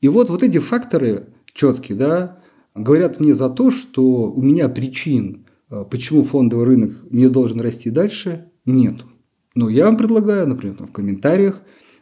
И 0.00 0.08
вот, 0.08 0.30
вот 0.30 0.42
эти 0.42 0.58
факторы 0.58 1.28
четкие, 1.54 1.96
да, 1.96 2.41
говорят 2.74 3.20
мне 3.20 3.34
за 3.34 3.48
то, 3.48 3.70
что 3.70 4.30
у 4.30 4.42
меня 4.42 4.68
причин, 4.68 5.46
э, 5.70 5.84
почему 5.90 6.22
фондовый 6.22 6.66
рынок 6.66 6.92
не 7.10 7.28
должен 7.28 7.60
расти 7.60 7.90
дальше, 7.90 8.46
нету. 8.64 9.06
Но 9.54 9.68
я 9.68 9.86
вам 9.86 9.96
предлагаю, 9.96 10.48
например, 10.48 10.76
там 10.76 10.86
в 10.86 10.92
комментариях 10.92 11.60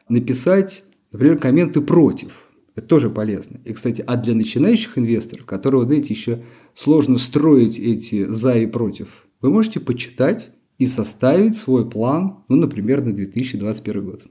написать, 0.09 0.85
например, 1.13 1.39
комменты 1.39 1.81
против. 1.81 2.47
Это 2.77 2.87
тоже 2.87 3.11
полезно. 3.11 3.61
И, 3.65 3.73
кстати, 3.73 4.05
а 4.07 4.17
для 4.17 4.35
начинающих 4.35 4.97
инвесторов, 4.97 5.47
которые, 5.47 5.81
вот 5.81 5.89
знаете, 5.89 6.15
еще 6.15 6.45
сложно 6.75 7.19
строить 7.19 7.79
эти 7.79 8.27
за 8.27 8.57
и 8.59 8.67
против, 8.67 9.27
вы 9.41 9.51
можете 9.51 9.81
почитать 9.81 10.51
и 10.79 10.87
составить 10.87 11.57
свой 11.57 11.89
план, 11.89 12.45
ну, 12.49 12.57
например, 12.57 13.05
на 13.05 13.13
2021 13.13 14.05
год. 14.05 14.23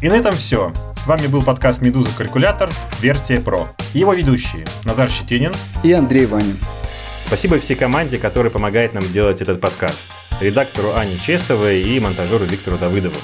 И 0.00 0.08
на 0.08 0.14
этом 0.14 0.32
все. 0.32 0.72
С 0.96 1.06
вами 1.06 1.26
был 1.26 1.42
подкаст 1.42 1.82
«Медуза 1.82 2.08
Калькулятор. 2.16 2.70
Версия 3.00 3.38
Про». 3.38 3.68
Его 3.92 4.14
ведущие 4.14 4.64
Назар 4.84 5.10
Щетинин 5.10 5.52
и 5.82 5.92
Андрей 5.92 6.24
Ванин. 6.24 6.58
Спасибо 7.26 7.60
всей 7.60 7.74
команде, 7.76 8.18
которая 8.18 8.50
помогает 8.50 8.94
нам 8.94 9.04
делать 9.12 9.42
этот 9.42 9.60
подкаст. 9.60 10.10
Редактору 10.40 10.94
Ане 10.94 11.18
Чесовой 11.18 11.82
и 11.82 12.00
монтажеру 12.00 12.46
Виктору 12.46 12.78
Давыдову. 12.78 13.16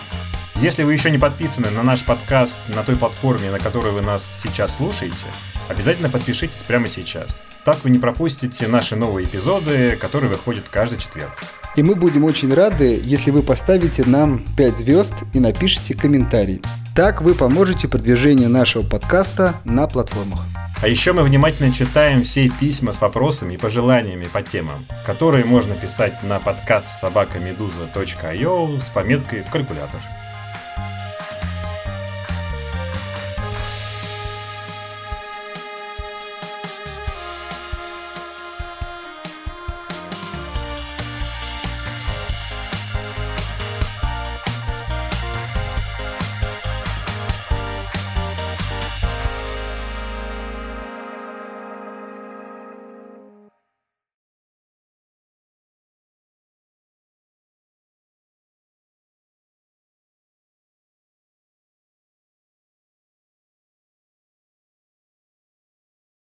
Если 0.61 0.85
вы 0.85 0.95
еще 0.95 1.11
не 1.11 1.19
подписаны 1.19 1.69
на 1.71 1.83
наш 1.83 2.03
подкаст 2.03 2.63
на 2.75 2.83
той 2.83 2.97
платформе, 2.97 3.51
на 3.51 3.59
которой 3.59 3.93
вы 3.93 4.01
нас 4.01 4.41
сейчас 4.43 4.77
слушаете, 4.77 5.27
обязательно 5.69 6.09
подпишитесь 6.09 6.63
прямо 6.63 6.89
сейчас. 6.89 7.43
Так 7.63 7.85
вы 7.85 7.91
не 7.91 7.99
пропустите 7.99 8.67
наши 8.67 8.97
новые 8.97 9.27
эпизоды, 9.27 9.97
которые 9.97 10.31
выходят 10.31 10.65
каждый 10.71 10.99
четверг. 10.99 11.33
И 11.77 11.83
мы 11.83 11.95
будем 11.95 12.25
очень 12.25 12.55
рады, 12.55 12.99
если 13.05 13.31
вы 13.31 13.43
поставите 13.43 14.05
нам 14.07 14.47
5 14.57 14.79
звезд 14.79 15.15
и 15.35 15.41
напишите 15.41 15.95
комментарий. 15.95 16.63
Так 16.95 17.21
вы 17.21 17.35
поможете 17.35 17.87
продвижению 17.87 18.49
нашего 18.49 18.83
подкаста 18.83 19.57
на 19.67 19.87
платформах. 19.87 20.47
А 20.81 20.89
еще 20.89 21.13
мы 21.13 21.23
внимательно 21.23 21.71
читаем 21.71 22.23
все 22.23 22.49
письма 22.49 22.93
с 22.93 23.01
вопросами 23.03 23.55
и 23.55 23.59
пожеланиями 23.59 24.25
по 24.25 24.41
темам, 24.41 24.87
которые 25.05 25.45
можно 25.45 25.75
писать 25.75 26.23
на 26.23 26.39
подкаст 26.39 26.99
собакамедуза.io 27.01 28.81
с 28.81 28.87
пометкой 28.87 29.43
в 29.43 29.51
калькулятор. 29.51 30.01